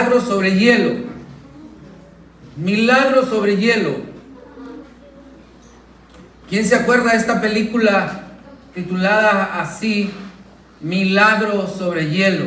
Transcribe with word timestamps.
Milagro 0.00 0.20
sobre 0.22 0.58
hielo. 0.58 0.92
Milagro 2.56 3.26
sobre 3.26 3.58
hielo. 3.58 3.96
¿Quién 6.48 6.64
se 6.64 6.74
acuerda 6.74 7.12
de 7.12 7.18
esta 7.18 7.42
película 7.42 8.28
titulada 8.74 9.60
así, 9.60 10.10
Milagro 10.80 11.68
sobre 11.68 12.08
hielo? 12.08 12.46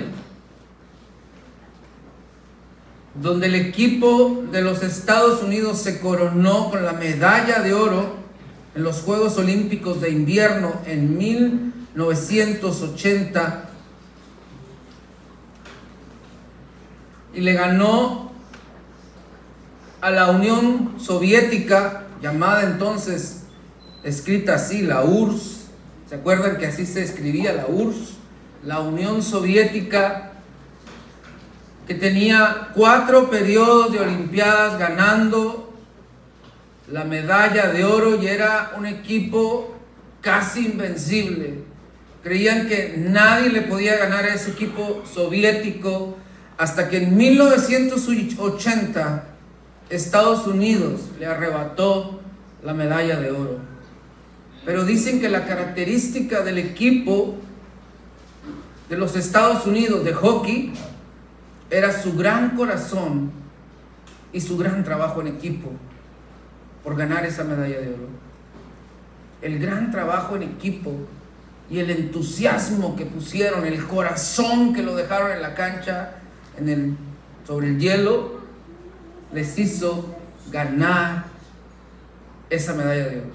Donde 3.21 3.45
el 3.45 3.53
equipo 3.53 4.45
de 4.51 4.63
los 4.63 4.81
Estados 4.81 5.43
Unidos 5.43 5.77
se 5.77 5.99
coronó 5.99 6.71
con 6.71 6.83
la 6.83 6.93
medalla 6.93 7.59
de 7.59 7.75
oro 7.75 8.15
en 8.73 8.81
los 8.81 9.01
Juegos 9.01 9.37
Olímpicos 9.37 10.01
de 10.01 10.09
Invierno 10.09 10.81
en 10.87 11.19
1980 11.19 13.69
y 17.33 17.41
le 17.41 17.53
ganó 17.53 18.31
a 20.01 20.11
la 20.11 20.29
Unión 20.31 20.95
Soviética, 20.97 22.03
llamada 22.21 22.63
entonces, 22.63 23.43
escrita 24.03 24.55
así, 24.55 24.81
la 24.81 25.03
URSS. 25.03 25.67
¿Se 26.09 26.15
acuerdan 26.15 26.57
que 26.57 26.67
así 26.67 26.85
se 26.85 27.03
escribía 27.03 27.53
la 27.53 27.67
URSS? 27.67 28.17
La 28.63 28.81
Unión 28.81 29.23
Soviética, 29.23 30.33
que 31.87 31.95
tenía 31.95 32.69
cuatro 32.73 33.29
periodos 33.29 33.91
de 33.91 33.99
Olimpiadas 33.99 34.77
ganando 34.77 35.73
la 36.89 37.03
medalla 37.03 37.67
de 37.67 37.85
oro 37.85 38.21
y 38.21 38.27
era 38.27 38.73
un 38.77 38.85
equipo 38.85 39.75
casi 40.21 40.65
invencible. 40.65 41.63
Creían 42.23 42.67
que 42.67 42.95
nadie 42.97 43.49
le 43.49 43.61
podía 43.61 43.97
ganar 43.97 44.25
a 44.25 44.33
ese 44.33 44.51
equipo 44.51 45.03
soviético 45.05 46.17
hasta 46.57 46.89
que 46.89 47.03
en 47.03 47.17
1980 47.17 49.23
Estados 49.89 50.47
Unidos 50.47 51.01
le 51.19 51.25
arrebató 51.25 52.21
la 52.63 52.73
medalla 52.73 53.19
de 53.19 53.31
oro. 53.31 53.57
Pero 54.65 54.85
dicen 54.85 55.19
que 55.19 55.29
la 55.29 55.45
característica 55.45 56.41
del 56.41 56.57
equipo 56.57 57.35
de 58.89 58.97
los 58.97 59.15
Estados 59.15 59.65
Unidos 59.65 60.05
de 60.05 60.13
hockey 60.13 60.73
era 61.69 62.01
su 62.01 62.13
gran 62.13 62.55
corazón 62.55 63.31
y 64.31 64.41
su 64.41 64.57
gran 64.57 64.83
trabajo 64.83 65.21
en 65.21 65.27
equipo 65.27 65.71
por 66.83 66.95
ganar 66.95 67.25
esa 67.25 67.43
medalla 67.43 67.79
de 67.79 67.89
oro. 67.89 68.07
El 69.41 69.59
gran 69.59 69.91
trabajo 69.91 70.35
en 70.35 70.43
equipo 70.43 70.91
y 71.69 71.79
el 71.79 71.89
entusiasmo 71.89 72.95
que 72.95 73.05
pusieron, 73.05 73.65
el 73.65 73.85
corazón 73.87 74.73
que 74.73 74.83
lo 74.83 74.95
dejaron 74.95 75.31
en 75.31 75.41
la 75.41 75.55
cancha, 75.55 76.15
en 76.57 76.69
el, 76.69 76.95
sobre 77.45 77.67
el 77.67 77.79
hielo, 77.79 78.41
les 79.31 79.57
hizo 79.57 80.15
ganar 80.51 81.25
esa 82.49 82.73
medalla 82.73 83.07
de 83.07 83.17
oro. 83.19 83.31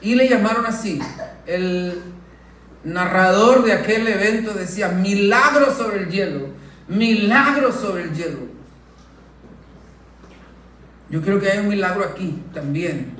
Y 0.00 0.14
le 0.16 0.28
llamaron 0.28 0.66
así. 0.66 1.00
El 1.46 2.02
narrador 2.84 3.64
de 3.64 3.72
aquel 3.72 4.06
evento 4.08 4.52
decía, 4.52 4.88
milagro 4.88 5.72
sobre 5.74 6.02
el 6.02 6.10
hielo, 6.10 6.48
milagro 6.88 7.72
sobre 7.72 8.04
el 8.04 8.14
hielo. 8.14 8.52
Yo 11.08 11.20
creo 11.20 11.38
que 11.38 11.50
hay 11.50 11.58
un 11.58 11.68
milagro 11.68 12.04
aquí 12.04 12.42
también. 12.52 13.14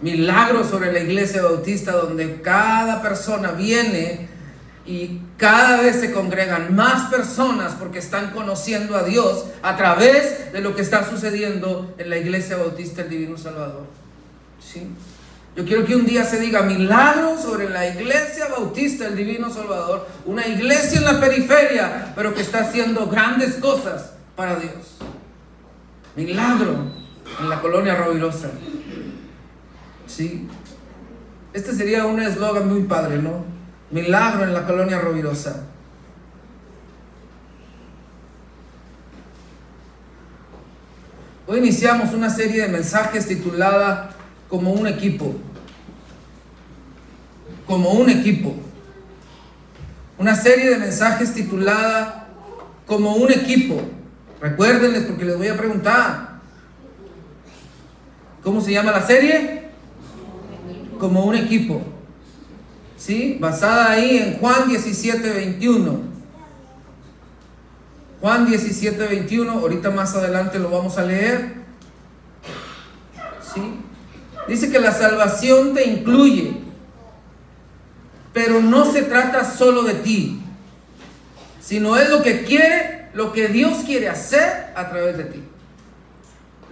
Milagro 0.00 0.64
sobre 0.64 0.92
la 0.92 1.00
iglesia 1.00 1.42
bautista 1.42 1.92
donde 1.92 2.40
cada 2.40 3.02
persona 3.02 3.52
viene 3.52 4.28
y 4.86 5.20
cada 5.38 5.80
vez 5.80 6.00
se 6.00 6.12
congregan 6.12 6.74
más 6.74 7.08
personas 7.10 7.74
porque 7.78 8.00
están 8.00 8.32
conociendo 8.32 8.96
a 8.96 9.04
Dios 9.04 9.44
a 9.62 9.76
través 9.76 10.52
de 10.52 10.60
lo 10.60 10.74
que 10.74 10.82
está 10.82 11.08
sucediendo 11.08 11.94
en 11.96 12.10
la 12.10 12.18
iglesia 12.18 12.56
bautista 12.56 13.02
el 13.02 13.08
Divino 13.08 13.38
Salvador. 13.38 13.86
¿Sí? 14.60 14.82
Yo 15.56 15.64
quiero 15.64 15.86
que 15.86 15.94
un 15.94 16.06
día 16.06 16.24
se 16.24 16.40
diga 16.40 16.62
milagro 16.62 17.40
sobre 17.40 17.70
la 17.70 17.86
iglesia 17.86 18.48
bautista 18.48 19.06
el 19.06 19.14
Divino 19.14 19.48
Salvador, 19.48 20.08
una 20.26 20.44
iglesia 20.46 20.98
en 20.98 21.04
la 21.04 21.20
periferia, 21.20 22.12
pero 22.16 22.34
que 22.34 22.42
está 22.42 22.60
haciendo 22.60 23.06
grandes 23.06 23.54
cosas 23.54 24.14
para 24.34 24.56
Dios. 24.56 24.98
Milagro 26.16 26.90
en 27.40 27.48
la 27.48 27.60
colonia 27.60 27.94
Rovirosa. 27.94 28.50
¿Sí? 30.08 30.48
Este 31.52 31.72
sería 31.74 32.06
un 32.06 32.20
eslogan 32.20 32.68
muy 32.68 32.82
padre, 32.82 33.18
¿no? 33.18 33.57
Milagro 33.90 34.44
en 34.44 34.52
la 34.52 34.66
colonia 34.66 34.98
Rovirosa. 34.98 35.64
Hoy 41.46 41.58
iniciamos 41.58 42.12
una 42.12 42.28
serie 42.28 42.62
de 42.62 42.68
mensajes 42.68 43.26
titulada 43.26 44.10
Como 44.48 44.72
un 44.72 44.86
equipo. 44.86 45.34
Como 47.66 47.92
un 47.92 48.10
equipo. 48.10 48.54
Una 50.18 50.34
serie 50.36 50.68
de 50.68 50.76
mensajes 50.76 51.32
titulada 51.32 52.28
Como 52.86 53.14
un 53.14 53.32
equipo. 53.32 53.80
Recuérdenles 54.42 55.04
porque 55.04 55.24
les 55.24 55.38
voy 55.38 55.48
a 55.48 55.56
preguntar. 55.56 56.28
¿Cómo 58.42 58.60
se 58.60 58.72
llama 58.72 58.92
la 58.92 59.06
serie? 59.06 59.70
Como 60.98 61.24
un 61.24 61.34
equipo. 61.34 61.82
¿Sí? 62.98 63.38
Basada 63.40 63.92
ahí 63.92 64.18
en 64.18 64.38
Juan 64.38 64.68
17, 64.68 65.30
21. 65.30 66.00
Juan 68.20 68.46
17, 68.46 69.06
21. 69.06 69.52
Ahorita 69.52 69.90
más 69.90 70.14
adelante 70.16 70.58
lo 70.58 70.68
vamos 70.70 70.98
a 70.98 71.04
leer. 71.04 71.54
¿Sí? 73.54 73.62
Dice 74.48 74.70
que 74.70 74.80
la 74.80 74.92
salvación 74.92 75.74
te 75.74 75.86
incluye. 75.86 76.56
Pero 78.32 78.60
no 78.60 78.90
se 78.90 79.02
trata 79.02 79.44
solo 79.44 79.84
de 79.84 79.94
ti. 79.94 80.42
Sino 81.60 81.96
es 81.96 82.10
lo 82.10 82.22
que 82.22 82.42
quiere, 82.44 83.10
lo 83.14 83.32
que 83.32 83.48
Dios 83.48 83.78
quiere 83.86 84.08
hacer 84.08 84.72
a 84.74 84.90
través 84.90 85.16
de 85.16 85.24
ti. 85.24 85.42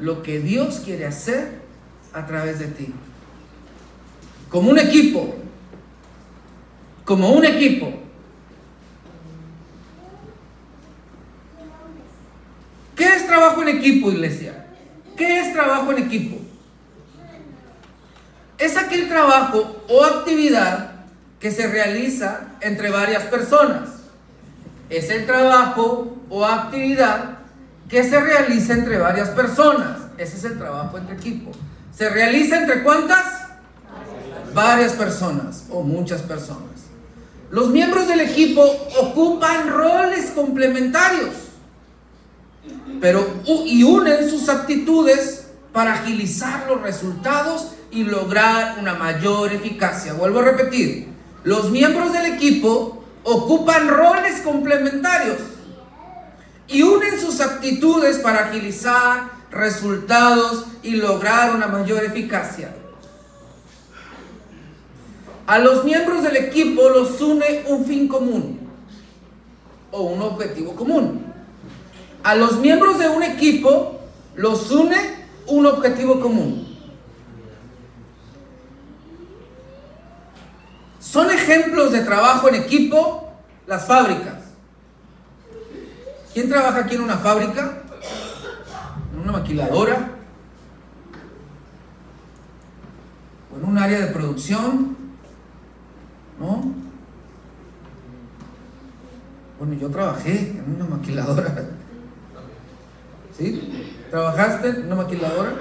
Lo 0.01 0.23
que 0.25 0.41
Dios 0.41 0.81
quiere 0.85 1.07
hacer 1.07 1.61
a 2.13 2.27
través 2.27 2.59
de 2.59 2.67
ti. 2.67 2.93
Como 4.51 4.71
un 4.71 4.79
equipo. 4.79 5.46
Como 7.07 7.31
un 7.31 7.45
equipo. 7.45 7.89
¿Qué 12.97 13.05
es 13.05 13.27
trabajo 13.27 13.63
en 13.63 13.69
equipo, 13.69 14.11
iglesia? 14.11 14.67
¿Qué 15.17 15.39
es 15.39 15.53
trabajo 15.53 15.93
en 15.93 15.99
equipo? 15.99 16.37
Es 18.59 18.77
aquel 18.77 19.09
trabajo 19.09 19.85
o 19.89 20.05
actividad 20.05 20.91
que 21.39 21.53
se 21.53 21.69
realiza 21.69 22.49
entre 22.61 22.91
varias 22.91 23.23
personas. 23.25 23.89
Es 24.91 25.09
el 25.09 25.27
trabajo 25.27 26.17
o 26.29 26.45
actividad 26.45 27.39
que 27.89 28.03
se 28.03 28.21
realiza 28.21 28.73
entre 28.73 28.99
varias 28.99 29.29
personas. 29.29 30.01
Ese 30.19 30.39
es 30.39 30.45
el 30.45 30.59
trabajo 30.59 30.99
entre 30.99 31.15
equipo. 31.15 31.53
¿Se 31.97 32.11
realiza 32.11 32.59
entre 32.59 32.83
cuántas? 32.83 33.47
Varias 34.53 34.95
personas 34.95 35.67
o 35.71 35.83
muchas 35.83 36.23
personas. 36.23 36.86
Los 37.51 37.69
miembros 37.69 38.09
del 38.09 38.21
equipo 38.21 38.63
ocupan 39.01 39.69
roles 39.69 40.31
complementarios, 40.35 41.31
pero 43.01 43.27
y 43.45 43.83
unen 43.85 44.29
sus 44.29 44.49
aptitudes 44.49 45.47
para 45.73 45.95
agilizar 45.95 46.67
los 46.67 46.83
resultados 46.83 47.73
y 47.91 48.03
lograr 48.03 48.79
una 48.81 48.95
mayor 48.95 49.53
eficacia. 49.53 50.15
Vuelvo 50.15 50.41
a 50.41 50.45
repetir, 50.45 51.09
los 51.45 51.71
miembros 51.71 52.13
del 52.13 52.27
equipo 52.27 53.05
ocupan 53.23 53.89
roles 53.89 54.41
complementarios 54.41 55.39
y 56.67 56.83
unen 56.83 57.21
sus 57.21 57.41
aptitudes 57.41 58.19
para 58.19 58.47
agilizar 58.47 59.31
resultados 59.51 60.67
y 60.83 60.97
lograr 60.97 61.55
una 61.55 61.69
mayor 61.69 62.05
eficacia. 62.05 62.75
A 65.47 65.59
los 65.59 65.85
miembros 65.85 66.23
del 66.23 66.37
equipo 66.37 66.89
los 66.89 67.21
une 67.21 67.65
un 67.69 67.85
fin 67.85 68.09
común 68.09 68.69
o 69.91 70.03
un 70.03 70.23
objetivo 70.23 70.75
común. 70.75 71.25
A 72.23 72.35
los 72.35 72.59
miembros 72.59 72.99
de 72.99 73.09
un 73.09 73.23
equipo 73.23 74.01
los 74.35 74.71
une 74.71 74.97
un 75.47 75.67
objetivo 75.67 76.21
común. 76.21 76.67
Son 80.99 81.31
ejemplos 81.31 81.93
de 81.93 82.01
trabajo 82.01 82.49
en 82.49 82.57
equipo 82.57 83.31
las 83.67 83.87
fábricas. 83.87 84.43
¿Quién 86.35 86.49
trabaja 86.49 86.81
aquí 86.81 86.97
en 86.97 87.03
una 87.03 87.17
fábrica? 87.17 87.85
una 89.27 89.39
maquiladora 89.41 90.11
o 93.53 93.57
en 93.59 93.65
un 93.65 93.79
área 93.79 94.01
de 94.01 94.07
producción, 94.09 94.96
¿no? 96.39 96.73
Bueno, 99.59 99.75
yo 99.75 99.91
trabajé 99.91 100.51
en 100.51 100.75
una 100.77 100.97
maquiladora. 100.97 101.55
¿Sí? 103.37 103.97
¿Trabajaste 104.11 104.69
en 104.69 104.87
una 104.87 104.97
maquiladora? 104.97 105.53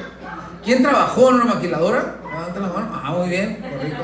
¿Quién 0.64 0.82
trabajó 0.82 1.30
en 1.30 1.36
una 1.36 1.46
maquiladora? 1.56 2.16
Levanta 2.24 2.60
la 2.60 2.68
mano. 2.68 3.02
Ah, 3.04 3.12
muy 3.12 3.30
bien, 3.30 3.62
correcto. 3.62 4.04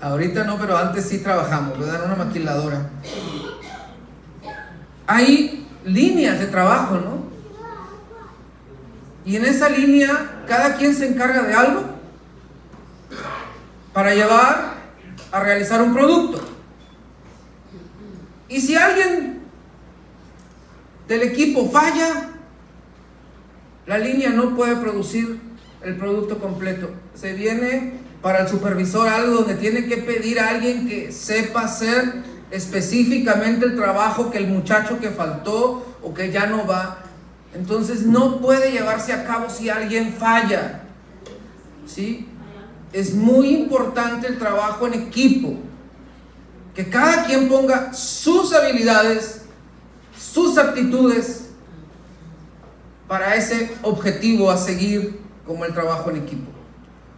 Ahorita 0.00 0.44
no, 0.44 0.58
pero 0.58 0.76
antes 0.76 1.08
sí 1.08 1.18
trabajamos, 1.18 1.78
¿verdad? 1.78 2.04
En 2.04 2.10
una 2.10 2.24
maquiladora. 2.24 2.90
Hay 5.06 5.66
líneas 5.84 6.38
de 6.38 6.46
trabajo, 6.46 6.96
¿no? 6.96 7.24
Y 9.24 9.36
en 9.36 9.46
esa 9.46 9.70
línea, 9.70 10.42
cada 10.46 10.76
quien 10.76 10.94
se 10.94 11.08
encarga 11.08 11.42
de 11.42 11.54
algo 11.54 11.82
para 13.94 14.14
llevar 14.14 14.73
a 15.34 15.40
realizar 15.40 15.82
un 15.82 15.92
producto. 15.92 16.40
Y 18.48 18.60
si 18.60 18.76
alguien 18.76 19.40
del 21.08 21.22
equipo 21.22 21.68
falla, 21.70 22.30
la 23.84 23.98
línea 23.98 24.30
no 24.30 24.54
puede 24.54 24.76
producir 24.76 25.40
el 25.82 25.96
producto 25.96 26.38
completo. 26.38 26.90
Se 27.16 27.32
viene 27.32 27.94
para 28.22 28.42
el 28.42 28.48
supervisor 28.48 29.08
algo 29.08 29.38
donde 29.38 29.56
tiene 29.56 29.86
que 29.86 29.96
pedir 29.96 30.38
a 30.38 30.50
alguien 30.50 30.86
que 30.86 31.10
sepa 31.10 31.62
hacer 31.62 32.22
específicamente 32.52 33.66
el 33.66 33.74
trabajo 33.74 34.30
que 34.30 34.38
el 34.38 34.46
muchacho 34.46 35.00
que 35.00 35.10
faltó 35.10 35.96
o 36.00 36.14
que 36.14 36.30
ya 36.30 36.46
no 36.46 36.64
va. 36.64 36.98
Entonces 37.52 38.02
no 38.02 38.40
puede 38.40 38.70
llevarse 38.70 39.12
a 39.12 39.24
cabo 39.24 39.50
si 39.50 39.68
alguien 39.68 40.12
falla. 40.12 40.82
¿Sí? 41.88 42.28
Es 42.94 43.12
muy 43.12 43.48
importante 43.48 44.28
el 44.28 44.38
trabajo 44.38 44.86
en 44.86 44.94
equipo. 44.94 45.56
Que 46.76 46.88
cada 46.88 47.24
quien 47.24 47.48
ponga 47.48 47.92
sus 47.92 48.54
habilidades, 48.54 49.42
sus 50.16 50.56
aptitudes 50.56 51.50
para 53.08 53.34
ese 53.34 53.74
objetivo 53.82 54.48
a 54.48 54.56
seguir 54.56 55.20
como 55.44 55.64
el 55.64 55.74
trabajo 55.74 56.08
en 56.10 56.18
equipo. 56.18 56.50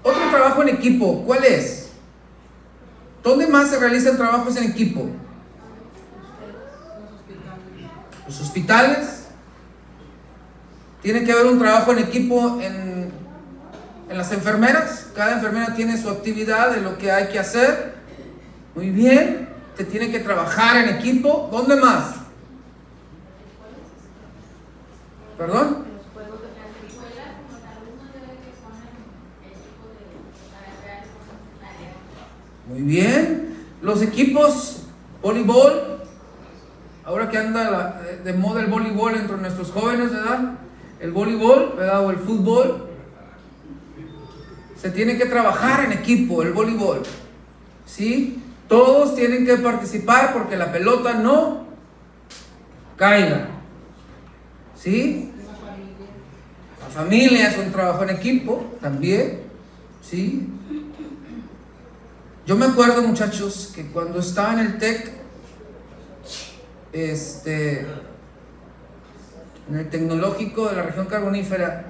Otro 0.02 0.30
trabajo 0.30 0.62
en 0.62 0.70
equipo, 0.70 1.22
¿cuál 1.26 1.44
es? 1.44 1.90
¿Dónde 3.22 3.46
más 3.46 3.68
se 3.68 3.78
realizan 3.78 4.16
trabajos 4.16 4.56
en 4.56 4.64
equipo? 4.64 5.06
Los 8.26 8.40
hospitales. 8.40 9.26
Tiene 11.02 11.22
que 11.22 11.32
haber 11.32 11.46
un 11.46 11.58
trabajo 11.58 11.92
en 11.92 11.98
equipo 11.98 12.60
en, 12.62 12.85
en 14.08 14.18
las 14.18 14.32
enfermeras. 14.32 15.08
Cada 15.14 15.34
enfermera 15.34 15.74
tiene 15.74 16.00
su 16.00 16.08
actividad 16.08 16.70
de 16.72 16.80
lo 16.80 16.98
que 16.98 17.10
hay 17.10 17.28
que 17.28 17.38
hacer. 17.38 17.94
Muy 18.74 18.90
bien. 18.90 19.48
Se 19.76 19.84
tiene 19.84 20.10
que 20.10 20.20
trabajar 20.20 20.76
en 20.76 20.96
equipo. 20.96 21.48
¿Dónde 21.52 21.76
más? 21.76 22.14
¿Perdón? 25.36 25.84
Muy 32.68 32.82
bien. 32.82 33.56
Los 33.80 34.02
equipos 34.02 34.82
voleibol, 35.22 36.02
ahora 37.04 37.28
que 37.30 37.38
anda 37.38 38.00
de 38.24 38.32
moda 38.32 38.60
el 38.60 38.66
voleibol 38.66 39.14
entre 39.14 39.36
nuestros 39.36 39.70
jóvenes, 39.70 40.10
¿verdad? 40.10 40.54
El 41.00 41.12
voleibol, 41.12 41.74
¿verdad? 41.76 42.04
O 42.04 42.10
el 42.10 42.18
fútbol. 42.18 42.88
Se 44.80 44.90
tiene 44.90 45.16
que 45.16 45.26
trabajar 45.26 45.84
en 45.84 45.92
equipo, 45.92 46.42
el 46.42 46.52
voleibol. 46.52 47.02
¿Sí? 47.86 48.42
Todos 48.68 49.14
tienen 49.14 49.46
que 49.46 49.56
participar 49.56 50.32
porque 50.32 50.56
la 50.56 50.72
pelota 50.72 51.14
no 51.14 51.66
caiga. 52.96 53.48
¿Sí? 54.78 55.32
La 56.80 56.86
familia 56.88 57.48
es 57.48 57.58
un 57.58 57.72
trabajo 57.72 58.02
en 58.04 58.10
equipo 58.10 58.76
también. 58.80 59.40
¿Sí? 60.02 60.48
Yo 62.46 62.54
me 62.54 62.66
acuerdo, 62.66 63.02
muchachos, 63.02 63.72
que 63.74 63.86
cuando 63.88 64.20
estaba 64.20 64.52
en 64.52 64.58
el 64.60 64.78
TEC, 64.78 65.10
este, 66.92 67.86
en 69.68 69.76
el 69.76 69.90
tecnológico 69.90 70.68
de 70.68 70.76
la 70.76 70.82
región 70.84 71.06
carbonífera, 71.06 71.86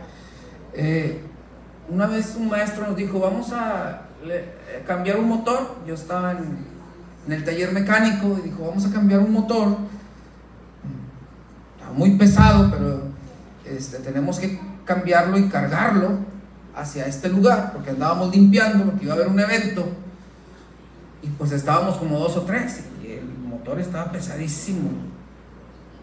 eh, 0.72 1.20
una 1.88 2.06
vez 2.06 2.34
un 2.36 2.48
maestro 2.48 2.86
nos 2.86 2.96
dijo, 2.96 3.20
vamos 3.20 3.52
a 3.52 4.02
eh, 4.24 4.82
cambiar 4.86 5.18
un 5.18 5.28
motor. 5.28 5.76
Yo 5.86 5.94
estaba 5.94 6.32
en, 6.32 6.76
el 7.28 7.44
taller 7.44 7.72
mecánico 7.72 8.38
y 8.38 8.48
dijo, 8.48 8.66
vamos 8.66 8.86
a 8.86 8.90
cambiar 8.90 9.20
un 9.20 9.32
motor. 9.32 9.76
Está 11.76 11.92
muy 11.92 12.16
pesado, 12.16 12.70
pero 12.70 13.02
este, 13.64 13.98
tenemos 13.98 14.38
que 14.38 14.60
cambiarlo 14.84 15.36
y 15.38 15.48
cargarlo 15.48 16.18
hacia 16.74 17.06
este 17.06 17.28
lugar, 17.28 17.72
porque 17.72 17.90
andábamos 17.90 18.34
limpiando, 18.34 18.84
porque 18.84 19.04
iba 19.04 19.14
a 19.14 19.16
haber 19.16 19.28
un 19.28 19.40
evento. 19.40 19.88
Y 21.22 21.28
pues 21.28 21.50
estábamos 21.52 21.96
como 21.96 22.18
dos 22.18 22.36
o 22.36 22.42
tres 22.42 22.84
y 23.02 23.12
el 23.12 23.26
motor 23.26 23.80
estaba 23.80 24.12
pesadísimo. 24.12 24.90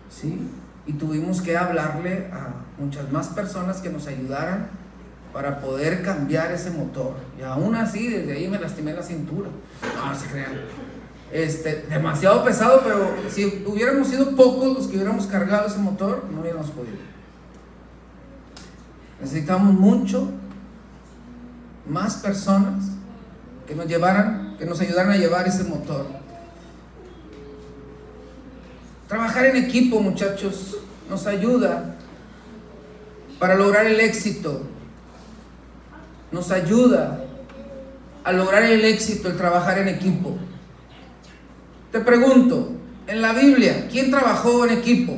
¿Sí? 0.09 0.49
Y 0.85 0.93
tuvimos 0.93 1.41
que 1.41 1.55
hablarle 1.55 2.29
a 2.33 2.81
muchas 2.81 3.09
más 3.11 3.27
personas 3.29 3.77
que 3.77 3.89
nos 3.89 4.07
ayudaran 4.07 4.82
para 5.33 5.59
poder 5.59 6.03
cambiar 6.03 6.51
ese 6.51 6.69
motor. 6.69 7.15
Y 7.39 7.41
aún 7.41 7.75
así, 7.75 8.07
desde 8.07 8.33
ahí 8.33 8.47
me 8.47 8.59
lastimé 8.59 8.93
la 8.93 9.01
cintura. 9.01 9.49
No, 9.95 10.15
se 10.17 10.27
crean. 10.27 10.53
Este, 11.31 11.87
demasiado 11.89 12.43
pesado, 12.43 12.81
pero 12.83 13.15
si 13.27 13.63
hubiéramos 13.65 14.07
sido 14.07 14.35
pocos 14.35 14.77
los 14.77 14.87
que 14.87 14.95
hubiéramos 14.97 15.25
cargado 15.25 15.67
ese 15.67 15.79
motor, 15.79 16.25
no 16.31 16.41
hubiéramos 16.41 16.69
podido. 16.69 16.97
Necesitamos 19.19 19.73
mucho 19.73 20.29
más 21.87 22.17
personas 22.17 22.83
que 23.67 23.73
nos 23.73 23.87
llevaran, 23.87 24.55
que 24.59 24.65
nos 24.65 24.79
ayudaran 24.79 25.13
a 25.13 25.17
llevar 25.17 25.47
ese 25.47 25.63
motor. 25.63 26.05
Trabajar 29.07 29.47
en 29.47 29.55
equipo, 29.57 29.99
muchachos, 29.99 30.77
nos 31.09 31.25
ayuda 31.25 31.95
para 33.39 33.55
lograr 33.55 33.87
el 33.87 33.99
éxito. 33.99 34.61
Nos 36.33 36.49
ayuda 36.49 37.23
a 38.23 38.31
lograr 38.31 38.63
el 38.63 38.83
éxito 38.83 39.29
el 39.29 39.37
trabajar 39.37 39.77
en 39.77 39.87
equipo. 39.87 40.35
Te 41.91 41.99
pregunto, 41.99 42.71
en 43.05 43.21
la 43.21 43.33
Biblia, 43.33 43.87
¿quién 43.91 44.09
trabajó 44.09 44.65
en 44.65 44.79
equipo? 44.79 45.15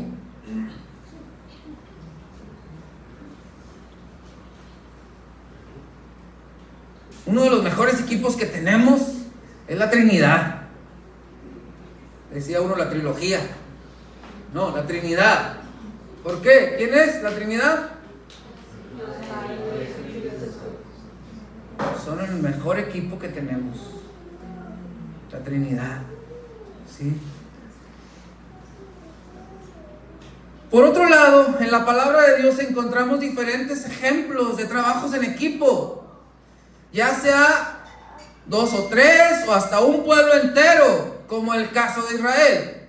Uno 7.27 7.43
de 7.43 7.49
los 7.49 7.63
mejores 7.63 8.01
equipos 8.01 8.35
que 8.35 8.45
tenemos 8.45 9.01
es 9.69 9.77
la 9.77 9.89
Trinidad. 9.89 10.63
Decía 12.29 12.59
uno 12.59 12.75
la 12.75 12.89
trilogía. 12.89 13.39
No, 14.53 14.75
la 14.75 14.85
Trinidad. 14.85 15.59
¿Por 16.23 16.41
qué? 16.41 16.75
¿Quién 16.77 16.93
es 16.93 17.23
la 17.23 17.29
Trinidad? 17.29 17.91
Son 22.03 22.19
el 22.19 22.33
mejor 22.33 22.79
equipo 22.79 23.17
que 23.19 23.29
tenemos. 23.29 23.77
La 25.31 25.39
Trinidad. 25.39 26.01
¿Sí? 26.97 27.17
Por 30.71 30.83
otro 30.83 31.07
lado, 31.07 31.55
en 31.59 31.71
la 31.71 31.85
palabra 31.85 32.21
de 32.21 32.41
Dios 32.41 32.59
encontramos 32.59 33.19
diferentes 33.19 33.85
ejemplos 33.85 34.57
de 34.57 34.65
trabajos 34.65 35.13
en 35.13 35.23
equipo 35.23 36.05
ya 36.95 37.13
sea 37.13 37.83
dos 38.45 38.73
o 38.73 38.85
tres 38.85 39.45
o 39.47 39.53
hasta 39.53 39.81
un 39.81 40.05
pueblo 40.05 40.33
entero, 40.35 41.23
como 41.27 41.53
el 41.53 41.71
caso 41.71 42.03
de 42.03 42.15
Israel. 42.15 42.87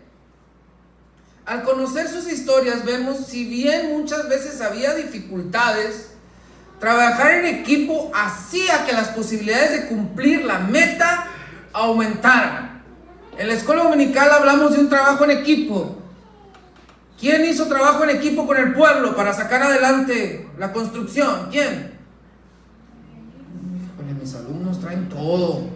Al 1.44 1.64
conocer 1.64 2.08
sus 2.08 2.30
historias 2.30 2.84
vemos, 2.84 3.26
si 3.26 3.46
bien 3.46 3.98
muchas 3.98 4.28
veces 4.28 4.60
había 4.60 4.94
dificultades, 4.94 6.10
trabajar 6.78 7.32
en 7.32 7.46
equipo 7.46 8.10
hacía 8.14 8.84
que 8.84 8.92
las 8.92 9.08
posibilidades 9.08 9.72
de 9.72 9.88
cumplir 9.88 10.44
la 10.44 10.58
meta 10.58 11.28
aumentaran. 11.72 12.82
En 13.38 13.48
la 13.48 13.54
escuela 13.54 13.84
dominical 13.84 14.30
hablamos 14.30 14.74
de 14.74 14.80
un 14.80 14.88
trabajo 14.88 15.24
en 15.24 15.30
equipo. 15.32 15.96
¿Quién 17.18 17.44
hizo 17.44 17.66
trabajo 17.66 18.04
en 18.04 18.10
equipo 18.10 18.46
con 18.46 18.58
el 18.58 18.74
pueblo 18.74 19.16
para 19.16 19.32
sacar 19.32 19.62
adelante 19.62 20.48
la 20.58 20.72
construcción? 20.72 21.48
¿Quién? 21.50 21.96
mis 24.20 24.34
alumnos 24.34 24.80
traen 24.80 25.08
todo. 25.08 25.68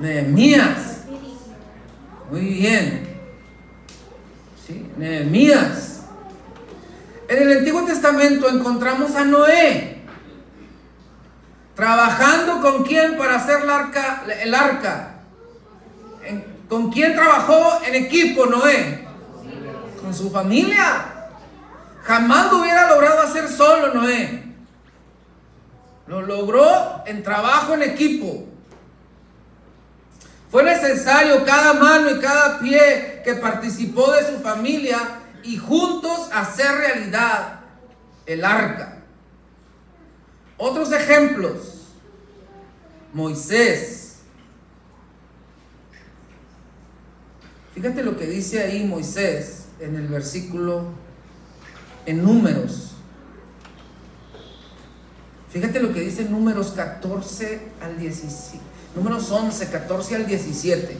Nehemías. 0.00 1.04
Muy 2.30 2.40
bien. 2.40 3.08
¿Sí? 4.66 4.86
Nehemías. 4.96 5.89
En 7.30 7.40
el 7.40 7.58
Antiguo 7.58 7.84
Testamento 7.84 8.48
encontramos 8.48 9.14
a 9.14 9.24
Noé. 9.24 9.98
Trabajando 11.76 12.60
con 12.60 12.82
quién 12.82 13.16
para 13.16 13.36
hacer 13.36 13.60
el 13.62 13.70
arca. 13.70 14.24
El 14.42 14.52
arca? 14.52 15.14
¿Con 16.68 16.90
quién 16.90 17.14
trabajó 17.14 17.82
en 17.86 17.94
equipo 17.94 18.46
Noé? 18.46 19.06
Con 20.02 20.12
su 20.12 20.28
familia. 20.32 21.28
Jamás 22.02 22.50
lo 22.50 22.62
hubiera 22.62 22.90
logrado 22.90 23.20
hacer 23.20 23.46
solo 23.46 23.94
Noé. 23.94 24.42
Lo 26.08 26.22
logró 26.22 27.04
en 27.06 27.22
trabajo 27.22 27.74
en 27.74 27.82
equipo. 27.82 28.44
Fue 30.50 30.64
necesario 30.64 31.44
cada 31.44 31.74
mano 31.74 32.10
y 32.10 32.18
cada 32.18 32.58
pie 32.58 33.22
que 33.24 33.34
participó 33.34 34.10
de 34.10 34.26
su 34.26 34.40
familia 34.40 35.19
y 35.44 35.56
juntos 35.56 36.28
hacer 36.32 36.76
realidad 36.76 37.60
el 38.26 38.44
arca. 38.44 39.02
Otros 40.56 40.92
ejemplos. 40.92 41.76
Moisés. 43.12 44.18
Fíjate 47.74 48.02
lo 48.02 48.16
que 48.16 48.26
dice 48.26 48.62
ahí 48.62 48.84
Moisés 48.84 49.66
en 49.80 49.96
el 49.96 50.06
versículo 50.08 50.92
en 52.06 52.22
números. 52.22 52.92
Fíjate 55.50 55.80
lo 55.80 55.92
que 55.92 56.00
dice 56.00 56.24
números 56.24 56.72
14 56.72 57.60
al 57.80 57.98
17. 57.98 58.60
Números 58.94 59.30
11, 59.30 59.68
14 59.68 60.16
al 60.16 60.26
17. 60.26 60.96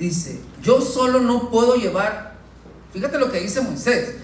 Dice, 0.00 0.40
yo 0.62 0.80
solo 0.80 1.20
no 1.20 1.50
puedo 1.50 1.76
llevar, 1.76 2.32
fíjate 2.90 3.18
lo 3.18 3.30
que 3.30 3.40
dice 3.40 3.60
Moisés, 3.60 4.14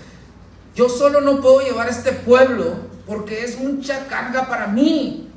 yo 0.74 0.88
solo 0.88 1.20
no 1.20 1.42
puedo 1.42 1.60
llevar 1.60 1.88
a 1.88 1.90
este 1.90 2.12
pueblo 2.12 2.76
porque 3.06 3.44
es 3.44 3.60
mucha 3.60 4.06
carga 4.06 4.48
para 4.48 4.68
mí. 4.68 5.30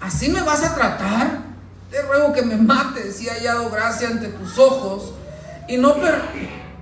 ¿Así 0.00 0.28
me 0.28 0.42
vas 0.42 0.64
a 0.64 0.74
tratar? 0.74 1.44
Te 1.88 2.02
ruego 2.02 2.32
que 2.32 2.42
me 2.42 2.56
mates 2.56 3.16
si 3.16 3.28
he 3.28 3.30
hallado 3.30 3.70
gracia 3.70 4.08
ante 4.08 4.26
tus 4.26 4.58
ojos 4.58 5.12
y 5.68 5.76
no, 5.76 5.94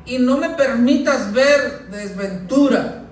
y 0.07 0.19
no 0.19 0.39
me 0.39 0.49
permitas 0.49 1.31
ver 1.35 1.89
desventura. 1.91 3.03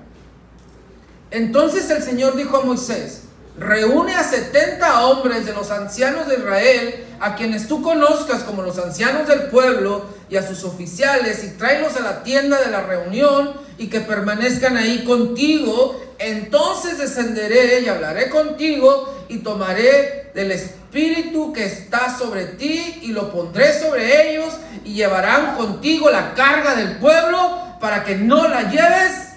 Entonces 1.31 1.91
el 1.91 2.03
Señor 2.03 2.35
dijo 2.35 2.57
a 2.57 2.65
Moisés, 2.65 3.25
reúne 3.59 4.15
a 4.15 4.25
70 4.25 5.07
hombres 5.07 5.47
de 5.47 5.53
los 5.53 5.71
ancianos 5.71 6.29
de 6.29 6.37
Israel, 6.37 7.07
a 7.21 7.35
quienes 7.35 7.69
tú 7.69 7.83
conozcas 7.83 8.43
como 8.43 8.63
los 8.63 8.79
ancianos 8.79 9.29
del 9.29 9.45
pueblo, 9.45 10.07
y 10.29 10.37
a 10.37 10.47
sus 10.47 10.65
oficiales, 10.65 11.45
y 11.45 11.59
tráelos 11.59 11.97
a 11.97 12.01
la 12.01 12.23
tienda 12.23 12.61
de 12.61 12.71
la 12.71 12.83
reunión, 12.83 13.53
y 13.79 13.89
que 13.89 14.01
permanezcan 14.01 14.77
ahí 14.77 15.05
contigo. 15.05 16.01
Entonces 16.19 16.99
descenderé 16.99 17.81
y 17.81 17.89
hablaré 17.89 18.31
contigo, 18.31 19.25
y 19.29 19.39
tomaré 19.39 20.31
del 20.35 20.53
espíritu 20.53 21.53
que 21.53 21.67
está 21.67 22.17
sobre 22.17 22.45
ti, 22.45 23.01
y 23.03 23.09
lo 23.09 23.33
pondré 23.33 23.79
sobre 23.79 24.31
ellos, 24.31 24.55
y 24.85 24.95
llevarán 24.95 25.57
contigo 25.57 26.11
la 26.11 26.35
carga 26.35 26.77
del 26.77 26.99
pueblo, 26.99 27.59
para 27.81 28.05
que 28.05 28.15
no 28.15 28.47
la 28.49 28.71
lleves 28.71 29.31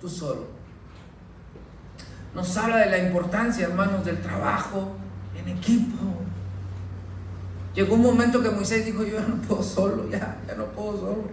tú 0.00 0.08
solo 0.08 0.55
nos 2.36 2.54
habla 2.58 2.76
de 2.76 2.90
la 2.90 2.98
importancia, 2.98 3.64
hermanos, 3.66 4.04
del 4.04 4.20
trabajo 4.20 4.94
en 5.34 5.56
equipo. 5.56 5.96
Llegó 7.74 7.94
un 7.94 8.02
momento 8.02 8.42
que 8.42 8.50
Moisés 8.50 8.84
dijo, 8.84 9.02
yo 9.04 9.18
ya 9.18 9.26
no 9.26 9.36
puedo 9.36 9.62
solo, 9.62 10.06
ya, 10.10 10.36
ya 10.46 10.54
no 10.54 10.66
puedo 10.66 10.98
solo. 10.98 11.24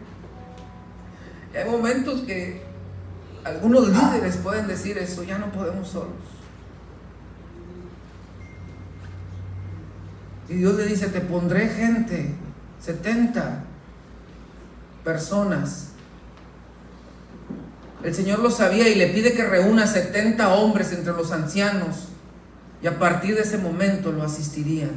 Y 1.53 1.57
hay 1.57 1.69
momentos 1.69 2.21
que 2.21 2.63
algunos 3.43 3.89
líderes 3.89 4.37
pueden 4.37 4.65
decir 4.65 4.97
eso, 4.97 5.23
ya 5.23 5.37
no 5.37 5.51
podemos 5.51 5.89
solos. 5.89 6.13
Y 10.47 10.53
Dios 10.53 10.75
le 10.75 10.85
dice, 10.85 11.07
te 11.09 11.19
pondré 11.19 11.67
gente, 11.67 12.33
70 12.79 13.65
personas 15.03 15.92
el 18.03 18.13
Señor 18.13 18.39
lo 18.39 18.51
sabía 18.51 18.89
y 18.89 18.95
le 18.95 19.07
pide 19.07 19.33
que 19.33 19.45
reúna 19.45 19.87
70 19.87 20.55
hombres 20.55 20.91
entre 20.91 21.13
los 21.13 21.31
ancianos 21.31 22.09
y 22.81 22.87
a 22.87 22.99
partir 22.99 23.35
de 23.35 23.41
ese 23.41 23.57
momento 23.57 24.11
lo 24.11 24.23
asistirían. 24.23 24.91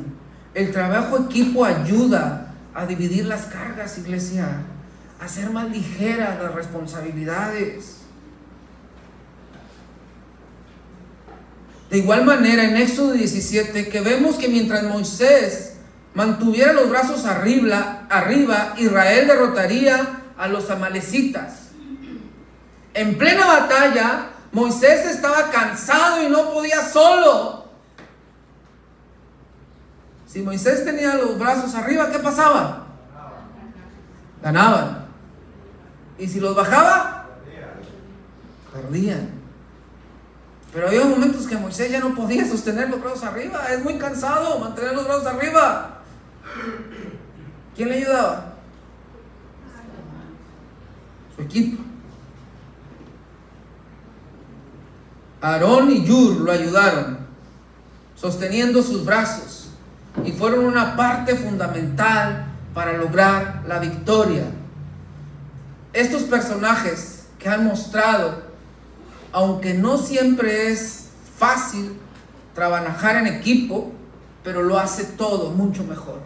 El 0.55 0.73
trabajo 0.73 1.17
equipo 1.19 1.65
ayuda 1.65 2.53
a 2.75 2.85
dividir 2.85 3.27
las 3.27 3.47
cargas, 3.47 3.97
iglesia, 3.99 4.63
a 5.21 5.25
hacer 5.25 5.51
más 5.51 5.71
ligeras 5.71 6.43
las 6.43 6.53
responsabilidades. 6.53 7.99
De 11.91 11.99
igual 11.99 12.25
manera, 12.25 12.65
en 12.65 12.77
Éxodo 12.77 13.13
17, 13.13 13.89
que 13.89 14.01
vemos 14.01 14.35
que 14.35 14.49
mientras 14.49 14.83
Moisés 14.83 15.75
mantuviera 16.15 16.73
los 16.73 16.91
brazos 16.91 17.25
arriba, 17.25 18.07
arriba 18.11 18.75
Israel 18.79 19.29
derrotaría 19.29 20.23
a 20.37 20.49
los 20.49 20.71
amalecitas. 20.71 21.66
En 22.97 23.19
plena 23.19 23.47
batalla, 23.47 24.31
Moisés 24.53 25.05
estaba 25.05 25.51
cansado 25.51 26.23
y 26.23 26.31
no 26.31 26.51
podía 26.51 26.83
solo. 26.83 27.67
Si 30.27 30.41
Moisés 30.41 30.83
tenía 30.83 31.15
los 31.15 31.39
brazos 31.39 31.75
arriba, 31.75 32.11
¿qué 32.11 32.19
pasaba? 32.19 32.87
Ganaban. 34.43 35.09
Y 36.19 36.27
si 36.27 36.41
los 36.41 36.57
bajaba, 36.57 37.27
perdían. 38.73 39.29
Pero 40.73 40.89
había 40.89 41.05
momentos 41.05 41.47
que 41.47 41.59
Moisés 41.59 41.91
ya 41.91 42.01
no 42.01 42.15
podía 42.15 42.49
sostener 42.49 42.89
los 42.89 43.03
brazos 43.03 43.25
arriba. 43.25 43.67
Es 43.71 43.85
muy 43.85 43.99
cansado 43.99 44.59
mantener 44.59 44.95
los 44.95 45.05
brazos 45.05 45.27
arriba. 45.27 46.01
¿Quién 47.77 47.91
le 47.91 47.97
ayudaba? 47.97 48.55
Su 51.37 51.43
equipo. 51.43 51.86
Aarón 55.41 55.91
y 55.91 56.05
Yur 56.05 56.41
lo 56.41 56.51
ayudaron, 56.51 57.19
sosteniendo 58.15 58.83
sus 58.83 59.05
brazos, 59.05 59.69
y 60.25 60.33
fueron 60.33 60.65
una 60.65 60.97
parte 60.97 61.35
fundamental 61.35 62.47
para 62.73 62.95
lograr 62.95 63.63
la 63.67 63.79
victoria. 63.79 64.45
Estos 65.93 66.23
personajes 66.23 67.27
que 67.39 67.49
han 67.49 67.67
mostrado, 67.67 68.43
aunque 69.33 69.75
no 69.75 69.99
siempre 69.99 70.71
es 70.71 71.09
fácil 71.39 71.99
trabajar 72.55 73.17
en 73.17 73.27
equipo, 73.27 73.93
pero 74.43 74.63
lo 74.63 74.79
hace 74.79 75.05
todo 75.05 75.51
mucho 75.51 75.85
mejor. 75.85 76.21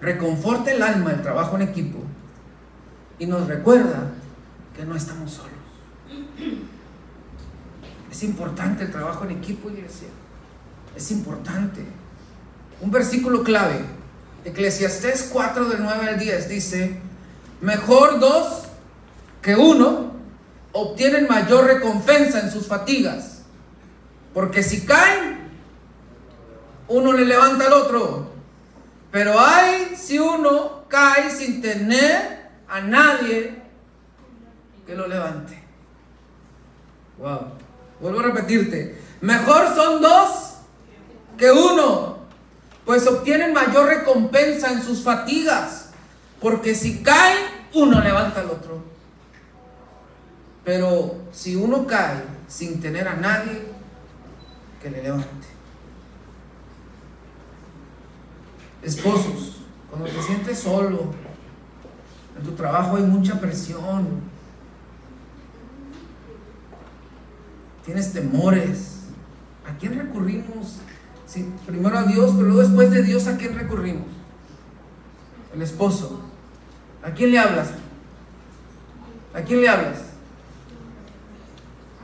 Reconforta 0.00 0.70
el 0.70 0.82
alma 0.82 1.10
el 1.10 1.22
trabajo 1.22 1.56
en 1.56 1.62
equipo 1.62 1.98
y 3.18 3.26
nos 3.26 3.48
recuerda 3.48 4.12
que 4.78 4.84
no 4.84 4.94
estamos 4.94 5.32
solos. 5.32 5.50
Es 8.12 8.22
importante 8.22 8.84
el 8.84 8.92
trabajo 8.92 9.24
en 9.24 9.32
equipo, 9.32 9.68
iglesia. 9.68 10.06
Es 10.94 11.10
importante. 11.10 11.84
Un 12.80 12.92
versículo 12.92 13.42
clave, 13.42 13.80
Eclesiastés 14.44 15.30
4 15.32 15.68
del 15.68 15.82
9 15.82 16.08
al 16.10 16.18
10 16.20 16.48
dice, 16.48 17.00
mejor 17.60 18.20
dos 18.20 18.66
que 19.42 19.56
uno 19.56 20.12
obtienen 20.70 21.26
mayor 21.26 21.64
recompensa 21.64 22.38
en 22.38 22.52
sus 22.52 22.68
fatigas, 22.68 23.42
porque 24.32 24.62
si 24.62 24.86
caen, 24.86 25.38
uno 26.86 27.12
le 27.14 27.24
levanta 27.24 27.66
al 27.66 27.72
otro. 27.72 28.30
Pero 29.10 29.40
hay 29.40 29.96
si 29.96 30.20
uno 30.20 30.84
cae 30.86 31.30
sin 31.30 31.60
tener 31.60 32.48
a 32.68 32.80
nadie 32.80 33.57
que 34.88 34.94
lo 34.94 35.06
levante. 35.06 35.62
Wow. 37.18 37.40
Vuelvo 38.00 38.20
a 38.20 38.22
repetirte. 38.22 38.98
Mejor 39.20 39.74
son 39.74 40.00
dos 40.00 40.54
que 41.36 41.50
uno, 41.50 42.20
pues 42.86 43.06
obtienen 43.06 43.52
mayor 43.52 43.86
recompensa 43.86 44.72
en 44.72 44.82
sus 44.82 45.02
fatigas, 45.02 45.90
porque 46.40 46.74
si 46.74 47.02
cae, 47.02 47.36
uno 47.74 48.00
levanta 48.00 48.40
al 48.40 48.46
otro. 48.46 48.82
Pero 50.64 51.16
si 51.32 51.54
uno 51.54 51.86
cae 51.86 52.22
sin 52.46 52.80
tener 52.80 53.06
a 53.08 53.14
nadie, 53.14 53.66
que 54.82 54.88
le 54.88 55.02
levante. 55.02 55.48
Esposos, 58.82 59.58
cuando 59.90 60.08
te 60.08 60.22
sientes 60.22 60.58
solo, 60.58 61.12
en 62.38 62.42
tu 62.42 62.52
trabajo 62.52 62.96
hay 62.96 63.02
mucha 63.02 63.38
presión, 63.38 64.37
tienes 67.88 68.12
temores, 68.12 68.98
¿a 69.66 69.78
quién 69.78 69.98
recurrimos? 69.98 70.76
Primero 71.66 71.98
a 71.98 72.02
Dios, 72.02 72.32
pero 72.32 72.48
luego 72.48 72.60
después 72.60 72.90
de 72.90 73.02
Dios, 73.02 73.26
¿a 73.26 73.38
quién 73.38 73.54
recurrimos? 73.58 74.08
El 75.54 75.62
esposo. 75.62 76.20
¿A 77.02 77.12
quién 77.12 77.30
le 77.30 77.38
hablas? 77.38 77.70
¿A 79.32 79.40
quién 79.40 79.62
le 79.62 79.70
hablas? 79.70 80.00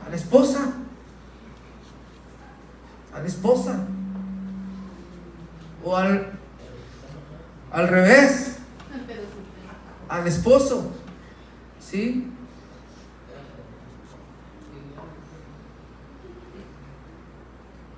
¿A 0.03 0.09
la 0.09 0.15
esposa? 0.15 0.73
¿A 3.13 3.19
la 3.19 3.27
esposa? 3.27 3.85
¿O 5.83 5.95
al 5.95 6.31
Al 7.71 7.87
revés. 7.89 8.55
Al 10.09 10.25
esposo. 10.25 10.91
¿Sí? 11.79 12.31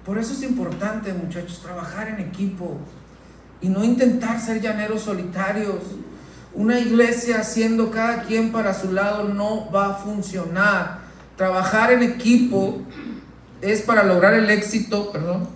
Por 0.08 0.18
eso 0.18 0.32
es 0.32 0.42
importante, 0.44 1.12
muchachos, 1.12 1.60
trabajar 1.62 2.08
en 2.08 2.22
equipo 2.22 2.78
y 3.60 3.68
no 3.68 3.84
intentar 3.84 4.40
ser 4.40 4.62
llaneros 4.62 5.02
solitarios. 5.02 5.82
Una 6.54 6.80
iglesia 6.80 7.42
haciendo 7.42 7.92
cada 7.92 8.24
quien 8.24 8.54
para 8.54 8.74
su 8.74 8.94
lado 8.94 9.26
no 9.26 9.70
va 9.70 9.88
a 9.88 9.94
funcionar. 9.96 11.00
Trabajar 11.36 11.92
en 11.92 12.04
equipo 12.04 12.84
es 13.62 13.82
para 13.82 14.04
lograr 14.04 14.34
el 14.36 14.50
éxito, 14.50 15.12
perdón. 15.12 15.50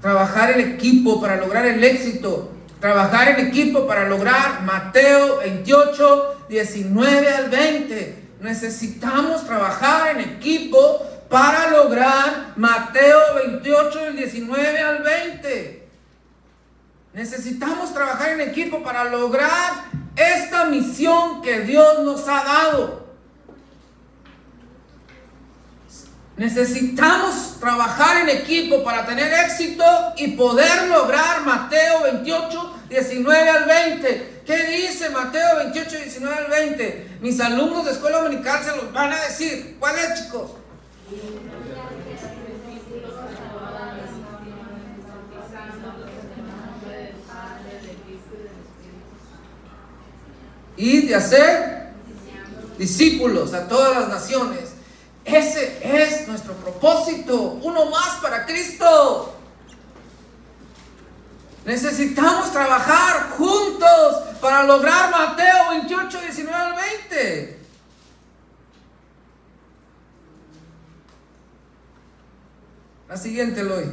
Trabajar 0.00 0.58
en 0.58 0.72
equipo 0.72 1.20
para 1.20 1.36
lograr 1.36 1.66
el 1.66 1.84
éxito. 1.84 2.50
Trabajar 2.80 3.38
en 3.38 3.48
equipo 3.48 3.86
para 3.86 4.08
lograr 4.08 4.62
Mateo 4.62 5.36
28, 5.40 6.46
19 6.48 7.28
al 7.28 7.50
20. 7.50 8.22
Necesitamos 8.40 9.44
trabajar 9.44 10.16
en 10.16 10.30
equipo 10.30 11.11
para 11.32 11.70
lograr 11.70 12.52
Mateo 12.56 13.18
28, 13.36 13.98
del 14.04 14.16
19 14.16 14.78
al 14.78 15.02
20. 15.02 15.88
Necesitamos 17.14 17.94
trabajar 17.94 18.32
en 18.32 18.42
equipo 18.42 18.82
para 18.82 19.04
lograr 19.04 19.86
esta 20.14 20.66
misión 20.66 21.40
que 21.40 21.60
Dios 21.60 22.00
nos 22.00 22.28
ha 22.28 22.44
dado. 22.44 23.06
Necesitamos 26.36 27.56
trabajar 27.58 28.18
en 28.18 28.28
equipo 28.28 28.84
para 28.84 29.06
tener 29.06 29.32
éxito 29.32 29.84
y 30.18 30.32
poder 30.32 30.88
lograr 30.88 31.46
Mateo 31.46 32.02
28, 32.02 32.76
19 32.90 33.48
al 33.48 33.64
20. 33.64 34.42
¿Qué 34.44 34.56
dice 34.66 35.08
Mateo 35.08 35.56
28, 35.56 35.96
19 35.96 36.36
al 36.36 36.50
20? 36.50 37.18
Mis 37.22 37.40
alumnos 37.40 37.86
de 37.86 37.92
escuela 37.92 38.18
dominical 38.18 38.62
se 38.62 38.76
los 38.76 38.92
van 38.92 39.14
a 39.14 39.20
decir. 39.22 39.76
¿Cuál 39.80 39.94
es, 39.96 40.24
chicos? 40.24 40.61
Y 50.76 51.06
de 51.06 51.14
hacer 51.14 51.92
discípulos 52.78 53.54
a 53.54 53.68
todas 53.68 54.00
las 54.00 54.08
naciones. 54.08 54.72
Ese 55.24 55.78
es 55.82 56.26
nuestro 56.26 56.54
propósito. 56.54 57.58
Uno 57.62 57.86
más 57.86 58.16
para 58.20 58.44
Cristo. 58.46 59.36
Necesitamos 61.64 62.50
trabajar 62.52 63.30
juntos 63.38 64.22
para 64.40 64.64
lograr 64.64 65.10
Mateo 65.10 65.70
28, 65.70 66.20
19 66.20 66.56
al 66.56 66.74
20. 67.10 67.51
La 73.12 73.18
siguiente, 73.18 73.62
Loy. 73.62 73.84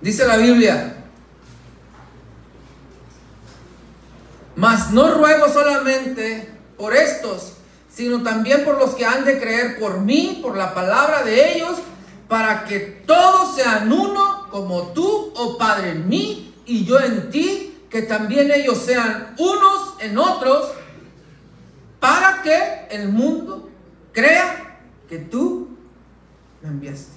Dice 0.00 0.24
la 0.24 0.36
Biblia, 0.36 1.04
mas 4.54 4.92
no 4.92 5.14
ruego 5.14 5.48
solamente 5.48 6.48
por 6.78 6.94
estos, 6.94 7.54
sino 7.92 8.22
también 8.22 8.64
por 8.64 8.78
los 8.78 8.94
que 8.94 9.04
han 9.04 9.24
de 9.24 9.40
creer 9.40 9.80
por 9.80 10.00
mí, 10.00 10.38
por 10.40 10.56
la 10.56 10.74
palabra 10.74 11.24
de 11.24 11.56
ellos, 11.56 11.76
para 12.28 12.66
que 12.66 12.78
todos 13.04 13.56
sean 13.56 13.90
uno, 13.90 14.46
como 14.52 14.92
tú, 14.92 15.32
oh 15.34 15.58
Padre, 15.58 15.90
en 15.90 16.08
mí 16.08 16.54
y 16.66 16.84
yo 16.84 17.00
en 17.00 17.30
ti, 17.30 17.80
que 17.90 18.02
también 18.02 18.52
ellos 18.52 18.78
sean 18.78 19.34
unos 19.38 19.96
en 19.98 20.16
otros, 20.16 20.75
para 22.00 22.42
que 22.42 22.86
el 22.90 23.08
mundo 23.08 23.70
crea 24.12 24.78
que 25.08 25.18
tú 25.18 25.76
me 26.62 26.68
enviaste. 26.68 27.12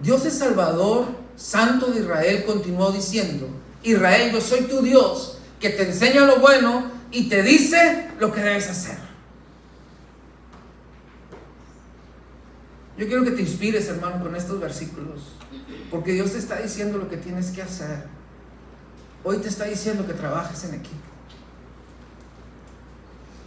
Dios 0.00 0.24
es 0.26 0.34
Salvador, 0.34 1.06
Santo 1.36 1.90
de 1.90 2.00
Israel, 2.00 2.44
continuó 2.44 2.92
diciendo, 2.92 3.48
Israel, 3.82 4.32
yo 4.32 4.40
soy 4.40 4.62
tu 4.62 4.82
Dios, 4.82 5.38
que 5.60 5.70
te 5.70 5.88
enseña 5.88 6.26
lo 6.26 6.40
bueno 6.40 6.90
y 7.10 7.28
te 7.28 7.42
dice 7.42 8.10
lo 8.18 8.32
que 8.32 8.40
debes 8.40 8.68
hacer. 8.68 8.98
Yo 12.96 13.06
quiero 13.06 13.24
que 13.24 13.32
te 13.32 13.42
inspires, 13.42 13.88
hermano, 13.88 14.22
con 14.22 14.36
estos 14.36 14.60
versículos, 14.60 15.20
porque 15.90 16.12
Dios 16.12 16.32
te 16.32 16.38
está 16.38 16.60
diciendo 16.60 16.98
lo 16.98 17.08
que 17.08 17.16
tienes 17.16 17.50
que 17.50 17.62
hacer. 17.62 18.04
Hoy 19.24 19.38
te 19.38 19.48
está 19.48 19.64
diciendo 19.64 20.06
que 20.06 20.12
trabajes 20.12 20.64
en 20.64 20.74
equipo. 20.74 21.13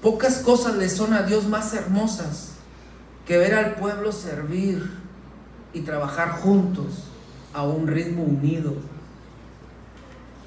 Pocas 0.01 0.38
cosas 0.38 0.75
le 0.75 0.89
son 0.89 1.13
a 1.13 1.23
Dios 1.23 1.47
más 1.47 1.73
hermosas 1.73 2.49
que 3.25 3.38
ver 3.38 3.55
al 3.55 3.75
pueblo 3.75 4.12
servir 4.12 4.89
y 5.73 5.81
trabajar 5.81 6.31
juntos 6.41 7.05
a 7.53 7.63
un 7.63 7.88
ritmo 7.88 8.23
unido. 8.23 8.75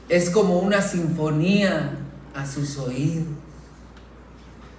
Es 0.09 0.31
como 0.31 0.59
una 0.59 0.81
sinfonía 0.83 1.99
a 2.35 2.47
sus 2.47 2.79
oídos, 2.79 3.27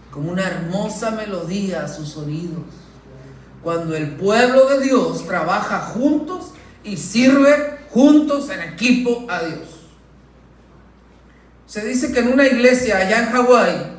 como 0.10 0.31
una 0.31 0.47
hermosa 0.47 1.12
melodía 1.12 1.84
a 1.84 1.88
sus 1.88 2.17
oídos. 2.17 2.63
Cuando 3.62 3.95
el 3.95 4.15
pueblo 4.15 4.67
de 4.67 4.79
Dios 4.79 5.27
trabaja 5.27 5.81
juntos 5.81 6.53
y 6.84 6.97
sirve 6.97 7.77
juntos 7.91 8.49
en 8.49 8.62
equipo 8.62 9.25
a 9.29 9.43
Dios. 9.43 9.67
Se 11.67 11.86
dice 11.86 12.12
que 12.12 12.19
en 12.19 12.29
una 12.34 12.47
iglesia 12.47 12.97
allá 12.97 13.19
en 13.19 13.31
Hawái 13.31 13.90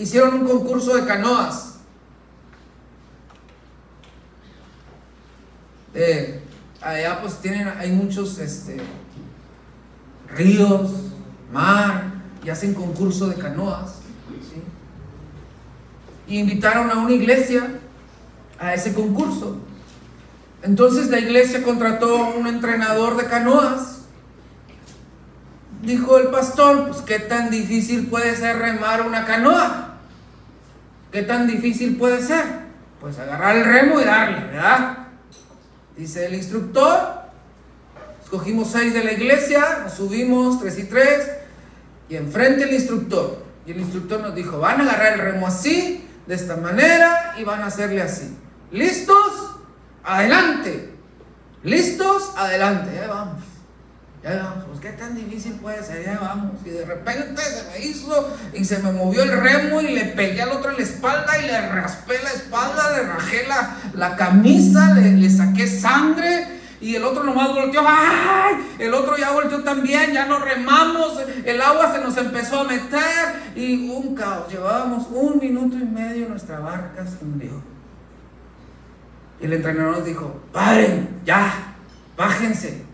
hicieron 0.00 0.34
un 0.34 0.46
concurso 0.46 0.96
de 0.96 1.04
canoas 1.04 1.70
allá 6.82 7.20
pues 7.20 7.36
tienen, 7.40 7.68
hay 7.78 7.90
muchos 7.92 8.38
este, 8.38 8.78
ríos, 10.34 10.90
mar, 11.52 12.12
y 12.44 12.50
hacen 12.50 12.74
concurso 12.74 13.28
de 13.28 13.36
canoas. 13.36 13.96
Y 16.26 16.38
invitaron 16.38 16.90
a 16.90 16.98
una 16.98 17.12
iglesia 17.12 17.80
a 18.58 18.72
ese 18.72 18.94
concurso. 18.94 19.56
Entonces 20.62 21.08
la 21.08 21.18
iglesia 21.18 21.62
contrató 21.62 22.16
a 22.16 22.30
un 22.30 22.46
entrenador 22.46 23.16
de 23.16 23.26
canoas. 23.26 24.02
Dijo 25.82 26.18
el 26.18 26.28
pastor, 26.28 26.88
pues 26.88 27.00
qué 27.00 27.18
tan 27.18 27.50
difícil 27.50 28.06
puede 28.06 28.36
ser 28.36 28.58
remar 28.58 29.06
una 29.06 29.24
canoa. 29.24 29.89
¿Qué 31.10 31.22
tan 31.22 31.46
difícil 31.46 31.96
puede 31.96 32.22
ser? 32.22 32.44
Pues 33.00 33.18
agarrar 33.18 33.56
el 33.56 33.64
remo 33.64 34.00
y 34.00 34.04
darle, 34.04 34.46
¿verdad? 34.46 34.98
Dice 35.96 36.26
el 36.26 36.34
instructor, 36.34 37.22
escogimos 38.22 38.70
seis 38.70 38.94
de 38.94 39.02
la 39.02 39.12
iglesia, 39.12 39.80
nos 39.82 39.94
subimos 39.94 40.60
tres 40.60 40.78
y 40.78 40.84
tres, 40.84 41.28
y 42.08 42.16
enfrente 42.16 42.64
el 42.64 42.74
instructor. 42.74 43.44
Y 43.66 43.72
el 43.72 43.80
instructor 43.80 44.20
nos 44.20 44.34
dijo, 44.34 44.58
van 44.58 44.80
a 44.80 44.84
agarrar 44.84 45.14
el 45.14 45.20
remo 45.20 45.46
así, 45.46 46.06
de 46.26 46.34
esta 46.34 46.56
manera, 46.56 47.34
y 47.38 47.44
van 47.44 47.62
a 47.62 47.66
hacerle 47.66 48.02
así. 48.02 48.36
¿Listos? 48.70 49.56
Adelante. 50.04 50.94
¿Listos? 51.64 52.32
Adelante. 52.36 53.06
Vamos. 53.08 53.49
Ya 54.22 54.42
vamos. 54.42 54.64
Pues 54.68 54.80
qué 54.80 54.90
tan 54.90 55.14
difícil 55.14 55.54
puede 55.54 55.82
ser. 55.82 56.04
Ya 56.04 56.18
vamos. 56.18 56.60
Y 56.64 56.70
de 56.70 56.84
repente 56.84 57.42
se 57.42 57.70
me 57.70 57.84
hizo 57.84 58.36
y 58.52 58.64
se 58.64 58.78
me 58.80 58.92
movió 58.92 59.22
el 59.22 59.40
remo 59.40 59.80
y 59.80 59.94
le 59.94 60.04
pegué 60.06 60.42
al 60.42 60.50
otro 60.50 60.70
en 60.70 60.76
la 60.76 60.82
espalda 60.82 61.38
y 61.38 61.46
le 61.46 61.68
raspé 61.68 62.14
la 62.22 62.30
espalda, 62.30 62.96
le 62.96 63.02
rajé 63.04 63.46
la, 63.46 63.76
la 63.94 64.16
camisa, 64.16 64.94
le, 64.94 65.12
le 65.12 65.30
saqué 65.30 65.66
sangre. 65.66 66.60
Y 66.82 66.96
el 66.96 67.04
otro 67.04 67.24
nomás 67.24 67.52
volteó, 67.52 67.82
¡ay! 67.86 68.54
El 68.78 68.94
otro 68.94 69.14
ya 69.18 69.32
volteó 69.32 69.62
también, 69.62 70.12
ya 70.14 70.24
nos 70.24 70.42
remamos, 70.42 71.20
el 71.44 71.60
agua 71.60 71.92
se 71.92 72.00
nos 72.00 72.16
empezó 72.16 72.60
a 72.60 72.64
meter 72.64 73.52
y 73.54 73.90
un 73.90 74.14
caos. 74.14 74.50
Llevábamos 74.50 75.06
un 75.10 75.38
minuto 75.38 75.76
y 75.76 75.84
medio, 75.84 76.30
nuestra 76.30 76.58
barca 76.58 77.04
se 77.06 77.22
hundió. 77.22 77.62
Y 79.42 79.44
el 79.44 79.52
entrenador 79.52 79.98
nos 79.98 80.06
dijo, 80.06 80.40
paren, 80.52 81.20
ya, 81.24 81.74
bájense. 82.16 82.89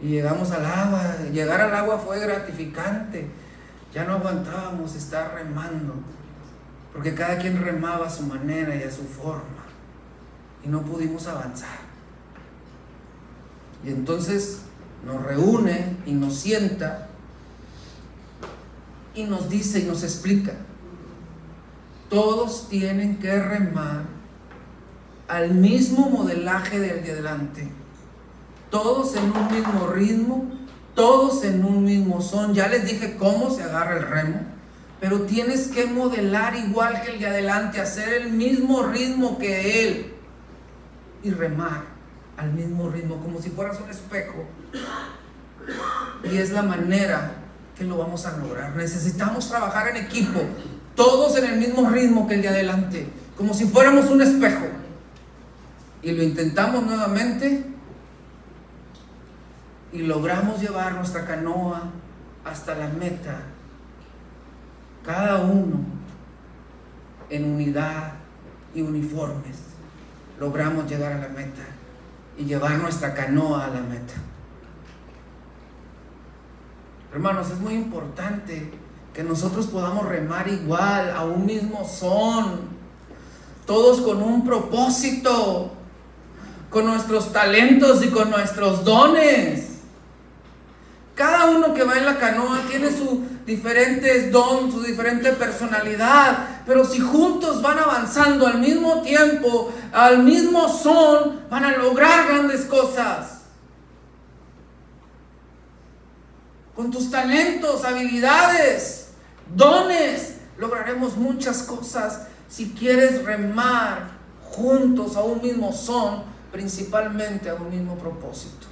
Y 0.00 0.08
llegamos 0.08 0.50
al 0.52 0.64
agua, 0.64 1.16
llegar 1.32 1.60
al 1.60 1.74
agua 1.74 1.98
fue 1.98 2.20
gratificante. 2.20 3.28
Ya 3.92 4.04
no 4.04 4.14
aguantábamos 4.14 4.94
estar 4.94 5.34
remando, 5.34 5.94
porque 6.92 7.14
cada 7.14 7.38
quien 7.38 7.60
remaba 7.62 8.06
a 8.06 8.10
su 8.10 8.24
manera 8.24 8.76
y 8.76 8.82
a 8.82 8.90
su 8.90 9.04
forma. 9.04 9.64
Y 10.64 10.68
no 10.68 10.82
pudimos 10.82 11.26
avanzar. 11.26 11.78
Y 13.84 13.88
entonces 13.88 14.62
nos 15.04 15.22
reúne 15.22 15.96
y 16.06 16.12
nos 16.12 16.36
sienta 16.36 17.08
y 19.14 19.24
nos 19.24 19.48
dice 19.48 19.80
y 19.80 19.84
nos 19.84 20.02
explica. 20.02 20.52
Todos 22.08 22.68
tienen 22.68 23.18
que 23.18 23.38
remar 23.38 24.04
al 25.28 25.54
mismo 25.54 26.08
modelaje 26.08 26.78
del 26.78 27.04
de 27.04 27.12
adelante. 27.12 27.68
Todos 28.70 29.16
en 29.16 29.24
un 29.24 29.52
mismo 29.52 29.86
ritmo, 29.88 30.50
todos 30.94 31.44
en 31.44 31.64
un 31.64 31.84
mismo 31.84 32.20
son. 32.20 32.54
Ya 32.54 32.68
les 32.68 32.84
dije 32.84 33.16
cómo 33.16 33.50
se 33.50 33.62
agarra 33.62 33.96
el 33.96 34.02
remo, 34.02 34.40
pero 35.00 35.22
tienes 35.22 35.68
que 35.68 35.86
modelar 35.86 36.56
igual 36.56 37.02
que 37.02 37.12
el 37.12 37.18
de 37.18 37.26
adelante, 37.26 37.80
hacer 37.80 38.12
el 38.14 38.32
mismo 38.32 38.82
ritmo 38.82 39.38
que 39.38 39.84
él 39.84 40.14
y 41.22 41.30
remar 41.30 41.84
al 42.36 42.52
mismo 42.52 42.88
ritmo, 42.88 43.16
como 43.20 43.40
si 43.40 43.50
fueras 43.50 43.80
un 43.80 43.90
espejo. 43.90 44.44
Y 46.24 46.36
es 46.36 46.50
la 46.50 46.62
manera 46.62 47.32
que 47.76 47.84
lo 47.84 47.96
vamos 47.96 48.26
a 48.26 48.36
lograr. 48.36 48.76
Necesitamos 48.76 49.48
trabajar 49.48 49.88
en 49.88 50.04
equipo, 50.04 50.40
todos 50.94 51.36
en 51.36 51.44
el 51.44 51.58
mismo 51.58 51.88
ritmo 51.90 52.26
que 52.26 52.34
el 52.34 52.42
de 52.42 52.48
adelante, 52.48 53.08
como 53.36 53.54
si 53.54 53.66
fuéramos 53.66 54.10
un 54.10 54.20
espejo. 54.20 54.66
Y 56.02 56.12
lo 56.12 56.22
intentamos 56.22 56.84
nuevamente 56.84 57.64
y 59.92 60.02
logramos 60.02 60.60
llevar 60.60 60.94
nuestra 60.94 61.24
canoa 61.24 61.82
hasta 62.44 62.74
la 62.74 62.88
meta, 62.88 63.40
cada 65.04 65.38
uno 65.38 65.78
en 67.30 67.44
unidad 67.44 68.12
y 68.74 68.82
uniformes, 68.82 69.56
logramos 70.38 70.88
llegar 70.88 71.12
a 71.12 71.18
la 71.18 71.28
meta 71.28 71.62
y 72.36 72.44
llevar 72.44 72.78
nuestra 72.78 73.14
canoa 73.14 73.66
a 73.66 73.68
la 73.68 73.80
meta. 73.80 74.14
Hermanos, 77.12 77.50
es 77.50 77.58
muy 77.58 77.74
importante 77.74 78.70
que 79.14 79.22
nosotros 79.24 79.66
podamos 79.66 80.06
remar 80.06 80.46
igual, 80.48 81.10
a 81.10 81.24
un 81.24 81.46
mismo 81.46 81.84
son, 81.88 82.60
todos 83.66 84.00
con 84.02 84.22
un 84.22 84.44
propósito, 84.44 85.72
con 86.70 86.86
nuestros 86.86 87.32
talentos 87.32 88.04
y 88.04 88.10
con 88.10 88.30
nuestros 88.30 88.84
dones. 88.84 89.77
Cada 91.18 91.46
uno 91.46 91.74
que 91.74 91.82
va 91.82 91.98
en 91.98 92.06
la 92.06 92.16
canoa 92.16 92.62
tiene 92.70 92.96
sus 92.96 93.44
diferentes 93.44 94.30
don, 94.30 94.70
su 94.70 94.80
diferente 94.80 95.32
personalidad, 95.32 96.62
pero 96.64 96.84
si 96.84 97.00
juntos 97.00 97.60
van 97.60 97.76
avanzando 97.76 98.46
al 98.46 98.60
mismo 98.60 99.02
tiempo, 99.02 99.72
al 99.92 100.22
mismo 100.22 100.68
son, 100.68 101.40
van 101.50 101.64
a 101.64 101.76
lograr 101.76 102.28
grandes 102.28 102.64
cosas. 102.66 103.40
Con 106.76 106.92
tus 106.92 107.10
talentos, 107.10 107.84
habilidades, 107.84 109.08
dones, 109.56 110.36
lograremos 110.56 111.16
muchas 111.16 111.64
cosas 111.64 112.28
si 112.48 112.70
quieres 112.70 113.24
remar 113.24 114.12
juntos 114.52 115.16
a 115.16 115.24
un 115.24 115.42
mismo 115.42 115.72
son, 115.72 116.22
principalmente 116.52 117.50
a 117.50 117.56
un 117.56 117.70
mismo 117.70 117.98
propósito. 117.98 118.67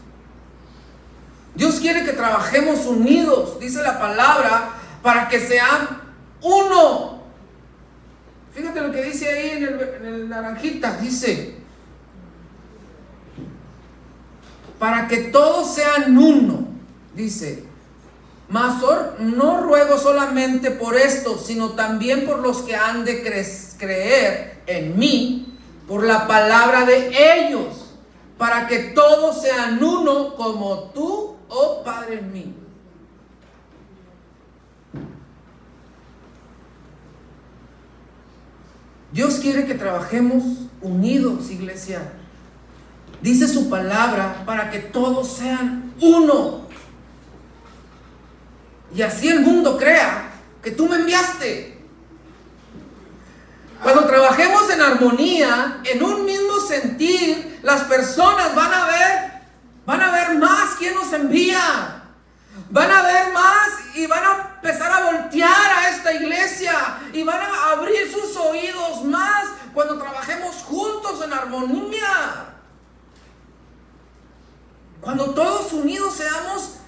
Dios 1.57 1.81
quiere 1.81 2.05
que 2.05 2.13
trabajemos 2.13 2.85
unidos, 2.85 3.59
dice 3.59 3.83
la 3.83 3.99
palabra, 3.99 4.75
para 5.03 5.27
que 5.29 5.41
sean 5.41 6.03
uno. 6.43 7.23
Fíjate 8.55 8.81
lo 8.83 8.93
que 8.93 9.03
dice 9.03 9.29
ahí 9.29 9.51
en 9.53 10.05
el, 10.05 10.29
naranjita, 10.29 10.99
dice, 10.99 11.57
para 14.79 15.09
que 15.09 15.17
todos 15.17 15.75
sean 15.75 16.17
uno, 16.17 16.69
dice, 17.15 17.65
mas 18.49 18.75
no 19.19 19.63
ruego 19.63 19.99
solamente 19.99 20.71
por 20.71 20.95
esto, 20.95 21.39
sino 21.39 21.71
también 21.71 22.27
por 22.27 22.41
los 22.41 22.59
que 22.59 22.77
han 22.77 23.05
de 23.05 23.23
creer 23.79 24.63
en 24.67 24.99
mí, 24.99 25.59
por 25.89 26.05
la 26.05 26.27
palabra 26.27 26.85
de 26.85 27.11
ellos, 27.35 27.95
para 28.37 28.67
que 28.67 28.79
todos 28.79 29.41
sean 29.41 29.83
uno 29.83 30.35
como 30.35 30.91
tú, 30.95 31.36
oh 31.49 31.83
Padre 31.85 32.19
en 32.19 32.33
mí. 32.33 32.55
Dios 39.13 39.37
quiere 39.37 39.67
que 39.67 39.75
trabajemos 39.75 40.45
unidos, 40.83 41.51
iglesia. 41.51 42.13
Dice 43.23 43.49
su 43.49 43.71
palabra 43.71 44.43
para 44.45 44.71
que 44.71 44.79
todos 44.79 45.37
sean 45.37 45.95
uno. 46.01 46.67
Y 48.95 49.03
así 49.03 49.29
el 49.29 49.41
mundo 49.41 49.79
crea 49.79 50.31
que 50.63 50.71
tú 50.71 50.87
me 50.89 50.97
enviaste. 50.97 51.79
Cuando 53.83 54.05
trabajemos 54.07 54.71
en 54.71 54.81
armonía, 54.81 55.81
en 55.85 56.03
un 56.03 56.25
mismo 56.25 56.61
sentir, 56.61 57.61
las 57.63 57.85
personas 57.85 58.55
van 58.55 58.73
a 58.73 58.87
ver, 58.87 59.36
van 59.87 60.03
a 60.03 60.11
ver 60.11 60.35
más 60.37 60.75
quién 60.79 60.95
nos 60.95 61.13
envía. 61.13 62.03
Van 62.71 62.91
a 62.91 63.03
ver 63.03 63.33
más 63.33 63.69
y 63.95 64.07
van 64.07 64.25
a 64.25 64.55
empezar 64.57 64.91
a 64.91 65.13
voltear 65.13 65.73
a 65.79 65.89
esta 65.91 66.13
iglesia 66.13 66.99
y 67.13 67.23
van 67.23 67.41
a 67.41 67.71
abrir 67.73 68.11
sus 68.13 68.37
oídos 68.37 69.05
más 69.05 69.47
cuando 69.73 69.99
trabajemos 69.99 70.57
juntos 70.57 71.23
en 71.25 71.33
armonía. 71.33 72.57
Cuando 75.01 75.31
todos 75.31 75.73
unidos 75.73 76.15
seamos 76.15 76.79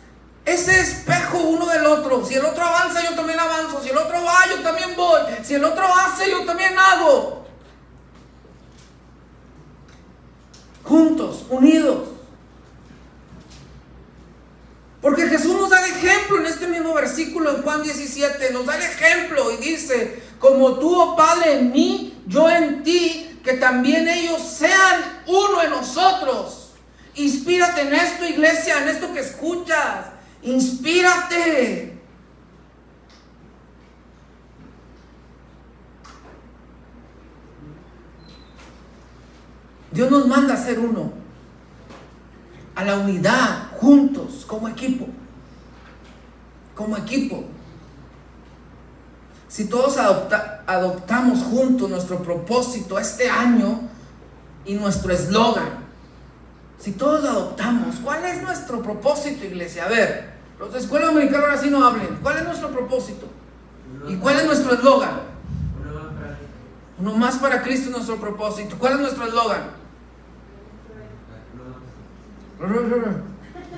ese 0.44 0.80
espejo 0.80 1.38
uno 1.38 1.66
del 1.66 1.87
otro. 1.87 2.24
Si 2.24 2.34
el 2.34 2.44
otro 2.44 2.64
avanza, 2.64 3.04
yo 3.04 3.14
también 3.14 3.38
avanzo. 3.38 3.80
Si 3.82 3.90
el 3.90 3.96
otro 3.96 4.24
va, 4.24 4.48
yo 4.48 4.62
también 4.62 4.96
voy. 4.96 5.20
Si 5.44 5.54
el 5.54 5.64
otro 5.64 5.84
hace, 5.84 6.30
yo 6.30 6.44
también 6.44 6.76
hago. 6.78 7.46
Juntos, 10.82 11.44
unidos. 11.50 12.08
Porque 15.00 15.28
Jesús 15.28 15.54
nos 15.54 15.70
da 15.70 15.84
el 15.84 15.92
ejemplo 15.92 16.38
en 16.38 16.46
este 16.46 16.66
mismo 16.66 16.92
versículo 16.94 17.54
en 17.54 17.62
Juan 17.78 17.82
17. 17.82 18.52
Nos 18.52 18.66
da 18.66 18.76
el 18.76 18.82
ejemplo 18.82 19.52
y 19.52 19.56
dice, 19.58 20.22
como 20.38 20.78
tú, 20.78 20.94
oh 21.00 21.16
Padre, 21.16 21.58
en 21.58 21.72
mí, 21.72 22.22
yo 22.26 22.48
en 22.48 22.82
ti, 22.82 23.38
que 23.44 23.54
también 23.54 24.08
ellos 24.08 24.42
sean 24.42 25.22
uno 25.26 25.62
en 25.62 25.70
nosotros. 25.70 26.72
Inspírate 27.14 27.82
en 27.82 27.94
esto, 27.94 28.24
iglesia, 28.24 28.82
en 28.82 28.88
esto 28.88 29.12
que 29.12 29.20
escuchas. 29.20 30.06
Inspírate. 30.42 31.94
Dios 39.90 40.10
nos 40.10 40.26
manda 40.26 40.54
a 40.54 40.56
ser 40.56 40.78
uno, 40.78 41.12
a 42.74 42.84
la 42.84 42.98
unidad, 42.98 43.70
juntos, 43.80 44.44
como 44.46 44.68
equipo, 44.68 45.06
como 46.74 46.96
equipo. 46.96 47.44
Si 49.48 49.64
todos 49.64 49.96
adoptamos 49.96 51.42
juntos 51.42 51.88
nuestro 51.88 52.22
propósito 52.22 52.98
este 52.98 53.30
año 53.30 53.80
y 54.66 54.74
nuestro 54.74 55.12
eslogan, 55.12 55.88
si 56.78 56.92
todos 56.92 57.24
adoptamos, 57.24 57.96
¿cuál 58.04 58.24
es 58.26 58.42
nuestro 58.42 58.82
propósito, 58.82 59.44
iglesia? 59.44 59.87
A 59.87 59.88
ver, 59.88 60.30
los 60.58 60.72
de 60.72 60.78
escuela 60.78 61.08
americana 61.08 61.44
ahora 61.44 61.56
sí 61.56 61.70
no 61.70 61.84
hablen. 61.84 62.18
¿Cuál 62.22 62.38
es 62.38 62.44
nuestro 62.44 62.70
propósito? 62.70 63.26
¿Y 64.06 64.16
cuál 64.16 64.38
es 64.38 64.46
nuestro 64.46 64.74
eslogan? 64.74 65.28
Uno 67.00 67.14
más 67.14 67.37
para 67.37 67.62
Cristo 67.62 67.87
es 67.87 67.92
nuestro 67.92 68.16
propósito. 68.16 68.76
¿Cuál 68.78 68.94
es 68.94 69.00
nuestro 69.00 69.26
eslogan? 69.26 69.62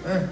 Eh. 0.06 0.26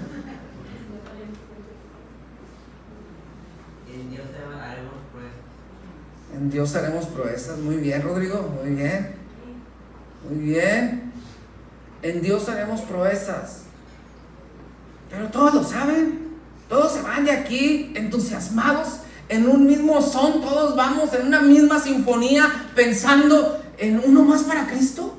En 6.39 6.49
Dios 6.49 6.73
haremos 6.77 7.05
proezas. 7.07 7.57
Muy 7.57 7.75
bien, 7.75 8.01
Rodrigo. 8.01 8.49
Muy 8.63 8.73
bien. 8.73 9.13
Muy 10.29 10.41
bien. 10.41 11.11
En 12.01 12.21
Dios 12.21 12.47
haremos 12.47 12.79
proezas. 12.81 13.63
Pero 15.09 15.27
todos 15.27 15.53
lo 15.53 15.63
saben. 15.65 16.29
Todos 16.69 16.93
se 16.93 17.01
van 17.01 17.25
de 17.25 17.31
aquí 17.31 17.91
entusiasmados 17.93 18.99
en 19.27 19.49
un 19.49 19.67
mismo 19.67 20.01
son. 20.01 20.39
Todos 20.39 20.77
vamos 20.77 21.13
en 21.13 21.27
una 21.27 21.41
misma 21.41 21.77
sinfonía 21.77 22.69
pensando 22.73 23.61
en 23.77 24.01
uno 24.05 24.23
más 24.23 24.43
para 24.43 24.65
Cristo. 24.67 25.17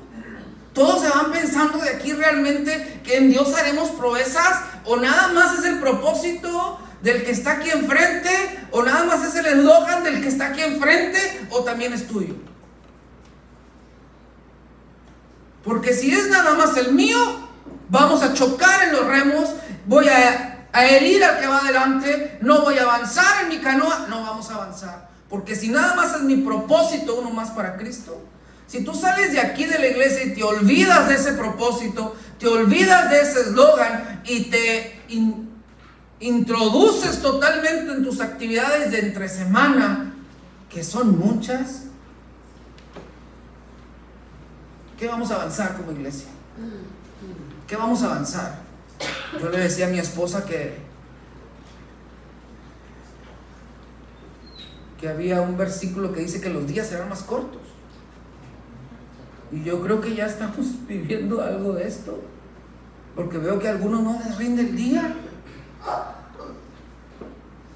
Todos 0.73 1.01
se 1.01 1.09
van 1.09 1.31
pensando 1.31 1.77
de 1.77 1.89
aquí 1.89 2.13
realmente 2.13 3.01
que 3.03 3.17
en 3.17 3.29
Dios 3.29 3.53
haremos 3.53 3.91
proezas 3.91 4.63
o 4.85 4.95
nada 4.95 5.27
más 5.33 5.59
es 5.59 5.65
el 5.65 5.79
propósito 5.79 6.79
del 7.01 7.23
que 7.23 7.31
está 7.31 7.53
aquí 7.53 7.69
enfrente 7.69 8.29
o 8.71 8.83
nada 8.83 9.03
más 9.05 9.23
es 9.27 9.35
el 9.35 9.45
eslogan 9.45 10.03
del 10.03 10.21
que 10.21 10.27
está 10.27 10.47
aquí 10.47 10.61
enfrente 10.61 11.47
o 11.49 11.63
también 11.63 11.93
es 11.93 12.07
tuyo. 12.07 12.35
Porque 15.63 15.93
si 15.93 16.11
es 16.11 16.27
nada 16.29 16.55
más 16.55 16.75
el 16.77 16.93
mío, 16.93 17.17
vamos 17.89 18.23
a 18.23 18.33
chocar 18.33 18.83
en 18.83 18.93
los 18.93 19.05
remos, 19.05 19.49
voy 19.85 20.07
a, 20.07 20.47
herir 20.73 21.23
al 21.23 21.39
que 21.39 21.47
va 21.47 21.59
adelante, 21.59 22.37
no 22.41 22.61
voy 22.61 22.77
a 22.77 22.83
avanzar 22.83 23.43
en 23.43 23.49
mi 23.49 23.57
canoa, 23.59 24.07
no 24.09 24.23
vamos 24.23 24.49
a 24.49 24.55
avanzar. 24.55 25.09
Porque 25.29 25.55
si 25.55 25.67
nada 25.67 25.95
más 25.95 26.15
es 26.15 26.21
mi 26.21 26.37
propósito, 26.37 27.19
uno 27.19 27.29
más 27.29 27.51
para 27.51 27.77
Cristo. 27.77 28.23
Si 28.67 28.83
tú 28.83 28.93
sales 28.93 29.33
de 29.33 29.41
aquí 29.41 29.65
de 29.65 29.77
la 29.77 29.87
iglesia, 29.87 30.23
y 30.23 30.33
te 30.33 30.43
olvidas 30.43 31.09
de 31.09 31.15
ese 31.15 31.33
propósito, 31.33 32.15
te 32.39 32.47
olvidas 32.47 33.09
de 33.09 33.21
ese 33.21 33.41
eslogan 33.41 34.21
y 34.25 34.45
te 34.45 35.01
introduces 36.21 37.21
totalmente 37.21 37.91
en 37.91 38.03
tus 38.03 38.21
actividades 38.21 38.91
de 38.91 38.99
entre 38.99 39.27
semana, 39.27 40.13
que 40.69 40.83
son 40.83 41.19
muchas, 41.19 41.85
¿qué 44.97 45.07
vamos 45.07 45.31
a 45.31 45.35
avanzar 45.35 45.75
como 45.75 45.91
iglesia? 45.91 46.29
¿Qué 47.67 47.75
vamos 47.75 48.03
a 48.03 48.05
avanzar? 48.05 48.61
Yo 49.39 49.49
le 49.49 49.59
decía 49.59 49.87
a 49.87 49.89
mi 49.89 49.97
esposa 49.97 50.45
que, 50.45 50.77
que 54.99 55.09
había 55.09 55.41
un 55.41 55.57
versículo 55.57 56.13
que 56.13 56.21
dice 56.21 56.39
que 56.39 56.49
los 56.49 56.67
días 56.67 56.87
serán 56.87 57.09
más 57.09 57.23
cortos. 57.23 57.61
Y 59.51 59.63
yo 59.63 59.81
creo 59.81 59.99
que 59.99 60.15
ya 60.15 60.27
estamos 60.27 60.67
viviendo 60.87 61.41
algo 61.41 61.73
de 61.73 61.87
esto. 61.87 62.21
Porque 63.15 63.37
veo 63.37 63.59
que 63.59 63.67
algunos 63.67 64.03
no 64.03 64.19
les 64.19 64.37
rinde 64.37 64.61
el 64.61 64.75
día. 64.75 65.15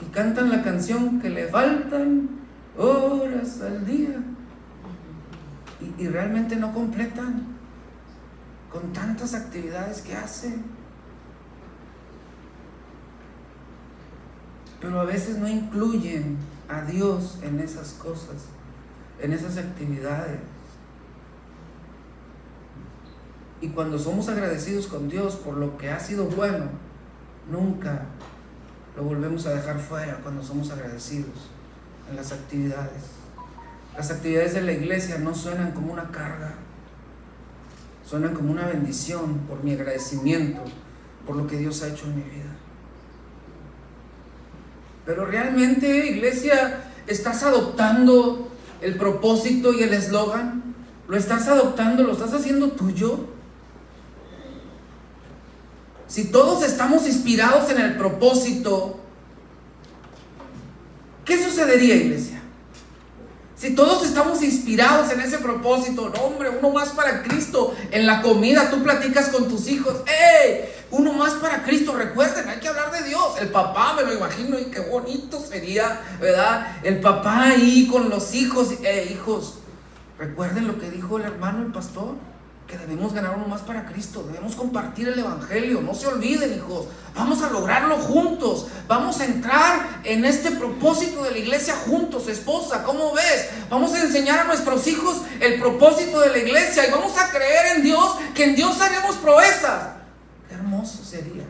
Y 0.02 0.06
cantan 0.12 0.50
la 0.50 0.64
canción 0.64 1.20
que 1.20 1.30
le 1.30 1.48
faltan 1.48 2.30
horas 2.78 3.62
al 3.62 3.86
día 3.86 4.22
y, 5.98 6.08
realmente 6.08 6.56
no 6.56 6.74
completan 6.74 7.56
con 8.72 8.94
tantas 8.94 9.34
actividades 9.34 10.02
que 10.02 10.16
hacen. 10.16 10.64
Pero 14.82 15.00
a 15.00 15.06
veces 15.06 15.38
no 15.38 15.48
incluyen 15.48 16.38
a 16.68 16.82
Dios 16.82 17.40
en 17.42 17.60
esas 17.60 17.94
cosas, 17.94 18.46
en 19.20 19.34
esas 19.34 19.58
actividades. 19.58 20.40
Y 23.62 23.70
cuando 23.70 23.98
somos 23.98 24.28
agradecidos 24.28 24.88
con 24.88 25.08
Dios 25.08 25.36
por 25.36 25.58
lo 25.58 25.78
que 25.78 25.90
ha 25.90 26.00
sido 26.00 26.26
bueno, 26.26 26.66
nunca 27.52 28.06
lo 28.96 29.04
volvemos 29.04 29.46
a 29.46 29.54
dejar 29.54 29.80
fuera 29.80 30.20
cuando 30.24 30.44
somos 30.44 30.72
agradecidos 30.72 31.50
en 32.10 32.16
las 32.16 32.32
actividades. 32.32 33.04
Las 33.96 34.12
actividades 34.12 34.54
de 34.54 34.62
la 34.62 34.74
iglesia 34.74 35.18
no 35.20 35.34
suenan 35.34 35.72
como 35.72 35.94
una 35.94 36.12
carga, 36.12 36.56
suenan 38.06 38.34
como 38.34 38.52
una 38.52 38.68
bendición 38.68 39.40
por 39.48 39.64
mi 39.64 39.74
agradecimiento, 39.74 40.62
por 41.26 41.36
lo 41.36 41.48
que 41.48 41.58
Dios 41.58 41.82
ha 41.82 41.88
hecho 41.88 42.06
en 42.06 42.16
mi 42.16 42.24
vida. 42.24 42.56
Pero 45.06 45.26
realmente, 45.26 46.08
iglesia, 46.08 46.84
¿estás 47.08 47.44
adoptando 47.44 48.50
el 48.82 48.98
propósito 48.98 49.74
y 49.74 49.84
el 49.84 49.94
eslogan? 49.94 50.76
¿Lo 51.08 51.16
estás 51.16 51.48
adoptando? 51.48 52.04
¿Lo 52.04 52.14
estás 52.14 52.34
haciendo 52.34 52.72
tuyo? 52.72 53.28
Si 56.08 56.26
todos 56.26 56.64
estamos 56.64 57.08
inspirados 57.08 57.70
en 57.72 57.82
el 57.82 57.98
propósito, 57.98 59.00
¿qué 61.26 61.44
sucedería, 61.44 61.96
iglesia? 61.96 62.42
Si 63.56 63.74
todos 63.74 64.06
estamos 64.06 64.44
inspirados 64.44 65.12
en 65.12 65.22
ese 65.22 65.40
propósito, 65.40 66.12
no, 66.14 66.22
hombre, 66.22 66.50
uno 66.50 66.70
más 66.70 66.90
para 66.90 67.24
Cristo. 67.24 67.74
En 67.90 68.06
la 68.06 68.22
comida 68.22 68.70
tú 68.70 68.84
platicas 68.84 69.30
con 69.30 69.48
tus 69.48 69.68
hijos, 69.68 70.04
¡eh! 70.08 70.76
Uno 70.92 71.14
más 71.14 71.34
para 71.34 71.64
Cristo. 71.64 71.96
Recuerden, 71.96 72.48
hay 72.50 72.60
que 72.60 72.68
hablar 72.68 72.92
de 72.92 73.08
Dios. 73.08 73.40
El 73.40 73.50
papá, 73.50 73.94
me 73.96 74.04
lo 74.04 74.14
imagino, 74.14 74.60
y 74.60 74.66
qué 74.66 74.82
bonito 74.82 75.40
sería, 75.40 76.02
¿verdad? 76.20 76.68
El 76.84 77.00
papá 77.00 77.44
ahí 77.46 77.88
con 77.88 78.10
los 78.10 78.36
hijos, 78.36 78.74
¡eh, 78.84 79.10
hijos! 79.12 79.56
Recuerden 80.20 80.68
lo 80.68 80.78
que 80.78 80.92
dijo 80.92 81.18
el 81.18 81.24
hermano, 81.24 81.64
el 81.66 81.72
pastor 81.72 82.16
que 82.68 82.78
debemos 82.78 83.14
ganar 83.14 83.36
uno 83.36 83.48
más 83.48 83.62
para 83.62 83.86
Cristo, 83.86 84.24
debemos 84.24 84.56
compartir 84.56 85.08
el 85.08 85.20
Evangelio, 85.20 85.82
no 85.82 85.94
se 85.94 86.08
olviden 86.08 86.56
hijos, 86.56 86.88
vamos 87.14 87.42
a 87.44 87.50
lograrlo 87.52 87.98
juntos, 87.98 88.68
vamos 88.88 89.20
a 89.20 89.26
entrar 89.26 90.02
en 90.04 90.26
este 90.26 90.52
propósito 90.52 91.24
de 91.24 91.32
la 91.32 91.38
iglesia 91.38 91.76
juntos, 91.76 92.28
esposa, 92.28 92.84
¿cómo 92.84 93.14
ves? 93.14 93.50
Vamos 93.70 93.94
a 93.94 94.02
enseñar 94.02 94.40
a 94.40 94.44
nuestros 94.46 94.88
hijos 94.88 95.22
el 95.40 95.60
propósito 95.60 96.20
de 96.22 96.30
la 96.30 96.38
iglesia 96.40 96.88
y 96.88 96.92
vamos 96.92 97.16
a 97.20 97.30
creer 97.30 97.78
en 97.78 97.84
Dios, 97.84 98.16
que 98.34 98.46
en 98.46 98.56
Dios 98.56 98.82
haremos 98.82 99.16
proezas. 99.18 99.90
Qué 100.50 100.56
hermoso 100.56 101.04
sería. 101.04 101.46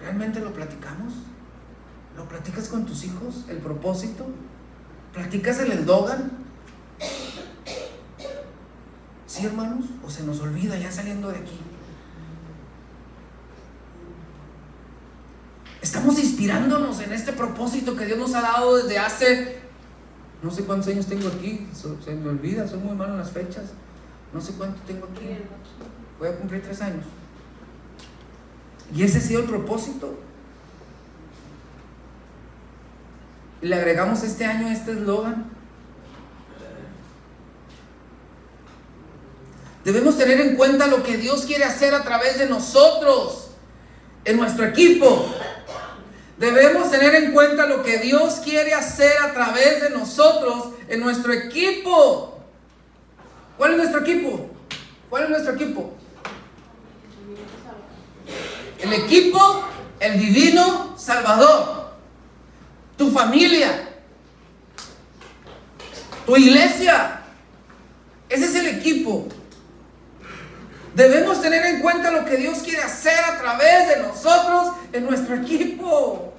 ¿Realmente 0.00 0.40
lo 0.40 0.54
platicamos? 0.54 1.12
¿Lo 2.16 2.26
platicas 2.26 2.68
con 2.68 2.86
tus 2.86 3.04
hijos? 3.04 3.44
¿El 3.48 3.58
propósito? 3.58 4.26
¿Platicas 5.12 5.58
el 5.58 5.72
eslogan? 5.72 6.32
¿Sí, 9.28 9.44
hermanos? 9.44 9.84
¿O 10.04 10.08
se 10.10 10.24
nos 10.24 10.40
olvida 10.40 10.76
ya 10.78 10.90
saliendo 10.90 11.28
de 11.28 11.36
aquí? 11.36 11.60
Estamos 15.82 16.18
inspirándonos 16.18 16.98
en 17.00 17.12
este 17.12 17.34
propósito 17.34 17.94
que 17.94 18.06
Dios 18.06 18.18
nos 18.18 18.34
ha 18.34 18.40
dado 18.40 18.78
desde 18.78 18.98
hace, 18.98 19.58
no 20.42 20.50
sé 20.50 20.64
cuántos 20.64 20.88
años 20.88 21.06
tengo 21.06 21.28
aquí, 21.28 21.68
se 21.74 22.14
me 22.14 22.30
olvida, 22.30 22.66
soy 22.66 22.80
muy 22.80 22.96
malo 22.96 23.12
en 23.12 23.18
las 23.18 23.30
fechas, 23.30 23.66
no 24.32 24.40
sé 24.40 24.54
cuánto 24.54 24.80
tengo 24.86 25.06
aquí, 25.06 25.28
voy 26.18 26.28
a 26.28 26.36
cumplir 26.36 26.62
tres 26.62 26.80
años. 26.80 27.04
Y 28.94 29.02
ese 29.02 29.18
ha 29.18 29.20
sido 29.20 29.42
el 29.42 29.46
propósito. 29.46 30.18
Y 33.60 33.66
le 33.66 33.74
agregamos 33.74 34.22
este 34.22 34.46
año 34.46 34.68
este 34.68 34.92
eslogan, 34.92 35.50
Debemos 39.84 40.18
tener 40.18 40.40
en 40.40 40.56
cuenta 40.56 40.86
lo 40.86 41.02
que 41.02 41.16
Dios 41.16 41.44
quiere 41.46 41.64
hacer 41.64 41.94
a 41.94 42.02
través 42.02 42.38
de 42.38 42.46
nosotros, 42.46 43.50
en 44.24 44.36
nuestro 44.36 44.64
equipo. 44.66 45.26
Debemos 46.38 46.90
tener 46.90 47.14
en 47.14 47.32
cuenta 47.32 47.66
lo 47.66 47.82
que 47.82 47.98
Dios 47.98 48.40
quiere 48.44 48.74
hacer 48.74 49.12
a 49.22 49.32
través 49.32 49.82
de 49.82 49.90
nosotros, 49.90 50.70
en 50.88 51.00
nuestro 51.00 51.32
equipo. 51.32 52.38
¿Cuál 53.56 53.72
es 53.72 53.76
nuestro 53.78 54.00
equipo? 54.00 54.50
¿Cuál 55.10 55.24
es 55.24 55.30
nuestro 55.30 55.54
equipo? 55.54 55.94
El 58.78 58.92
equipo, 58.92 59.64
el 59.98 60.20
divino 60.20 60.94
Salvador. 60.96 61.88
Tu 62.96 63.10
familia. 63.10 63.88
Tu 66.26 66.36
iglesia. 66.36 67.22
Ese 68.28 68.44
es 68.44 68.54
el 68.54 68.66
equipo. 68.66 69.28
Debemos 70.98 71.40
tener 71.40 71.64
en 71.64 71.80
cuenta 71.80 72.10
lo 72.10 72.24
que 72.24 72.36
Dios 72.36 72.58
quiere 72.58 72.82
hacer 72.82 73.24
a 73.24 73.38
través 73.38 73.86
de 73.86 74.02
nosotros 74.02 74.74
en 74.92 75.06
nuestro 75.06 75.36
equipo. 75.36 76.34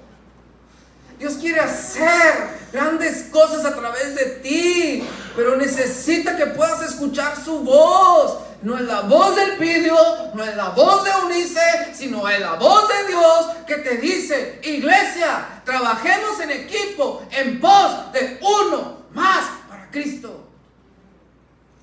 Dios 1.17 1.35
quiere 1.35 1.61
hacer 1.61 2.59
grandes 2.73 3.27
cosas 3.31 3.63
a 3.63 3.73
través 3.73 4.15
de 4.15 4.25
ti, 4.43 5.07
pero 5.33 5.55
necesita 5.55 6.35
que 6.35 6.47
puedas 6.47 6.81
escuchar 6.81 7.41
su 7.41 7.59
voz. 7.61 8.39
No 8.61 8.77
es 8.77 8.81
la 8.81 8.99
voz 8.99 9.33
del 9.37 9.55
Pidio, 9.55 9.95
no 10.33 10.43
es 10.43 10.53
la 10.57 10.71
voz 10.71 11.05
de 11.05 11.11
Unice, 11.25 11.93
sino 11.93 12.27
es 12.27 12.41
la 12.41 12.55
voz 12.55 12.83
de 12.89 13.07
Dios 13.07 13.45
que 13.65 13.75
te 13.75 13.95
dice, 13.95 14.59
iglesia, 14.63 15.61
trabajemos 15.63 16.37
en 16.41 16.51
equipo, 16.51 17.25
en 17.31 17.61
pos 17.61 18.11
de 18.11 18.37
uno 18.41 19.05
más 19.13 19.51
para 19.69 19.89
Cristo. 19.89 20.49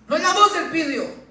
No 0.08 0.16
es 0.16 0.22
la 0.22 0.34
voz 0.34 0.52
del 0.52 0.66
Pidio. 0.66 1.25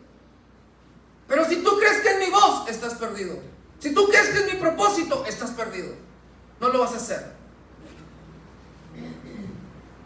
Pero 1.28 1.46
si 1.46 1.58
tú 1.58 1.72
crees 1.78 2.02
que 2.02 2.10
es 2.10 2.20
mi 2.20 2.32
voz, 2.32 2.70
estás 2.70 2.96
perdido. 2.96 3.40
Si 3.80 3.94
tú 3.94 4.08
crees 4.08 4.30
que 4.30 4.40
es 4.40 4.54
mi 4.54 4.60
propósito, 4.60 5.26
estás 5.26 5.52
perdido. 5.52 5.94
No 6.60 6.70
lo 6.70 6.80
vas 6.80 6.94
a 6.94 6.98
hacer. 6.98 7.34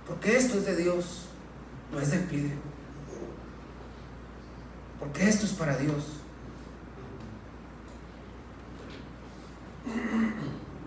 Porque 0.07 0.37
esto 0.37 0.57
es 0.57 0.65
de 0.65 0.75
Dios, 0.75 1.25
no 1.91 1.99
es 1.99 2.11
del 2.11 2.21
pide. 2.21 2.51
Porque 4.99 5.29
esto 5.29 5.45
es 5.45 5.51
para 5.53 5.77
Dios. 5.77 6.03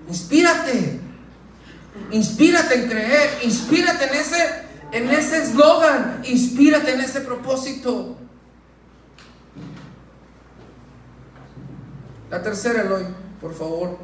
Inspírate. 0.09 1.01
Inspírate 2.11 2.75
en 2.75 2.89
creer. 2.89 3.39
Inspírate 3.43 4.05
en 4.05 4.15
ese 4.15 4.63
en 4.93 5.11
ese 5.11 5.43
eslogan. 5.43 6.23
Inspírate 6.25 6.93
en 6.93 7.01
ese 7.01 7.21
propósito. 7.23 8.19
La 12.33 12.41
tercera, 12.41 12.81
Eloy, 12.81 13.05
por 13.43 13.53
favor. 13.53 13.99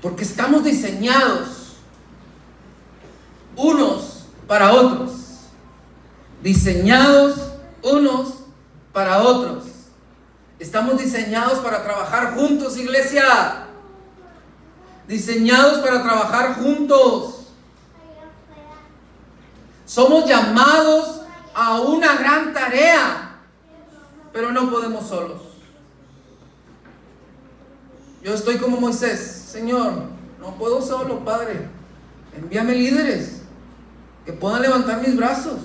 Porque 0.00 0.22
estamos 0.22 0.62
diseñados 0.62 1.78
unos 3.56 4.26
para 4.46 4.72
otros. 4.72 5.10
Diseñados 6.44 7.54
unos 7.82 8.44
para 8.92 9.18
otros. 9.18 9.64
Estamos 10.60 10.96
diseñados 10.98 11.58
para 11.58 11.82
trabajar 11.82 12.36
juntos, 12.36 12.76
iglesia. 12.76 13.66
diseñados 15.08 15.78
para 15.78 16.04
trabajar 16.04 16.54
juntos. 16.54 17.37
Somos 19.98 20.28
llamados 20.28 21.22
a 21.52 21.80
una 21.80 22.14
gran 22.18 22.52
tarea, 22.54 23.40
pero 24.32 24.52
no 24.52 24.70
podemos 24.70 25.08
solos. 25.08 25.40
Yo 28.22 28.32
estoy 28.32 28.58
como 28.58 28.80
Moisés, 28.80 29.18
Señor, 29.50 30.04
no 30.38 30.54
puedo 30.54 30.80
solo, 30.82 31.24
Padre. 31.24 31.68
Envíame 32.32 32.76
líderes 32.76 33.40
que 34.24 34.32
puedan 34.32 34.62
levantar 34.62 35.00
mis 35.04 35.16
brazos. 35.16 35.58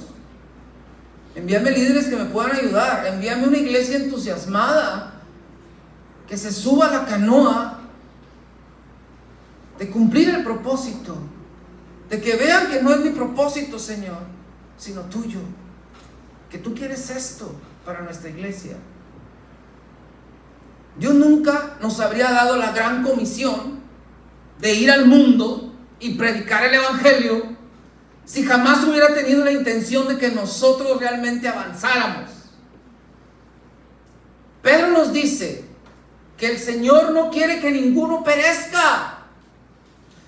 Envíame 1.36 1.70
líderes 1.70 2.08
que 2.08 2.16
me 2.16 2.26
puedan 2.26 2.54
ayudar. 2.54 3.06
Envíame 3.06 3.48
una 3.48 3.60
iglesia 3.60 3.98
entusiasmada 3.98 5.14
que 6.28 6.38
se 6.38 6.52
suba 6.52 6.88
a 6.88 6.92
la 6.92 7.06
canoa 7.06 7.82
de 9.78 9.92
cumplir 9.92 10.30
el 10.30 10.44
propósito. 10.44 11.20
De 12.14 12.22
que 12.22 12.36
vean 12.36 12.70
que 12.70 12.80
no 12.80 12.94
es 12.94 13.00
mi 13.00 13.10
propósito, 13.10 13.80
Señor, 13.80 14.20
sino 14.78 15.02
tuyo. 15.02 15.40
Que 16.48 16.60
tú 16.60 16.76
quieres 16.76 17.10
esto 17.10 17.56
para 17.84 18.02
nuestra 18.02 18.30
iglesia. 18.30 18.78
Dios 21.00 21.16
nunca 21.16 21.76
nos 21.82 22.00
habría 22.00 22.30
dado 22.30 22.56
la 22.58 22.72
gran 22.72 23.02
comisión 23.02 23.80
de 24.60 24.76
ir 24.76 24.92
al 24.92 25.08
mundo 25.08 25.74
y 26.00 26.14
predicar 26.14 26.64
el 26.66 26.76
Evangelio 26.76 27.56
si 28.26 28.44
jamás 28.44 28.84
hubiera 28.84 29.16
tenido 29.16 29.44
la 29.44 29.52
intención 29.52 30.08
de 30.08 30.20
que 30.20 30.30
nosotros 30.30 31.00
realmente 31.00 31.48
avanzáramos. 31.48 32.30
Pedro 34.62 34.90
nos 34.90 35.12
dice 35.12 35.66
que 36.38 36.46
el 36.46 36.60
Señor 36.60 37.12
no 37.12 37.32
quiere 37.32 37.60
que 37.60 37.72
ninguno 37.72 38.24
perezca, 38.24 39.13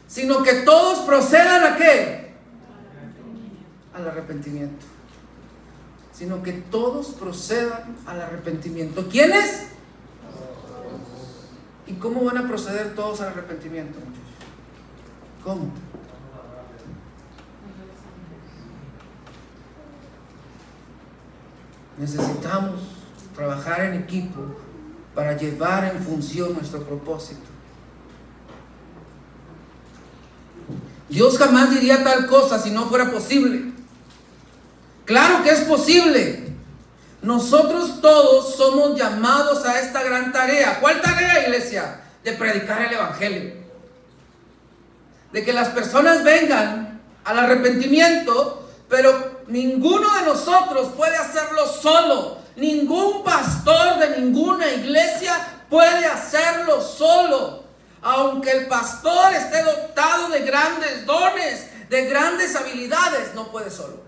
sino 0.08 0.44
que 0.44 0.54
todos 0.62 1.00
procedan 1.00 1.74
a 1.74 1.78
qué? 1.78 2.34
Al 3.94 4.08
arrepentimiento. 4.08 4.86
Sino 6.14 6.44
que 6.44 6.54
todos 6.54 7.08
procedan 7.08 7.96
al 8.06 8.22
arrepentimiento. 8.22 9.08
¿Quiénes? 9.10 9.68
¿Y 11.88 11.94
cómo 11.94 12.24
van 12.24 12.38
a 12.38 12.48
proceder 12.48 12.96
todos 12.96 13.22
al 13.22 13.30
arrepentimiento, 13.30 14.00
muchachos? 14.00 14.22
¿Cómo? 15.44 15.72
Necesitamos 21.98 22.82
trabajar 23.36 23.82
en 23.82 24.02
equipo 24.02 24.42
para 25.14 25.38
llevar 25.38 25.86
en 25.86 26.02
función 26.02 26.54
nuestro 26.54 26.84
propósito. 26.84 27.55
Dios 31.10 31.38
jamás 31.38 31.72
diría 31.72 32.04
tal 32.04 32.26
cosa 32.28 32.60
si 32.60 32.72
no 32.72 32.88
fuera 32.88 33.12
posible. 33.12 33.72
Claro 35.06 35.44
que 35.44 35.52
es 35.52 35.62
posible. 35.62 36.46
Nosotros 37.22 38.02
todos 38.02 38.56
somos 38.56 38.98
llamados 38.98 39.66
a 39.66 39.80
esta 39.80 40.04
gran 40.04 40.32
tarea. 40.32 40.80
¿Cuál 40.80 41.02
tarea, 41.02 41.44
iglesia? 41.44 42.02
De 42.24 42.34
predicar 42.34 42.82
el 42.82 42.94
Evangelio. 42.94 43.54
De 45.32 45.44
que 45.44 45.54
las 45.54 45.70
personas 45.70 46.24
vengan 46.24 47.02
al 47.24 47.40
arrepentimiento, 47.40 48.68
pero 48.90 49.42
ninguno 49.48 50.12
de 50.20 50.26
nosotros 50.26 50.90
puede 50.96 51.18
hacerlo 51.18 51.68
solo. 51.68 52.38
Ningún 52.56 53.24
pastor 53.24 54.00
de 54.00 54.22
ninguna 54.22 54.72
iglesia 54.72 55.34
puede 55.70 56.06
hacerlo 56.06 56.82
solo. 56.82 57.65
Aunque 58.06 58.52
el 58.52 58.68
pastor 58.68 59.34
esté 59.34 59.64
dotado 59.64 60.30
de 60.30 60.42
grandes 60.42 61.08
dones, 61.08 61.90
de 61.90 62.06
grandes 62.06 62.56
habilidades, 62.56 63.34
no 63.34 63.52
puede 63.52 63.72
solo. 63.72 64.04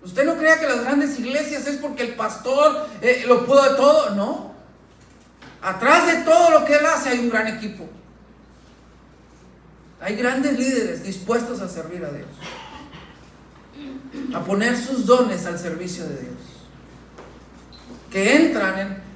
Usted 0.00 0.24
no 0.24 0.36
crea 0.36 0.60
que 0.60 0.68
las 0.68 0.84
grandes 0.84 1.18
iglesias 1.18 1.66
es 1.66 1.78
porque 1.78 2.04
el 2.04 2.14
pastor 2.14 2.86
eh, 3.02 3.24
lo 3.26 3.44
pudo 3.44 3.64
de 3.68 3.76
todo, 3.76 4.10
no. 4.10 4.54
Atrás 5.60 6.06
de 6.06 6.22
todo 6.22 6.50
lo 6.50 6.64
que 6.64 6.76
él 6.76 6.86
hace 6.86 7.08
hay 7.08 7.18
un 7.18 7.28
gran 7.28 7.48
equipo. 7.48 7.88
Hay 10.00 10.14
grandes 10.14 10.56
líderes 10.56 11.02
dispuestos 11.02 11.60
a 11.60 11.68
servir 11.68 12.04
a 12.04 12.12
Dios, 12.12 12.28
a 14.32 14.44
poner 14.44 14.76
sus 14.76 15.04
dones 15.04 15.44
al 15.46 15.58
servicio 15.58 16.04
de 16.04 16.20
Dios, 16.20 16.36
que 18.08 18.36
entran 18.36 18.78
en, 18.78 19.07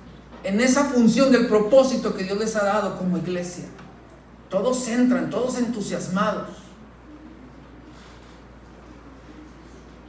en 0.44 0.60
esa 0.60 0.84
función 0.84 1.30
del 1.30 1.46
propósito 1.46 2.14
que 2.14 2.24
Dios 2.24 2.38
les 2.38 2.56
ha 2.56 2.64
dado 2.64 2.98
como 2.98 3.18
iglesia. 3.18 3.64
Todos 4.48 4.86
entran, 4.88 5.30
todos 5.30 5.56
entusiasmados. 5.58 6.48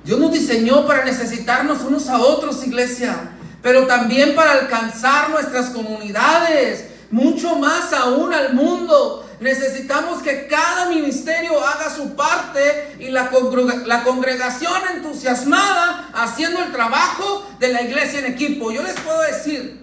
Dios 0.04 0.20
nos 0.20 0.34
diseñó 0.34 0.86
para 0.86 1.06
necesitarnos 1.06 1.82
unos 1.82 2.10
a 2.10 2.20
otros, 2.20 2.66
iglesia, 2.68 3.32
pero 3.62 3.88
también 3.88 4.36
para 4.36 4.52
alcanzar 4.52 5.30
nuestras 5.30 5.70
comunidades, 5.70 6.88
mucho 7.10 7.56
más 7.56 7.94
aún 7.94 8.34
al 8.34 8.54
mundo. 8.54 9.26
Necesitamos 9.40 10.22
que 10.22 10.48
cada 10.48 10.90
ministerio 10.90 11.58
haga 11.66 11.90
su 11.90 12.16
parte 12.16 12.96
y 13.00 13.10
la, 13.10 13.32
la 13.86 14.04
congregación 14.04 14.74
entusiasmada 14.96 16.10
haciendo 16.14 16.62
el 16.64 16.72
trabajo 16.74 17.48
de 17.60 17.70
la 17.70 17.82
iglesia 17.82 18.20
en 18.20 18.26
equipo. 18.26 18.72
Yo 18.72 18.84
les 18.84 19.00
puedo 19.00 19.22
decir, 19.22 19.83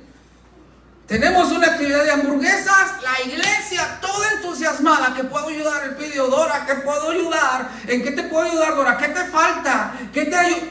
tenemos 1.10 1.50
una 1.50 1.66
actividad 1.66 2.04
de 2.04 2.12
hamburguesas, 2.12 3.02
la 3.02 3.28
iglesia 3.28 3.98
toda 4.00 4.30
entusiasmada, 4.30 5.12
que 5.12 5.24
puedo 5.24 5.48
ayudar, 5.48 5.82
el 5.82 5.96
pidió 5.96 6.28
Dora, 6.28 6.64
que 6.64 6.76
puedo 6.76 7.10
ayudar, 7.10 7.68
en 7.88 8.04
qué 8.04 8.12
te 8.12 8.22
puedo 8.22 8.48
ayudar 8.48 8.76
Dora, 8.76 8.96
qué 8.96 9.08
te 9.08 9.24
falta, 9.24 9.92
qué 10.12 10.26
te 10.26 10.36
ayuda. 10.36 10.68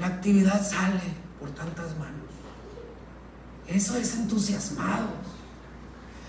La 0.00 0.08
actividad 0.08 0.60
sale 0.68 1.00
por 1.38 1.52
tantas 1.52 1.96
manos. 1.98 2.26
Eso 3.68 3.96
es 3.96 4.12
entusiasmado. 4.14 5.06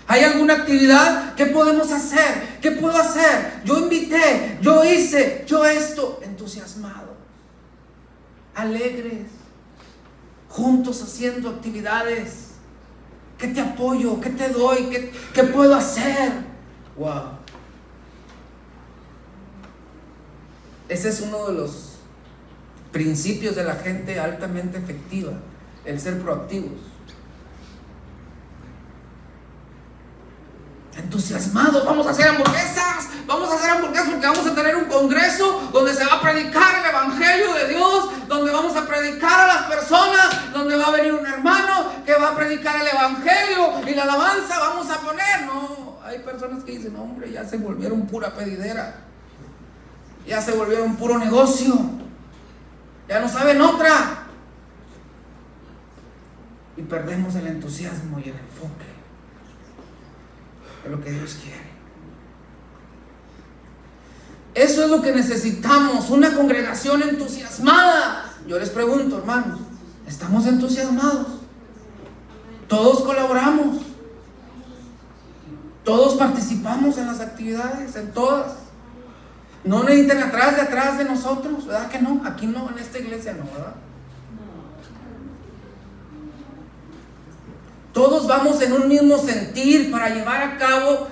¿Hay 0.06 0.22
alguna 0.22 0.54
actividad? 0.54 1.34
¿Qué 1.34 1.46
podemos 1.46 1.90
hacer? 1.90 2.60
¿Qué 2.62 2.70
puedo 2.70 2.96
hacer? 2.96 3.62
Yo 3.64 3.76
invité, 3.80 4.60
yo 4.62 4.84
hice, 4.84 5.42
yo 5.48 5.64
esto. 5.64 6.20
Entusiasmado, 6.22 7.16
alegres, 8.54 9.26
juntos 10.48 11.02
haciendo 11.02 11.48
actividades. 11.48 12.47
¿Qué 13.38 13.48
te 13.48 13.60
apoyo? 13.60 14.20
¿Qué 14.20 14.30
te 14.30 14.48
doy? 14.48 14.90
¿Qué, 14.90 15.12
qué 15.32 15.44
puedo 15.44 15.74
hacer? 15.74 16.32
Wow. 16.96 17.38
Ese 20.88 21.10
es 21.10 21.20
uno 21.20 21.46
de 21.46 21.54
los 21.54 21.98
principios 22.90 23.54
de 23.54 23.64
la 23.64 23.76
gente 23.76 24.18
altamente 24.18 24.78
efectiva, 24.78 25.32
el 25.84 26.00
ser 26.00 26.20
proactivos. 26.20 26.87
Entusiasmados, 30.98 31.84
vamos 31.84 32.06
a 32.06 32.10
hacer 32.10 32.28
hamburguesas, 32.28 33.08
vamos 33.26 33.50
a 33.50 33.54
hacer 33.54 33.70
hamburguesas 33.70 34.08
porque 34.10 34.26
vamos 34.26 34.46
a 34.46 34.54
tener 34.54 34.76
un 34.76 34.84
congreso 34.86 35.70
donde 35.72 35.94
se 35.94 36.04
va 36.04 36.14
a 36.14 36.20
predicar 36.20 36.80
el 36.80 36.90
Evangelio 36.90 37.54
de 37.54 37.68
Dios, 37.68 38.28
donde 38.28 38.52
vamos 38.52 38.76
a 38.76 38.86
predicar 38.86 39.40
a 39.40 39.46
las 39.46 39.62
personas, 39.64 40.52
donde 40.52 40.76
va 40.76 40.86
a 40.86 40.90
venir 40.90 41.14
un 41.14 41.24
hermano 41.26 41.92
que 42.04 42.14
va 42.14 42.30
a 42.30 42.36
predicar 42.36 42.80
el 42.80 42.88
Evangelio 42.88 43.88
y 43.88 43.94
la 43.94 44.02
alabanza 44.02 44.58
vamos 44.58 44.90
a 44.90 45.00
poner. 45.00 45.46
No, 45.46 45.98
hay 46.04 46.18
personas 46.18 46.64
que 46.64 46.72
dicen, 46.72 46.96
hombre, 46.96 47.30
ya 47.30 47.44
se 47.44 47.58
volvieron 47.58 48.06
pura 48.06 48.34
pedidera, 48.34 48.96
ya 50.26 50.42
se 50.42 50.52
volvieron 50.52 50.96
puro 50.96 51.18
negocio, 51.18 51.74
ya 53.08 53.20
no 53.20 53.28
saben 53.28 53.60
otra. 53.60 54.24
Y 56.76 56.82
perdemos 56.82 57.34
el 57.34 57.48
entusiasmo 57.48 58.20
y 58.20 58.28
el 58.28 58.36
enfoque 58.36 58.87
lo 60.88 61.00
que 61.00 61.10
Dios 61.10 61.36
quiere. 61.42 61.68
Eso 64.54 64.84
es 64.84 64.90
lo 64.90 65.00
que 65.02 65.12
necesitamos, 65.12 66.10
una 66.10 66.34
congregación 66.34 67.02
entusiasmada. 67.02 68.32
Yo 68.46 68.58
les 68.58 68.70
pregunto, 68.70 69.18
hermanos, 69.18 69.60
¿estamos 70.06 70.46
entusiasmados? 70.46 71.26
Todos 72.66 73.02
colaboramos. 73.02 73.78
Todos 75.84 76.16
participamos 76.16 76.98
en 76.98 77.06
las 77.06 77.20
actividades, 77.20 77.94
en 77.96 78.12
todas. 78.12 78.52
No 79.64 79.84
necesitan 79.84 80.22
atrás 80.24 80.56
de 80.56 80.62
atrás 80.62 80.98
de 80.98 81.04
nosotros, 81.04 81.66
¿verdad 81.66 81.88
que 81.88 82.00
no? 82.00 82.22
Aquí 82.24 82.46
no, 82.46 82.68
en 82.70 82.78
esta 82.78 82.98
iglesia 82.98 83.34
no, 83.34 83.44
¿verdad? 83.44 83.74
Todos 87.92 88.26
vamos 88.26 88.60
en 88.62 88.72
un 88.72 88.88
mismo 88.88 89.18
sentir 89.18 89.90
para 89.90 90.10
llevar 90.10 90.42
a 90.42 90.58
cabo 90.58 91.08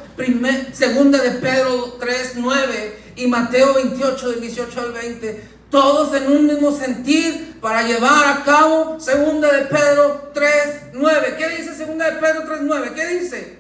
segunda 0.73 1.21
de 1.23 1.33
Pedro 1.33 1.97
3, 1.99 2.35
9 2.37 2.99
y 3.17 3.27
Mateo 3.27 3.75
28 3.75 4.31
del 4.31 4.41
18 4.41 4.81
al 4.81 4.93
20. 4.93 5.57
Todos 5.71 6.15
en 6.15 6.31
un 6.31 6.47
mismo 6.47 6.71
sentir 6.71 7.59
para 7.61 7.83
llevar 7.83 8.27
a 8.27 8.45
cabo 8.45 9.01
segunda 9.01 9.53
de 9.53 9.65
Pedro 9.65 10.33
3.9. 10.35 11.37
¿Qué 11.37 11.49
dice 11.49 11.75
segunda 11.75 12.11
de 12.11 12.21
Pedro 12.21 12.45
3.9? 12.45 12.95
¿Qué 12.95 13.07
dice? 13.07 13.59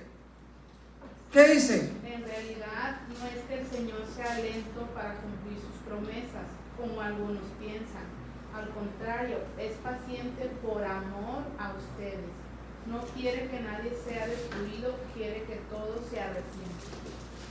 ¿Qué 1.32 1.48
dice? 1.48 1.90
En 2.04 2.24
realidad 2.24 3.00
no 3.08 3.26
es 3.26 3.42
que 3.48 3.60
el 3.60 3.66
Señor 3.66 4.04
sea 4.14 4.38
lento 4.38 4.86
para 4.94 5.14
cumplir 5.16 5.58
sus 5.58 5.82
promesas, 5.84 6.46
como 6.78 7.00
algunos 7.00 7.42
piensan. 7.58 8.06
Al 8.54 8.70
contrario, 8.70 9.38
es 9.58 9.72
paciente 9.82 10.50
por 10.62 10.84
amor 10.84 11.42
a 11.58 11.74
ustedes. 11.76 12.45
No 12.90 13.00
quiere 13.14 13.48
que 13.48 13.60
nadie 13.60 13.92
sea 14.06 14.26
destruido, 14.26 14.94
quiere 15.14 15.42
que 15.44 15.60
todos 15.70 16.00
se 16.10 16.20
arrepientan. 16.20 16.76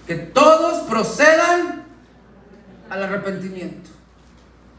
Que 0.08 0.16
todos 0.16 0.84
procedan 0.84 1.84
al 2.90 3.04
arrepentimiento. 3.04 3.90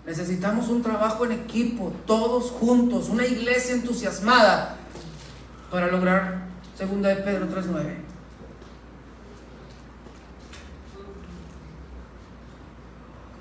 Necesitamos 0.06 0.68
un 0.68 0.82
trabajo 0.82 1.24
en 1.24 1.32
equipo, 1.32 1.92
todos 2.06 2.52
juntos, 2.52 3.08
una 3.08 3.26
iglesia 3.26 3.74
entusiasmada 3.74 4.76
para 5.70 5.88
lograr 5.88 6.46
segunda 6.76 7.08
de 7.08 7.16
Pedro 7.16 7.48
3.9. 7.48 7.96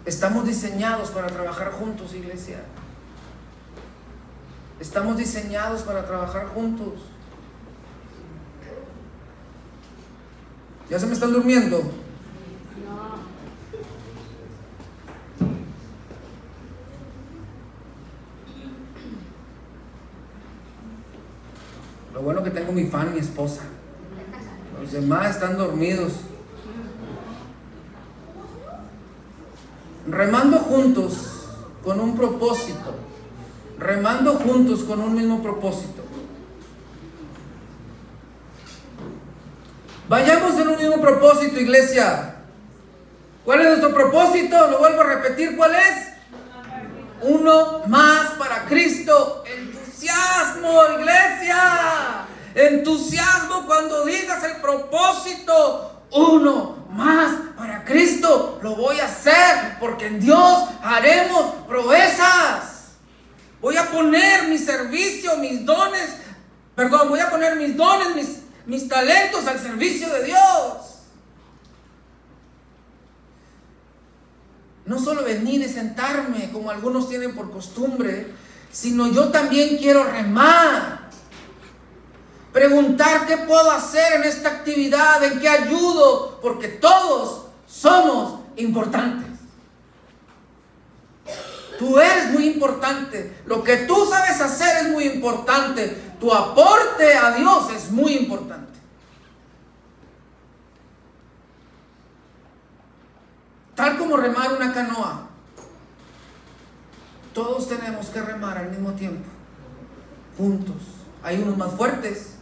Estamos 0.05 0.45
diseñados 0.45 1.09
para 1.09 1.27
trabajar 1.27 1.71
juntos, 1.71 2.13
iglesia. 2.13 2.63
Estamos 4.79 5.17
diseñados 5.17 5.81
para 5.83 6.05
trabajar 6.05 6.47
juntos. 6.47 6.93
¿Ya 10.89 10.99
se 10.99 11.05
me 11.05 11.13
están 11.13 11.31
durmiendo? 11.31 11.81
Lo 22.13 22.21
bueno 22.21 22.43
que 22.43 22.51
tengo 22.51 22.71
mi 22.71 22.85
fan, 22.85 23.13
mi 23.13 23.19
esposa. 23.19 23.63
Los 24.79 24.91
demás 24.91 25.31
están 25.31 25.57
dormidos. 25.57 26.13
Remando 30.07 30.59
juntos 30.59 31.47
con 31.83 31.99
un 31.99 32.15
propósito. 32.15 32.93
Remando 33.77 34.35
juntos 34.35 34.83
con 34.83 34.99
un 35.01 35.15
mismo 35.15 35.41
propósito. 35.41 36.03
Vayamos 40.07 40.53
en 40.59 40.67
un 40.67 40.77
mismo 40.77 41.01
propósito, 41.01 41.59
iglesia. 41.59 42.35
¿Cuál 43.43 43.61
es 43.61 43.67
nuestro 43.67 43.93
propósito? 43.93 44.67
Lo 44.69 44.79
vuelvo 44.79 45.01
a 45.01 45.15
repetir, 45.15 45.57
¿cuál 45.57 45.75
es? 45.75 46.07
Uno 47.21 47.81
más 47.87 48.31
para 48.37 48.65
Cristo. 48.65 49.43
Entusiasmo, 49.45 50.81
iglesia. 50.99 52.25
Entusiasmo 52.53 53.65
cuando 53.65 54.05
digas 54.05 54.43
el 54.43 54.61
propósito. 54.61 56.03
Uno 56.11 56.85
más 56.91 57.33
para 57.57 57.83
Cristo. 57.83 58.59
Lo 58.61 58.75
voy 58.75 58.99
a 58.99 59.05
hacer 59.05 59.77
porque 59.79 60.07
en 60.07 60.19
Dios 60.19 60.65
haremos 60.83 61.53
proezas. 61.67 62.74
Voy 63.65 63.77
a 63.77 63.89
poner 63.89 64.47
mi 64.47 64.59
servicio, 64.59 65.37
mis 65.37 65.65
dones. 65.65 66.07
Perdón, 66.75 67.09
voy 67.09 67.19
a 67.19 67.31
poner 67.31 67.55
mis 67.55 67.75
dones, 67.75 68.15
mis, 68.15 68.41
mis 68.67 68.87
talentos 68.87 69.47
al 69.47 69.59
servicio 69.59 70.07
de 70.13 70.25
Dios. 70.25 70.99
No 74.85 74.99
solo 74.99 75.23
venir 75.23 75.63
y 75.63 75.67
sentarme 75.67 76.51
como 76.51 76.69
algunos 76.69 77.09
tienen 77.09 77.33
por 77.33 77.49
costumbre, 77.49 78.27
sino 78.71 79.11
yo 79.11 79.29
también 79.29 79.77
quiero 79.77 80.03
remar. 80.03 81.09
Preguntar 82.53 83.25
qué 83.25 83.37
puedo 83.37 83.71
hacer 83.71 84.13
en 84.13 84.25
esta 84.25 84.49
actividad, 84.49 85.23
en 85.23 85.39
qué 85.39 85.49
ayudo, 85.49 86.39
porque 86.39 86.67
todos 86.67 87.47
somos 87.65 88.41
importantes. 88.57 89.34
Tú 91.77 91.99
eres 91.99 92.31
muy 92.31 92.47
importante. 92.47 93.41
Lo 93.45 93.63
que 93.63 93.77
tú 93.77 94.05
sabes 94.09 94.39
hacer 94.41 94.85
es 94.85 94.91
muy 94.91 95.05
importante. 95.05 95.95
Tu 96.19 96.33
aporte 96.33 97.13
a 97.13 97.31
Dios 97.31 97.71
es 97.71 97.91
muy 97.91 98.13
importante. 98.13 98.73
Tal 103.75 103.97
como 103.97 104.15
remar 104.17 104.53
una 104.53 104.73
canoa. 104.73 105.27
Todos 107.33 107.67
tenemos 107.67 108.07
que 108.07 108.21
remar 108.21 108.57
al 108.57 108.69
mismo 108.69 108.93
tiempo. 108.93 109.27
Juntos. 110.37 110.77
Hay 111.21 111.41
unos 111.41 111.57
más 111.57 111.73
fuertes. 111.73 112.35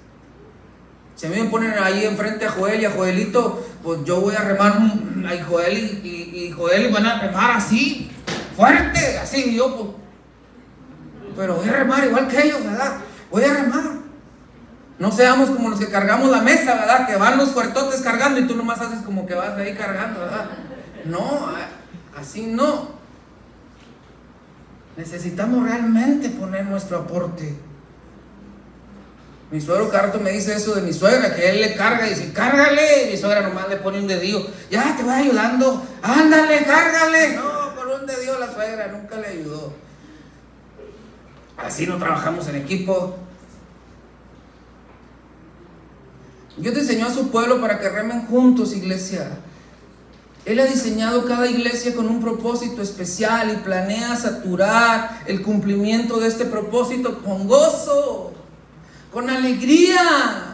Si 1.15 1.25
a 1.25 1.29
mí 1.29 1.41
me 1.41 1.49
ponen 1.49 1.73
ahí 1.81 2.05
enfrente 2.05 2.45
a 2.45 2.51
Joel 2.51 2.81
y 2.81 2.85
a 2.85 2.91
Joelito, 2.91 3.63
pues 3.83 4.03
yo 4.03 4.21
voy 4.21 4.35
a 4.35 4.41
remar 4.41 4.79
mm, 4.79 5.25
a 5.25 5.43
Joel 5.43 5.77
y, 5.77 6.07
y, 6.07 6.43
y 6.43 6.51
Joel 6.51 6.91
van 6.91 7.05
a 7.05 7.19
remar 7.19 7.51
así, 7.51 8.11
fuerte, 8.55 9.19
así, 9.19 9.55
yo 9.55 9.75
pues. 9.75 9.89
Pero 11.35 11.55
voy 11.55 11.69
a 11.69 11.73
remar 11.73 12.03
igual 12.05 12.27
que 12.27 12.41
ellos, 12.43 12.63
¿verdad? 12.63 12.97
Voy 13.31 13.43
a 13.43 13.53
remar. 13.53 13.83
No 14.99 15.11
seamos 15.11 15.49
como 15.49 15.69
los 15.69 15.79
que 15.79 15.89
cargamos 15.89 16.29
la 16.29 16.41
mesa, 16.41 16.75
¿verdad? 16.75 17.07
Que 17.07 17.15
van 17.15 17.37
los 17.37 17.49
fuertotes 17.49 18.01
cargando 18.01 18.39
y 18.39 18.47
tú 18.47 18.55
nomás 18.55 18.79
haces 18.79 19.01
como 19.01 19.25
que 19.25 19.33
vas 19.33 19.57
ahí 19.57 19.73
cargando, 19.75 20.19
¿verdad? 20.19 20.45
No, 21.05 21.49
así 22.15 22.45
no. 22.45 22.93
Necesitamos 24.95 25.63
realmente 25.63 26.29
poner 26.29 26.65
nuestro 26.65 26.99
aporte. 26.99 27.57
Mi 29.51 29.61
suegro 29.61 29.89
Carto 29.89 30.19
me 30.19 30.31
dice 30.31 30.55
eso 30.55 30.75
de 30.75 30.81
mi 30.81 30.93
suegra, 30.93 31.35
que 31.35 31.49
él 31.49 31.61
le 31.61 31.75
carga 31.75 32.07
y 32.07 32.11
dice, 32.11 32.31
cárgale. 32.31 33.05
Y 33.05 33.11
mi 33.11 33.17
suegra 33.17 33.41
nomás 33.41 33.69
le 33.69 33.77
pone 33.77 33.99
un 33.99 34.07
dedillo, 34.07 34.47
ya 34.69 34.95
te 34.95 35.03
voy 35.03 35.13
ayudando, 35.13 35.85
ándale, 36.01 36.63
cárgale. 36.63 37.35
No, 37.35 37.52
un 38.03 38.07
dedillo 38.07 38.37
la 38.37 38.53
suegra 38.53 38.87
nunca 38.87 39.17
le 39.17 39.27
ayudó. 39.27 39.73
Así 41.57 41.87
no 41.87 41.97
trabajamos 41.97 42.47
en 42.49 42.55
equipo. 42.57 43.15
Dios 46.57 46.75
diseñó 46.75 47.07
a 47.07 47.13
su 47.13 47.31
pueblo 47.31 47.61
para 47.61 47.79
que 47.79 47.89
remen 47.89 48.27
juntos, 48.27 48.75
iglesia. 48.75 49.29
Él 50.45 50.59
ha 50.59 50.65
diseñado 50.65 51.25
cada 51.25 51.47
iglesia 51.47 51.95
con 51.95 52.07
un 52.07 52.19
propósito 52.19 52.81
especial 52.81 53.53
y 53.53 53.63
planea 53.63 54.15
saturar 54.17 55.21
el 55.25 55.41
cumplimiento 55.41 56.19
de 56.19 56.27
este 56.27 56.45
propósito 56.45 57.23
con 57.23 57.47
gozo, 57.47 58.33
con 59.11 59.29
alegría. 59.29 60.52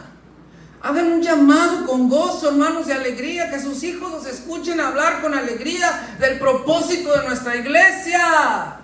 Hagan 0.82 1.12
un 1.12 1.22
llamado 1.22 1.86
con 1.86 2.08
gozo, 2.08 2.48
hermanos, 2.48 2.86
de 2.86 2.94
alegría, 2.94 3.50
que 3.50 3.60
sus 3.60 3.82
hijos 3.82 4.10
los 4.10 4.26
escuchen 4.26 4.80
hablar 4.80 5.20
con 5.20 5.34
alegría 5.34 6.16
del 6.18 6.38
propósito 6.38 7.12
de 7.18 7.26
nuestra 7.26 7.56
iglesia. 7.56 8.80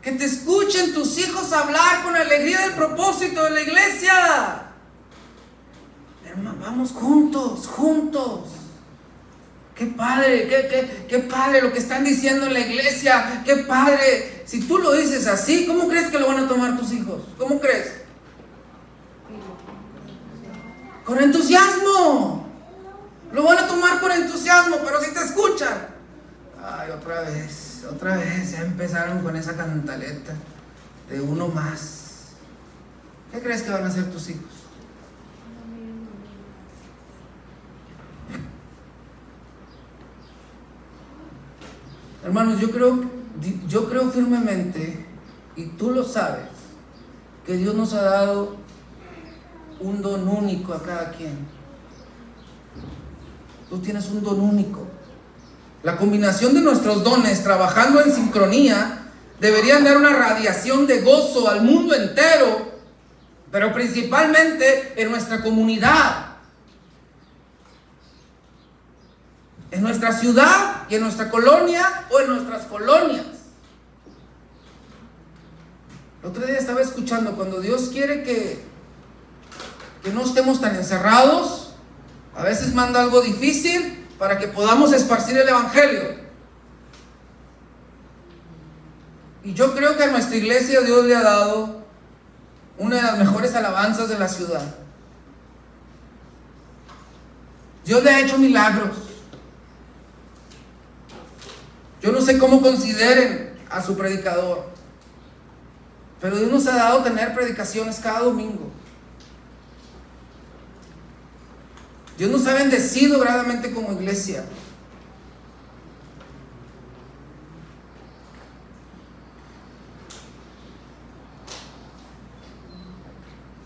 Que 0.00 0.12
te 0.12 0.24
escuchen 0.24 0.94
tus 0.94 1.18
hijos 1.18 1.52
hablar 1.52 2.02
con 2.02 2.16
alegría 2.16 2.60
del 2.60 2.72
propósito 2.72 3.44
de 3.44 3.50
la 3.50 3.60
iglesia. 3.60 4.62
Hermano, 6.26 6.56
vamos 6.62 6.92
juntos, 6.92 7.66
juntos. 7.66 8.48
Qué 9.74 9.86
padre, 9.86 10.48
qué, 11.08 11.18
padre 11.18 11.60
lo 11.60 11.72
que 11.72 11.78
están 11.78 12.04
diciendo 12.04 12.46
en 12.46 12.54
la 12.54 12.60
iglesia. 12.60 13.42
Qué 13.44 13.56
padre. 13.56 14.42
Si 14.46 14.62
tú 14.62 14.78
lo 14.78 14.92
dices 14.92 15.26
así, 15.26 15.66
¿cómo 15.66 15.88
crees 15.88 16.08
que 16.08 16.18
lo 16.18 16.28
van 16.28 16.44
a 16.44 16.48
tomar 16.48 16.78
tus 16.78 16.90
hijos? 16.92 17.22
¿Cómo 17.38 17.60
crees? 17.60 18.01
Con 21.12 21.22
entusiasmo. 21.22 22.46
Lo 23.34 23.44
van 23.44 23.58
a 23.58 23.66
tomar 23.66 24.00
con 24.00 24.10
entusiasmo, 24.10 24.78
pero 24.82 24.98
si 24.98 25.12
te 25.12 25.20
escuchan. 25.20 25.88
Ay, 26.64 26.90
otra 26.90 27.20
vez, 27.20 27.84
otra 27.84 28.16
vez. 28.16 28.52
Ya 28.52 28.62
empezaron 28.62 29.22
con 29.22 29.36
esa 29.36 29.54
cantaleta 29.54 30.32
de 31.10 31.20
uno 31.20 31.48
más. 31.48 32.28
¿Qué 33.30 33.42
crees 33.42 33.60
que 33.60 33.70
van 33.70 33.84
a 33.84 33.88
hacer 33.88 34.10
tus 34.10 34.30
hijos? 34.30 34.42
Hermanos, 42.24 42.58
yo 42.58 42.70
creo, 42.70 43.00
yo 43.68 43.86
creo 43.90 44.10
firmemente, 44.10 45.04
y 45.56 45.66
tú 45.66 45.90
lo 45.90 46.04
sabes, 46.04 46.48
que 47.44 47.58
Dios 47.58 47.74
nos 47.74 47.92
ha 47.92 48.00
dado 48.00 48.61
un 49.82 50.02
don 50.02 50.28
único 50.28 50.72
a 50.72 50.82
cada 50.82 51.10
quien. 51.10 51.46
Tú 53.68 53.78
tienes 53.78 54.08
un 54.08 54.22
don 54.22 54.40
único. 54.40 54.86
La 55.82 55.96
combinación 55.96 56.54
de 56.54 56.60
nuestros 56.60 57.02
dones 57.02 57.42
trabajando 57.42 58.00
en 58.00 58.12
sincronía 58.12 59.10
deberían 59.40 59.84
dar 59.84 59.96
una 59.96 60.10
radiación 60.10 60.86
de 60.86 61.00
gozo 61.00 61.48
al 61.48 61.62
mundo 61.62 61.94
entero, 61.94 62.72
pero 63.50 63.72
principalmente 63.72 64.94
en 64.96 65.10
nuestra 65.10 65.42
comunidad. 65.42 66.32
en 69.72 69.82
nuestra 69.82 70.12
ciudad 70.12 70.82
y 70.88 70.94
en 70.94 71.00
nuestra 71.00 71.30
colonia 71.30 72.04
o 72.10 72.20
en 72.20 72.28
nuestras 72.28 72.66
colonias. 72.66 73.24
El 76.22 76.28
otro 76.28 76.46
día 76.46 76.58
estaba 76.58 76.82
escuchando, 76.82 77.34
cuando 77.34 77.60
Dios 77.60 77.88
quiere 77.90 78.22
que, 78.22 78.62
que 80.02 80.10
no 80.10 80.22
estemos 80.22 80.60
tan 80.60 80.74
encerrados, 80.74 81.74
a 82.34 82.42
veces 82.42 82.74
manda 82.74 83.00
algo 83.00 83.20
difícil 83.20 84.06
para 84.18 84.38
que 84.38 84.48
podamos 84.48 84.92
esparcir 84.92 85.36
el 85.38 85.48
Evangelio. 85.48 86.22
Y 89.44 89.54
yo 89.54 89.74
creo 89.74 89.96
que 89.96 90.04
a 90.04 90.10
nuestra 90.10 90.36
iglesia 90.36 90.80
Dios 90.80 91.04
le 91.06 91.16
ha 91.16 91.22
dado 91.22 91.82
una 92.78 92.96
de 92.96 93.02
las 93.02 93.18
mejores 93.18 93.54
alabanzas 93.54 94.08
de 94.08 94.18
la 94.18 94.28
ciudad. 94.28 94.62
Dios 97.84 98.02
le 98.02 98.10
ha 98.10 98.20
hecho 98.20 98.38
milagros. 98.38 98.96
Yo 102.00 102.10
no 102.10 102.20
sé 102.20 102.38
cómo 102.38 102.60
consideren 102.60 103.56
a 103.70 103.80
su 103.80 103.96
predicador, 103.96 104.66
pero 106.20 106.36
Dios 106.36 106.50
nos 106.50 106.66
ha 106.66 106.74
dado 106.74 107.02
tener 107.02 107.32
predicaciones 107.34 108.00
cada 108.00 108.20
domingo. 108.20 108.71
Dios 112.18 112.30
nos 112.30 112.46
ha 112.46 112.54
bendecido 112.54 113.18
grandemente 113.18 113.72
como 113.72 113.92
iglesia. 113.92 114.44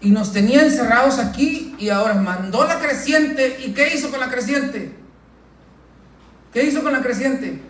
y 0.06 0.10
nos 0.10 0.32
tenía 0.32 0.62
encerrados 0.62 1.18
aquí 1.18 1.74
y 1.78 1.88
ahora 1.88 2.14
mandó 2.14 2.64
la 2.64 2.78
creciente. 2.78 3.58
¿Y 3.66 3.72
qué 3.72 3.92
hizo 3.92 4.08
con 4.08 4.20
la 4.20 4.30
creciente? 4.30 4.92
¿Qué 6.52 6.62
hizo 6.62 6.80
con 6.84 6.92
la 6.92 7.02
creciente? 7.02 7.60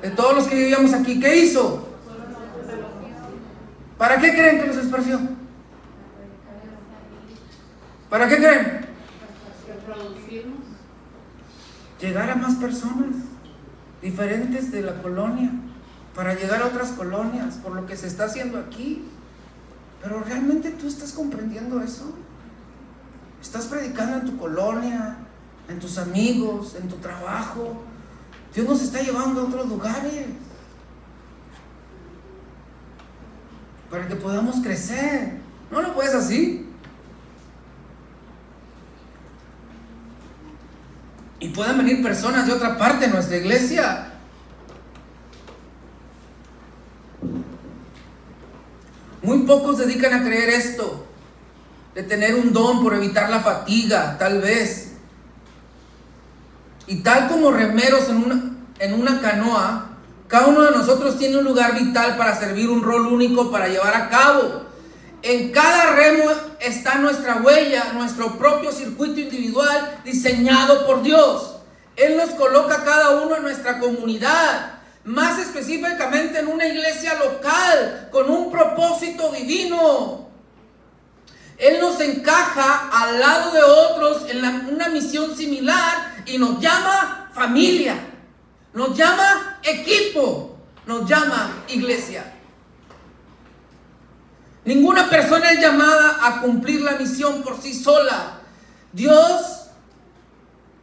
De 0.00 0.08
todos 0.08 0.34
los 0.34 0.46
que 0.46 0.54
vivíamos 0.54 0.94
aquí, 0.94 1.20
¿qué 1.20 1.36
hizo? 1.36 1.86
¿Para 3.98 4.18
qué 4.18 4.32
creen 4.32 4.60
que 4.60 4.66
los 4.66 4.78
esparció? 4.78 5.20
¿Para 8.08 8.28
qué 8.28 8.36
creen? 8.36 8.83
Llegar 12.00 12.30
a 12.30 12.36
más 12.36 12.56
personas 12.56 13.14
diferentes 14.02 14.70
de 14.70 14.82
la 14.82 15.00
colonia, 15.00 15.50
para 16.14 16.34
llegar 16.34 16.62
a 16.62 16.66
otras 16.66 16.90
colonias, 16.90 17.56
por 17.56 17.72
lo 17.72 17.86
que 17.86 17.96
se 17.96 18.06
está 18.06 18.24
haciendo 18.24 18.58
aquí. 18.58 19.04
Pero 20.02 20.20
realmente 20.20 20.70
tú 20.70 20.86
estás 20.86 21.12
comprendiendo 21.12 21.80
eso. 21.80 22.14
Estás 23.40 23.66
predicando 23.66 24.18
en 24.18 24.26
tu 24.26 24.36
colonia, 24.36 25.16
en 25.68 25.78
tus 25.78 25.98
amigos, 25.98 26.76
en 26.80 26.88
tu 26.88 26.96
trabajo. 26.96 27.82
Dios 28.54 28.68
nos 28.68 28.82
está 28.82 29.02
llevando 29.02 29.40
a 29.40 29.44
otros 29.44 29.68
lugares. 29.68 30.26
Para 33.90 34.06
que 34.06 34.16
podamos 34.16 34.56
crecer. 34.56 35.38
¿No 35.70 35.80
lo 35.82 35.94
puedes 35.94 36.14
así? 36.14 36.63
Y 41.44 41.48
puedan 41.48 41.76
venir 41.76 42.02
personas 42.02 42.46
de 42.46 42.54
otra 42.54 42.78
parte 42.78 43.04
de 43.04 43.12
nuestra 43.12 43.36
iglesia 43.36 44.12
Muy 49.20 49.40
pocos 49.40 49.78
dedican 49.78 50.12
a 50.12 50.22
creer 50.22 50.50
esto, 50.50 51.06
de 51.94 52.02
tener 52.02 52.34
un 52.34 52.52
don 52.52 52.82
por 52.82 52.94
evitar 52.94 53.30
la 53.30 53.40
fatiga, 53.40 54.18
tal 54.18 54.40
vez. 54.40 54.92
Y 56.86 56.96
tal 56.96 57.28
como 57.28 57.50
remeros 57.50 58.08
en 58.10 58.16
una, 58.16 58.42
en 58.78 58.94
una 58.94 59.22
canoa, 59.22 59.86
cada 60.28 60.48
uno 60.48 60.62
de 60.62 60.72
nosotros 60.72 61.18
tiene 61.18 61.38
un 61.38 61.44
lugar 61.44 61.74
vital 61.74 62.18
para 62.18 62.38
servir 62.38 62.68
un 62.68 62.82
rol 62.82 63.06
único 63.06 63.50
para 63.50 63.68
llevar 63.68 63.94
a 63.94 64.10
cabo. 64.10 64.63
En 65.24 65.52
cada 65.52 65.92
remo 65.96 66.30
está 66.60 66.96
nuestra 66.96 67.36
huella, 67.36 67.94
nuestro 67.94 68.36
propio 68.36 68.70
circuito 68.70 69.20
individual 69.20 70.02
diseñado 70.04 70.84
por 70.86 71.02
Dios. 71.02 71.56
Él 71.96 72.18
nos 72.18 72.28
coloca 72.30 72.84
cada 72.84 73.22
uno 73.22 73.34
en 73.36 73.42
nuestra 73.42 73.78
comunidad 73.78 74.80
más 75.04 75.38
específicamente 75.38 76.40
en 76.40 76.48
una 76.48 76.66
iglesia 76.66 77.14
local, 77.14 78.10
con 78.12 78.28
un 78.28 78.52
propósito 78.52 79.32
divino. 79.32 80.28
Él 81.56 81.80
nos 81.80 81.98
encaja 82.02 82.90
al 82.92 83.18
lado 83.18 83.52
de 83.52 83.62
otros 83.62 84.28
en 84.28 84.44
una 84.74 84.90
misión 84.90 85.34
similar 85.34 86.22
y 86.26 86.36
nos 86.36 86.60
llama 86.60 87.30
familia, 87.32 87.96
nos 88.74 88.94
llama 88.94 89.58
equipo, 89.62 90.58
nos 90.84 91.08
llama 91.08 91.64
iglesia. 91.68 92.33
Ninguna 94.64 95.10
persona 95.10 95.50
es 95.50 95.60
llamada 95.60 96.18
a 96.22 96.40
cumplir 96.40 96.80
la 96.80 96.92
misión 96.92 97.42
por 97.42 97.60
sí 97.60 97.74
sola. 97.74 98.40
Dios 98.92 99.68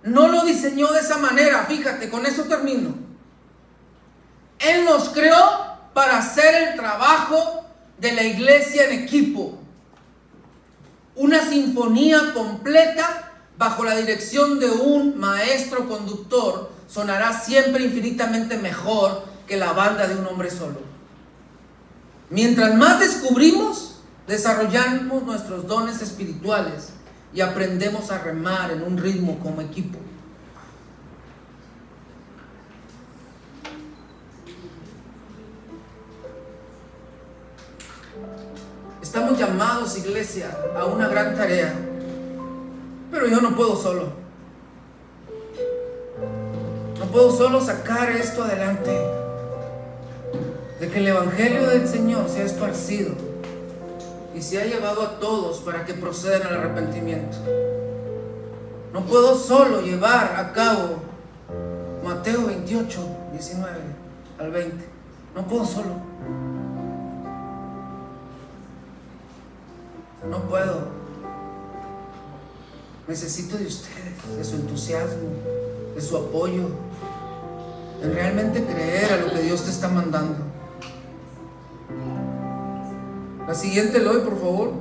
no 0.03 0.27
lo 0.27 0.43
diseñó 0.45 0.91
de 0.91 0.99
esa 0.99 1.17
manera. 1.17 1.65
Fíjate, 1.65 2.09
con 2.09 2.25
eso 2.25 2.43
termino. 2.43 2.93
Él 4.59 4.85
nos 4.85 5.09
creó 5.09 5.71
para 5.93 6.19
hacer 6.19 6.69
el 6.69 6.75
trabajo 6.75 7.65
de 7.97 8.11
la 8.11 8.23
iglesia 8.23 8.85
en 8.85 9.03
equipo. 9.03 9.57
Una 11.15 11.41
sinfonía 11.41 12.33
completa 12.33 13.31
bajo 13.57 13.83
la 13.83 13.95
dirección 13.95 14.59
de 14.59 14.69
un 14.69 15.19
maestro 15.19 15.87
conductor 15.87 16.71
sonará 16.87 17.33
siempre 17.33 17.83
infinitamente 17.83 18.57
mejor 18.57 19.25
que 19.47 19.57
la 19.57 19.73
banda 19.73 20.07
de 20.07 20.15
un 20.15 20.27
hombre 20.27 20.49
solo. 20.49 20.90
Mientras 22.31 22.73
más 22.75 23.01
descubrimos, 23.01 23.95
desarrollamos 24.25 25.23
nuestros 25.23 25.67
dones 25.67 26.01
espirituales 26.01 26.91
y 27.33 27.41
aprendemos 27.41 28.09
a 28.09 28.19
remar 28.19 28.71
en 28.71 28.83
un 28.83 28.97
ritmo 28.97 29.37
como 29.39 29.59
equipo. 29.59 29.99
Estamos 39.01 39.37
llamados, 39.37 39.97
iglesia, 39.97 40.57
a 40.73 40.85
una 40.85 41.09
gran 41.09 41.35
tarea. 41.35 41.73
Pero 43.11 43.27
yo 43.27 43.41
no 43.41 43.53
puedo 43.57 43.75
solo. 43.75 44.13
No 46.97 47.05
puedo 47.07 47.35
solo 47.35 47.59
sacar 47.59 48.09
esto 48.11 48.41
adelante. 48.41 48.97
De 50.81 50.89
que 50.89 50.97
el 50.97 51.09
Evangelio 51.09 51.67
del 51.67 51.87
Señor 51.87 52.27
sea 52.27 52.43
esparcido 52.43 53.13
y 54.33 54.41
se 54.41 54.59
ha 54.59 54.65
llevado 54.65 55.03
a 55.03 55.19
todos 55.19 55.59
para 55.59 55.85
que 55.85 55.93
procedan 55.93 56.41
al 56.41 56.55
arrepentimiento. 56.55 57.37
No 58.91 59.05
puedo 59.05 59.37
solo 59.37 59.81
llevar 59.81 60.33
a 60.37 60.51
cabo 60.53 60.95
Mateo 62.03 62.47
28, 62.47 62.99
19 63.31 63.73
al 64.39 64.51
20. 64.51 64.85
No 65.35 65.45
puedo 65.45 65.65
solo. 65.65 65.97
No 70.27 70.41
puedo. 70.49 70.87
Necesito 73.07 73.55
de 73.55 73.67
ustedes, 73.67 74.35
de 74.35 74.43
su 74.43 74.55
entusiasmo, 74.55 75.29
de 75.93 76.01
su 76.01 76.17
apoyo, 76.17 76.69
en 78.01 78.15
realmente 78.15 78.65
creer 78.65 79.13
a 79.13 79.17
lo 79.17 79.31
que 79.31 79.43
Dios 79.43 79.63
te 79.63 79.69
está 79.69 79.87
mandando. 79.87 80.50
La 83.51 83.57
siguiente, 83.57 83.97
Eloy, 83.97 84.21
por 84.21 84.39
favor. 84.39 84.71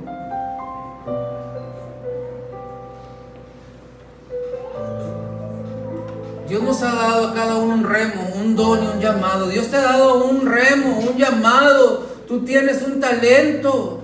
Dios 6.47 6.63
nos 6.63 6.81
ha 6.81 6.95
dado 6.95 7.27
a 7.27 7.33
cada 7.33 7.57
uno 7.57 7.73
un 7.73 7.83
remo, 7.83 8.29
un 8.33 8.55
don 8.55 8.81
y 8.81 8.87
un 8.87 9.01
llamado. 9.01 9.49
Dios 9.49 9.67
te 9.67 9.75
ha 9.75 9.81
dado 9.81 10.23
un 10.23 10.49
remo, 10.49 10.99
un 10.99 11.17
llamado. 11.17 12.05
Tú 12.29 12.45
tienes 12.45 12.81
un 12.81 13.01
talento 13.01 13.99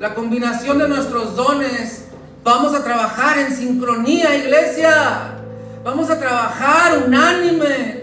la 0.00 0.12
combinación 0.12 0.78
de 0.78 0.88
nuestros 0.88 1.36
dones. 1.36 2.06
Vamos 2.42 2.74
a 2.74 2.82
trabajar 2.82 3.38
en 3.38 3.54
sincronía, 3.54 4.34
iglesia. 4.34 5.36
Vamos 5.84 6.10
a 6.10 6.18
trabajar 6.18 6.98
unánimes, 7.06 7.98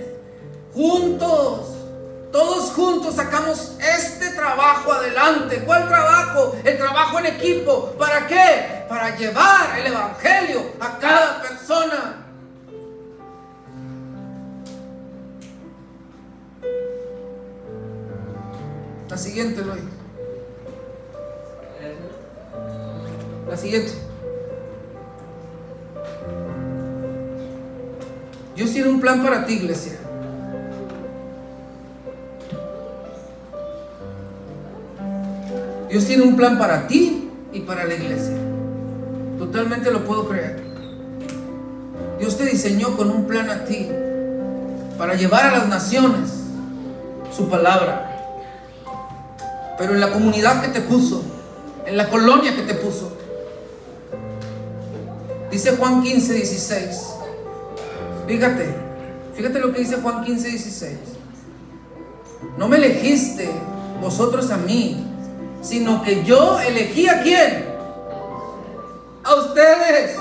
juntos. 0.74 1.75
Todos 2.36 2.74
juntos 2.74 3.16
sacamos 3.16 3.78
este 3.80 4.32
trabajo 4.32 4.92
adelante. 4.92 5.64
¿Cuál 5.66 5.88
trabajo? 5.88 6.54
El 6.66 6.78
trabajo 6.78 7.20
en 7.20 7.28
equipo. 7.28 7.96
¿Para 7.98 8.28
qué? 8.28 8.84
Para 8.90 9.16
llevar 9.16 9.80
el 9.80 9.88
Evangelio 9.88 10.62
a 10.82 11.00
cada 11.00 11.42
persona. 11.42 12.26
La 19.10 19.18
siguiente, 19.18 19.62
Luis. 19.62 19.84
La 23.48 23.56
siguiente. 23.56 23.94
tiene 28.74 28.90
un 28.90 29.00
plan 29.00 29.24
para 29.24 29.46
ti, 29.46 29.54
iglesia. 29.54 30.05
Dios 35.96 36.08
tiene 36.08 36.24
un 36.24 36.36
plan 36.36 36.58
para 36.58 36.88
ti 36.88 37.30
y 37.54 37.62
para 37.62 37.86
la 37.86 37.94
iglesia. 37.94 38.36
Totalmente 39.40 39.90
lo 39.92 40.04
puedo 40.04 40.28
creer. 40.28 40.62
Dios 42.20 42.38
te 42.38 42.44
diseñó 42.48 42.98
con 42.98 43.10
un 43.10 43.26
plan 43.26 43.50
a 43.50 43.64
ti 43.64 43.88
para 44.98 45.14
llevar 45.14 45.46
a 45.46 45.52
las 45.54 45.70
naciones 45.70 46.32
su 47.34 47.48
palabra. 47.48 48.12
Pero 49.78 49.94
en 49.94 50.02
la 50.02 50.12
comunidad 50.12 50.62
que 50.62 50.68
te 50.68 50.82
puso, 50.82 51.24
en 51.86 51.96
la 51.96 52.10
colonia 52.10 52.54
que 52.58 52.64
te 52.64 52.74
puso, 52.74 53.16
dice 55.50 55.78
Juan 55.78 56.04
15, 56.04 56.34
16. 56.34 57.08
Fíjate, 58.28 58.68
fíjate 59.34 59.60
lo 59.60 59.72
que 59.72 59.80
dice 59.80 59.96
Juan 60.02 60.26
15, 60.26 60.50
16. 60.50 60.98
No 62.58 62.68
me 62.68 62.76
elegiste 62.76 63.50
vosotros 64.02 64.52
a 64.52 64.58
mí, 64.58 65.05
sino 65.66 66.04
que 66.04 66.24
yo 66.24 66.60
elegí 66.60 67.10
a 67.10 67.22
quién? 67.24 67.66
A 69.24 69.36
ustedes. 69.36 70.16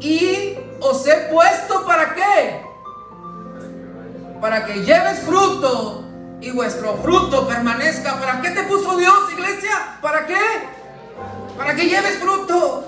Y 0.00 0.56
os 0.80 1.06
he 1.06 1.16
puesto 1.32 1.84
para 1.84 2.14
qué? 2.14 2.62
Para 4.40 4.64
que 4.64 4.84
lleves 4.84 5.20
fruto 5.20 6.04
y 6.40 6.50
vuestro 6.50 6.96
fruto 6.98 7.48
permanezca. 7.48 8.20
¿Para 8.20 8.40
qué 8.40 8.50
te 8.50 8.62
puso 8.62 8.96
Dios, 8.96 9.32
iglesia? 9.32 9.98
¿Para 10.00 10.24
qué? 10.26 10.38
Para 11.58 11.74
que 11.74 11.86
lleves 11.86 12.18
fruto. 12.18 12.84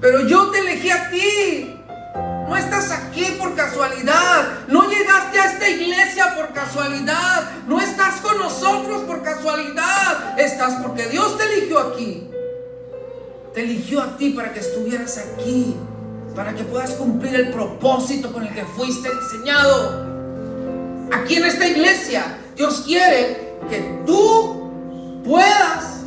Pero 0.00 0.20
yo 0.20 0.50
te 0.50 0.58
elegí 0.60 0.90
a 0.90 1.10
ti. 1.10 1.77
No 2.48 2.56
estás 2.56 2.90
aquí 2.90 3.36
por 3.38 3.54
casualidad. 3.54 4.66
No 4.68 4.88
llegaste 4.88 5.38
a 5.38 5.52
esta 5.52 5.68
iglesia 5.68 6.34
por 6.34 6.54
casualidad. 6.54 7.50
No 7.66 7.78
estás 7.78 8.22
con 8.22 8.38
nosotros 8.38 9.02
por 9.02 9.22
casualidad. 9.22 10.40
Estás 10.40 10.82
porque 10.82 11.08
Dios 11.08 11.36
te 11.36 11.44
eligió 11.44 11.78
aquí. 11.78 12.30
Te 13.52 13.60
eligió 13.64 14.00
a 14.00 14.16
ti 14.16 14.30
para 14.30 14.54
que 14.54 14.60
estuvieras 14.60 15.18
aquí. 15.18 15.76
Para 16.34 16.54
que 16.54 16.64
puedas 16.64 16.92
cumplir 16.92 17.34
el 17.34 17.50
propósito 17.50 18.32
con 18.32 18.46
el 18.46 18.54
que 18.54 18.64
fuiste 18.64 19.10
diseñado. 19.14 20.06
Aquí 21.12 21.34
en 21.34 21.44
esta 21.44 21.66
iglesia, 21.68 22.38
Dios 22.56 22.82
quiere 22.86 23.58
que 23.68 24.02
tú 24.06 25.22
puedas 25.22 26.00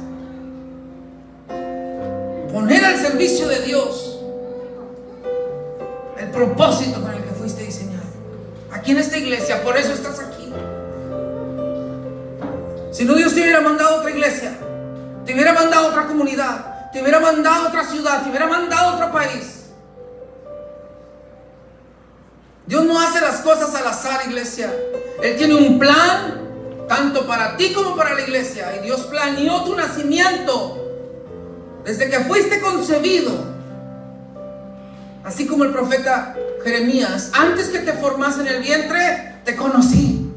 poner 2.51 2.83
al 2.83 2.97
servicio 2.97 3.47
de 3.47 3.61
Dios 3.61 4.10
propósito 6.31 7.01
con 7.01 7.13
el 7.13 7.23
que 7.23 7.31
fuiste 7.31 7.63
diseñado. 7.63 8.03
Aquí 8.71 8.91
en 8.91 8.97
esta 8.97 9.17
iglesia, 9.17 9.63
por 9.63 9.77
eso 9.77 9.93
estás 9.93 10.19
aquí. 10.19 10.51
Si 12.91 13.05
no, 13.05 13.13
Dios 13.15 13.33
te 13.33 13.41
hubiera 13.41 13.61
mandado 13.61 13.95
a 13.95 13.99
otra 13.99 14.11
iglesia, 14.11 14.57
te 15.25 15.33
hubiera 15.33 15.53
mandado 15.53 15.87
otra 15.87 16.07
comunidad, 16.07 16.91
te 16.91 17.01
hubiera 17.01 17.19
mandado 17.19 17.67
otra 17.67 17.85
ciudad, 17.85 18.23
te 18.23 18.29
hubiera 18.29 18.47
mandado 18.47 18.95
otro 18.95 19.11
país. 19.11 19.61
Dios 22.65 22.85
no 22.85 22.99
hace 22.99 23.19
las 23.19 23.41
cosas 23.41 23.73
al 23.75 23.87
azar, 23.87 24.21
iglesia. 24.27 24.73
Él 25.21 25.35
tiene 25.35 25.55
un 25.55 25.77
plan, 25.77 26.87
tanto 26.87 27.27
para 27.27 27.57
ti 27.57 27.73
como 27.73 27.95
para 27.95 28.13
la 28.13 28.21
iglesia. 28.21 28.77
Y 28.77 28.85
Dios 28.85 29.01
planeó 29.01 29.63
tu 29.63 29.75
nacimiento 29.75 30.77
desde 31.83 32.09
que 32.09 32.19
fuiste 32.21 32.61
concebido. 32.61 33.50
Así 35.23 35.45
como 35.45 35.63
el 35.63 35.71
profeta 35.71 36.35
Jeremías, 36.63 37.31
antes 37.33 37.69
que 37.69 37.79
te 37.79 37.93
formas 37.93 38.39
en 38.39 38.47
el 38.47 38.61
vientre, 38.61 39.35
te 39.45 39.55
conocí. 39.55 40.31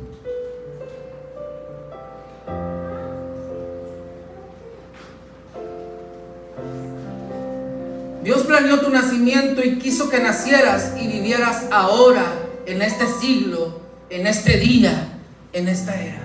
Dios 8.22 8.42
planeó 8.44 8.80
tu 8.80 8.90
nacimiento 8.90 9.62
y 9.62 9.78
quiso 9.78 10.08
que 10.08 10.18
nacieras 10.18 10.94
y 10.98 11.06
vivieras 11.08 11.66
ahora, 11.70 12.24
en 12.64 12.80
este 12.80 13.06
siglo, 13.06 13.80
en 14.08 14.26
este 14.26 14.58
día, 14.58 15.18
en 15.52 15.68
esta 15.68 16.00
era. 16.00 16.22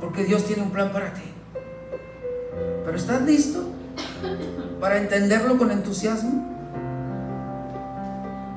Porque 0.00 0.24
Dios 0.24 0.44
tiene 0.44 0.62
un 0.62 0.72
plan 0.72 0.92
para 0.92 1.14
ti. 1.14 1.22
Pero 2.84 2.96
¿estás 2.96 3.22
listo 3.22 3.64
para 4.80 4.98
entenderlo 4.98 5.56
con 5.56 5.70
entusiasmo? 5.70 6.51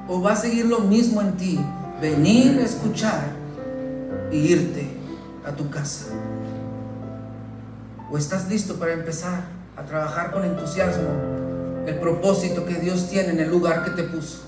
¿O 0.07 0.21
va 0.21 0.33
a 0.33 0.35
seguir 0.35 0.65
lo 0.67 0.79
mismo 0.79 1.21
en 1.21 1.33
ti? 1.33 1.59
Venir, 1.99 2.59
escuchar 2.59 3.23
y 4.31 4.37
irte 4.37 4.87
a 5.45 5.51
tu 5.51 5.69
casa. 5.69 6.05
¿O 8.11 8.17
estás 8.17 8.47
listo 8.47 8.75
para 8.75 8.93
empezar 8.93 9.45
a 9.75 9.83
trabajar 9.83 10.31
con 10.31 10.43
entusiasmo 10.45 11.09
el 11.87 11.95
propósito 11.95 12.65
que 12.65 12.75
Dios 12.75 13.09
tiene 13.09 13.29
en 13.29 13.39
el 13.39 13.49
lugar 13.49 13.83
que 13.83 13.91
te 13.91 14.03
puso? 14.03 14.41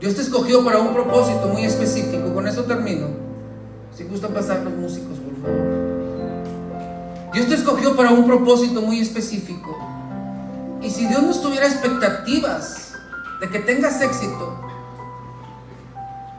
Dios 0.00 0.16
te 0.16 0.20
escogió 0.20 0.62
para 0.62 0.80
un 0.80 0.92
propósito 0.92 1.48
muy 1.48 1.64
específico. 1.64 2.34
Con 2.34 2.46
eso 2.46 2.64
termino. 2.64 3.06
Si 3.96 4.04
gustan 4.04 4.34
pasar 4.34 4.60
los 4.62 4.74
músicos, 4.74 5.16
por 5.18 5.40
favor. 5.40 5.83
Dios 7.34 7.48
te 7.48 7.54
escogió 7.56 7.96
para 7.96 8.12
un 8.12 8.26
propósito 8.26 8.80
muy 8.80 9.00
específico. 9.00 9.76
Y 10.80 10.88
si 10.88 11.06
Dios 11.08 11.20
no 11.20 11.34
tuviera 11.34 11.66
expectativas 11.66 12.92
de 13.40 13.48
que 13.48 13.58
tengas 13.58 14.00
éxito 14.00 14.56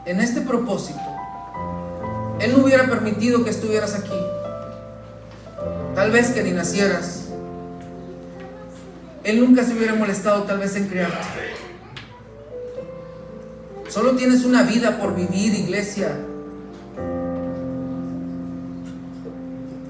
en 0.06 0.20
este 0.20 0.40
propósito, 0.40 0.98
Él 2.40 2.54
no 2.56 2.64
hubiera 2.64 2.86
permitido 2.86 3.44
que 3.44 3.50
estuvieras 3.50 3.94
aquí. 3.94 4.18
Tal 5.94 6.10
vez 6.10 6.30
que 6.30 6.42
ni 6.42 6.52
nacieras. 6.52 7.24
Él 9.22 9.40
nunca 9.40 9.64
se 9.64 9.74
hubiera 9.74 9.94
molestado 9.94 10.44
tal 10.44 10.58
vez 10.58 10.76
en 10.76 10.88
crearte. 10.88 11.56
Solo 13.88 14.12
tienes 14.12 14.44
una 14.44 14.62
vida 14.62 14.98
por 14.98 15.14
vivir, 15.14 15.52
iglesia. 15.52 16.16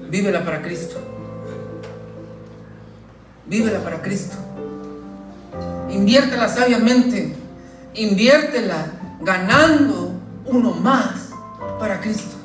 Vívela 0.09 0.43
para 0.43 0.61
Cristo. 0.61 0.97
Vívela 3.45 3.79
para 3.79 4.01
Cristo. 4.01 4.37
Inviértela 5.89 6.47
sabiamente. 6.47 7.33
Inviértela 7.93 8.91
ganando 9.21 10.13
uno 10.45 10.71
más 10.71 11.29
para 11.79 11.99
Cristo. 11.99 12.35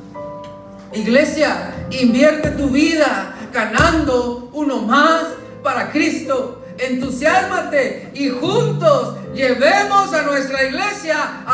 Iglesia, 0.93 1.73
invierte 1.91 2.51
tu 2.51 2.69
vida 2.69 3.35
ganando 3.53 4.51
uno 4.53 4.83
más 4.83 5.25
para 5.63 5.91
Cristo. 5.91 6.65
Entusiasmate 6.79 8.11
y 8.15 8.29
juntos 8.31 9.17
llevemos 9.35 10.13
a 10.13 10.23
nuestra 10.23 10.65
iglesia 10.65 11.45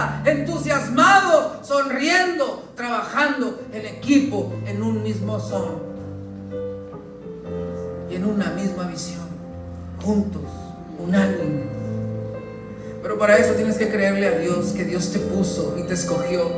iglesia, 0.00 0.22
entusiasmados, 0.24 1.66
sonriendo, 1.66 2.70
trabajando 2.76 3.60
en 3.72 3.86
equipo, 3.86 4.52
en 4.66 4.82
un 4.82 5.02
mismo 5.02 5.38
son 5.40 5.90
y 8.10 8.16
en 8.16 8.24
una 8.24 8.50
misma 8.50 8.84
visión. 8.84 9.28
Juntos, 10.02 10.42
unánime. 10.98 11.68
Pero 13.02 13.18
para 13.18 13.36
eso 13.38 13.54
tienes 13.54 13.76
que 13.76 13.88
creerle 13.88 14.26
a 14.26 14.38
Dios 14.38 14.72
que 14.72 14.84
Dios 14.84 15.12
te 15.12 15.18
puso 15.18 15.76
y 15.78 15.82
te 15.84 15.94
escogió. 15.94 16.50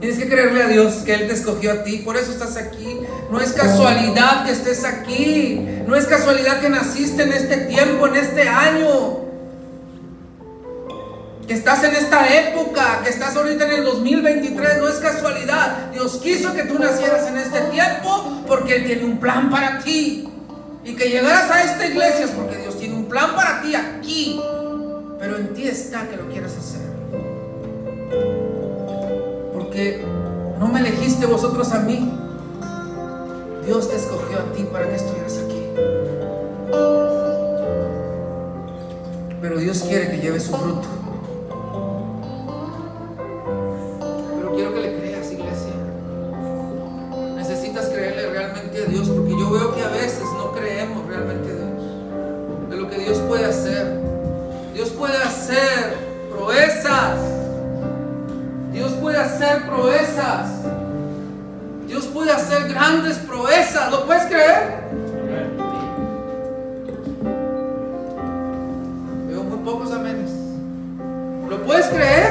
Tienes 0.00 0.18
que 0.18 0.28
creerle 0.28 0.62
a 0.62 0.68
Dios 0.68 0.94
que 1.04 1.14
Él 1.14 1.26
te 1.26 1.34
escogió 1.34 1.72
a 1.72 1.84
ti. 1.84 1.98
Por 1.98 2.16
eso 2.16 2.32
estás 2.32 2.56
aquí. 2.56 3.00
No 3.30 3.38
es 3.38 3.52
casualidad 3.52 4.46
que 4.46 4.52
estés 4.52 4.84
aquí. 4.84 5.66
No 5.86 5.94
es 5.94 6.06
casualidad 6.06 6.60
que 6.60 6.70
naciste 6.70 7.24
en 7.24 7.32
este 7.32 7.56
tiempo, 7.58 8.06
en 8.06 8.16
este 8.16 8.48
año 8.48 9.29
que 11.50 11.56
estás 11.56 11.82
en 11.82 11.96
esta 11.96 12.32
época, 12.32 13.00
que 13.02 13.10
estás 13.10 13.34
ahorita 13.34 13.64
en 13.64 13.80
el 13.80 13.84
2023, 13.84 14.78
no 14.78 14.86
es 14.86 15.00
casualidad. 15.00 15.90
Dios 15.90 16.20
quiso 16.22 16.54
que 16.54 16.62
tú 16.62 16.78
nacieras 16.78 17.26
en 17.26 17.38
este 17.38 17.62
tiempo 17.62 18.44
porque 18.46 18.76
Él 18.76 18.86
tiene 18.86 19.04
un 19.04 19.18
plan 19.18 19.50
para 19.50 19.80
ti. 19.80 20.28
Y 20.84 20.94
que 20.94 21.10
llegaras 21.10 21.50
a 21.50 21.64
esta 21.64 21.88
iglesia 21.88 22.26
es 22.26 22.30
porque 22.30 22.56
Dios 22.56 22.78
tiene 22.78 22.94
un 22.94 23.06
plan 23.06 23.34
para 23.34 23.62
ti 23.62 23.74
aquí. 23.74 24.40
Pero 25.18 25.38
en 25.38 25.52
ti 25.52 25.66
está 25.66 26.08
que 26.08 26.18
lo 26.18 26.28
quieras 26.28 26.52
hacer. 26.56 26.88
Porque 29.52 30.04
no 30.60 30.68
me 30.68 30.78
elegiste 30.78 31.26
vosotros 31.26 31.72
a 31.72 31.80
mí. 31.80 32.16
Dios 33.66 33.90
te 33.90 33.96
escogió 33.96 34.38
a 34.38 34.52
ti 34.52 34.68
para 34.72 34.88
que 34.88 34.94
estuvieras 34.94 35.36
aquí. 35.36 35.66
Pero 39.42 39.58
Dios 39.58 39.80
quiere 39.80 40.12
que 40.12 40.18
lleves 40.18 40.44
su 40.44 40.56
fruto. 40.56 40.99
quiero 44.60 44.74
que 44.74 44.80
le 44.82 44.98
creas, 44.98 45.32
iglesia. 45.32 45.72
Necesitas 47.34 47.86
creerle 47.86 48.28
realmente 48.28 48.82
a 48.82 48.84
Dios, 48.84 49.08
porque 49.08 49.30
yo 49.30 49.50
veo 49.50 49.74
que 49.74 49.82
a 49.82 49.88
veces 49.88 50.24
no 50.36 50.52
creemos 50.52 51.06
realmente 51.06 51.50
a 51.50 51.54
Dios, 51.54 52.68
de 52.68 52.76
lo 52.76 52.90
que 52.90 52.98
Dios 52.98 53.18
puede 53.20 53.46
hacer. 53.46 54.00
Dios 54.74 54.90
puede 54.90 55.16
hacer 55.16 55.96
proezas. 56.30 57.18
Dios 58.70 58.92
puede 59.00 59.16
hacer 59.16 59.62
proezas. 59.66 60.50
Dios 61.86 62.04
puede 62.06 62.30
hacer 62.30 62.68
grandes 62.68 63.16
proezas. 63.16 63.90
¿Lo 63.90 64.04
puedes 64.04 64.26
creer? 64.26 64.84
Veo 69.26 69.42
muy 69.42 69.58
pocos 69.64 69.90
amenes. 69.90 70.30
¿Lo 71.48 71.62
puedes 71.62 71.86
creer? 71.86 72.29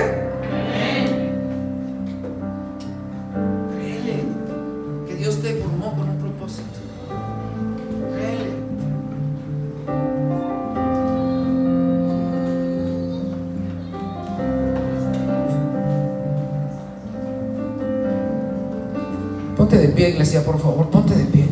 Ponte 19.70 19.86
de 19.86 19.94
pie, 19.94 20.10
iglesia, 20.10 20.44
por 20.44 20.60
favor, 20.60 20.90
ponte 20.90 21.14
de 21.14 21.26
pie. 21.26 21.46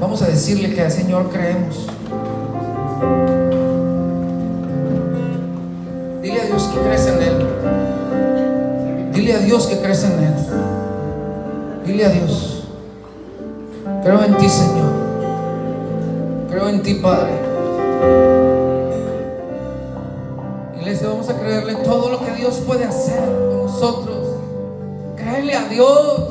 Vamos 0.00 0.22
a 0.22 0.26
decirle 0.26 0.74
que 0.74 0.82
al 0.82 0.90
Señor 0.90 1.30
creemos. 1.30 1.86
Dile 6.20 6.40
a 6.40 6.46
Dios 6.46 6.64
que 6.64 6.80
crees 6.80 7.06
en 7.06 7.22
Él. 7.22 7.46
Dile 9.14 9.34
a 9.34 9.38
Dios 9.38 9.68
que 9.68 9.78
crees 9.78 10.02
en 10.02 10.18
Él. 10.18 10.34
Dile 11.86 12.06
a 12.06 12.08
Dios. 12.08 12.64
Creo 14.02 14.24
en 14.24 14.36
ti, 14.38 14.48
Señor. 14.48 14.90
Creo 16.50 16.68
en 16.70 16.82
ti, 16.82 16.94
Padre. 16.94 17.34
Iglesia, 20.80 21.06
vamos 21.06 21.28
a 21.28 21.38
creerle 21.38 21.76
todo 21.84 22.10
lo 22.10 22.24
que 22.24 22.32
Dios 22.32 22.56
puede 22.66 22.84
hacer 22.84 23.20
con 23.20 23.66
nosotros. 23.66 24.26
Créele 25.16 25.54
a 25.54 25.68
Dios. 25.68 26.25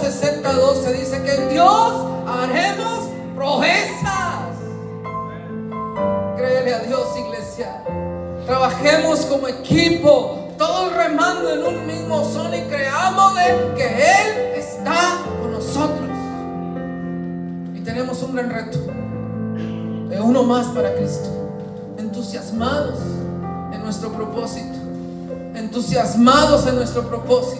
60, 0.00 0.52
12 0.52 0.92
dice 0.94 1.22
que 1.22 1.34
en 1.34 1.48
Dios 1.50 1.92
haremos 2.26 3.08
proezas. 3.36 4.56
Créele 6.36 6.74
a 6.74 6.78
Dios, 6.80 7.06
iglesia. 7.18 7.84
Trabajemos 8.46 9.20
como 9.26 9.46
equipo, 9.46 10.48
todos 10.56 10.96
remando 10.96 11.50
en 11.50 11.64
un 11.64 11.86
mismo 11.86 12.24
son 12.24 12.54
y 12.54 12.62
creámosle 12.62 13.74
que 13.76 13.86
Él 13.86 14.54
está 14.56 15.18
con 15.40 15.52
nosotros. 15.52 16.08
Y 17.74 17.80
tenemos 17.80 18.22
un 18.22 18.34
gran 18.34 18.50
reto 18.50 18.78
de 20.08 20.20
uno 20.20 20.42
más 20.44 20.66
para 20.68 20.94
Cristo. 20.94 21.28
Entusiasmados 21.98 23.00
en 23.72 23.82
nuestro 23.82 24.10
propósito. 24.12 24.78
Entusiasmados 25.54 26.66
en 26.66 26.76
nuestro 26.76 27.06
propósito 27.06 27.59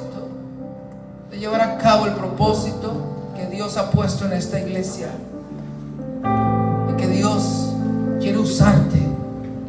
cabo 1.81 2.07
el 2.07 2.13
propósito 2.13 2.93
que 3.37 3.47
Dios 3.47 3.77
ha 3.77 3.91
puesto 3.91 4.27
en 4.27 4.33
esta 4.33 4.61
iglesia, 4.61 5.09
y 6.89 6.97
que 6.97 7.07
Dios 7.09 7.73
quiere 8.21 8.39
usarte 8.39 8.99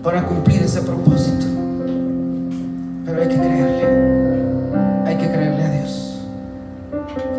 para 0.03 0.25
cumplir 0.25 0.61
ese 0.63 0.81
propósito. 0.81 1.45
Pero 3.05 3.21
hay 3.21 3.27
que 3.27 3.35
creerle. 3.35 4.11
Hay 5.05 5.17
que 5.17 5.27
creerle 5.27 5.63
a 5.63 5.69
Dios. 5.69 6.19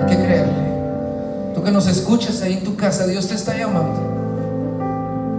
Hay 0.01 0.07
que 0.07 0.17
creerle. 0.17 0.73
Tú 1.55 1.63
que 1.63 1.71
nos 1.71 1.87
escuchas 1.87 2.43
ahí 2.43 2.55
en 2.55 2.65
tu 2.65 2.77
casa, 2.77 3.07
Dios 3.07 3.29
te 3.29 3.35
está 3.35 3.57
llamando. 3.57 4.01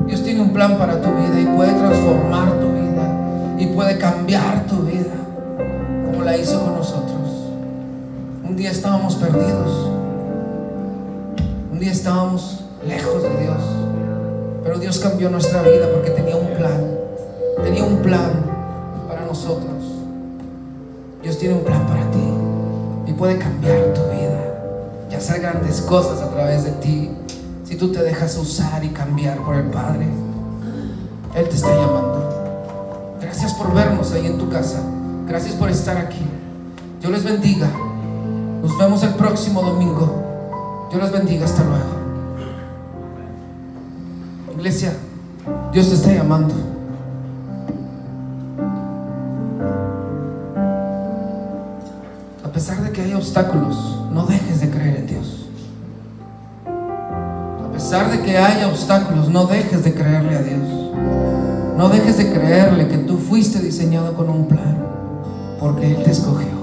Dios 0.08 0.24
tiene 0.24 0.42
un 0.42 0.54
plan 0.54 0.78
para 0.78 1.02
tu 1.02 1.10
vida 1.10 1.40
y 1.40 1.46
puede 1.56 1.74
transformar 1.74 2.52
tu 2.60 2.68
vida 2.70 3.56
y 3.58 3.68
puede 3.68 3.98
cambiar 3.98 4.66
tu 4.66 4.78
vida 4.84 5.14
como 6.06 6.24
la 6.24 6.38
hizo 6.38 6.62
con 6.64 6.76
nosotros. 6.76 7.03
Un 8.54 8.58
día 8.58 8.70
estábamos 8.70 9.16
perdidos. 9.16 9.90
Un 11.72 11.80
día 11.80 11.92
estábamos 11.92 12.64
lejos 12.88 13.24
de 13.24 13.30
Dios. 13.42 13.58
Pero 14.64 14.78
Dios 14.78 15.00
cambió 15.00 15.32
nuestra 15.32 15.64
vida 15.64 15.90
porque 15.92 16.12
tenía 16.12 16.36
un 16.36 16.56
plan. 16.56 16.96
Tenía 17.64 17.84
un 17.84 17.98
plan 18.04 18.44
para 19.08 19.26
nosotros. 19.26 19.74
Dios 21.24 21.40
tiene 21.40 21.56
un 21.56 21.64
plan 21.64 21.88
para 21.88 22.12
ti 22.12 22.24
y 23.08 23.14
puede 23.14 23.40
cambiar 23.40 23.92
tu 23.96 24.02
vida 24.02 25.08
y 25.10 25.16
hacer 25.16 25.42
grandes 25.42 25.82
cosas 25.82 26.22
a 26.22 26.30
través 26.30 26.64
de 26.64 26.74
ti 26.74 27.10
si 27.64 27.76
tú 27.76 27.92
te 27.92 28.04
dejas 28.04 28.38
usar 28.38 28.84
y 28.84 28.90
cambiar 28.90 29.40
por 29.40 29.56
el 29.56 29.72
Padre. 29.72 30.06
Él 31.34 31.50
te 31.50 31.56
está 31.56 31.70
llamando. 31.70 33.18
Gracias 33.20 33.52
por 33.56 33.74
vernos 33.74 34.12
ahí 34.12 34.28
en 34.28 34.38
tu 34.38 34.48
casa. 34.48 34.80
Gracias 35.28 35.56
por 35.56 35.72
estar 35.72 35.98
aquí. 35.98 36.24
Dios 37.02 37.12
les 37.12 37.24
bendiga. 37.24 37.68
Nos 38.64 38.78
vemos 38.78 39.04
el 39.04 39.14
próximo 39.16 39.62
domingo. 39.62 40.88
Dios 40.90 41.04
les 41.04 41.12
bendiga. 41.12 41.44
Hasta 41.44 41.66
luego. 41.66 41.84
Iglesia, 44.56 44.94
Dios 45.74 45.90
te 45.90 45.96
está 45.96 46.14
llamando. 46.14 46.54
A 52.46 52.48
pesar 52.54 52.82
de 52.82 52.92
que 52.92 53.02
hay 53.02 53.14
obstáculos, 53.16 54.00
no 54.14 54.26
dejes 54.28 54.62
de 54.62 54.70
creer 54.70 54.96
en 54.96 55.08
Dios. 55.08 55.50
A 56.66 57.74
pesar 57.74 58.10
de 58.12 58.22
que 58.22 58.38
haya 58.38 58.70
obstáculos, 58.70 59.28
no 59.28 59.46
dejes 59.46 59.84
de 59.84 59.94
creerle 59.94 60.38
a 60.38 60.42
Dios. 60.42 60.64
No 61.76 61.90
dejes 61.90 62.18
de 62.18 62.32
creerle 62.32 62.88
que 62.88 63.00
tú 63.00 63.18
fuiste 63.18 63.60
diseñado 63.60 64.14
con 64.14 64.30
un 64.30 64.48
plan, 64.48 64.78
porque 65.60 65.92
Él 65.92 66.04
te 66.04 66.12
escogió. 66.12 66.63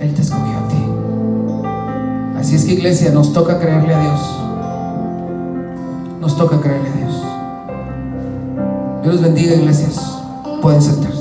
Él 0.00 0.14
te 0.14 0.22
escogió 0.22 0.58
a 0.58 0.68
ti. 0.68 2.38
Así 2.38 2.54
es 2.54 2.64
que 2.64 2.72
iglesia, 2.72 3.10
nos 3.10 3.34
toca 3.34 3.58
creerle 3.58 3.94
a 3.94 4.00
Dios. 4.00 4.20
Nos 6.20 6.36
toca 6.38 6.58
creerle 6.58 6.88
a 6.88 6.92
Dios. 6.92 7.22
Dios 9.02 9.14
los 9.14 9.22
bendiga, 9.22 9.54
iglesias. 9.56 10.22
Pueden 10.62 10.80
sentarse. 10.80 11.19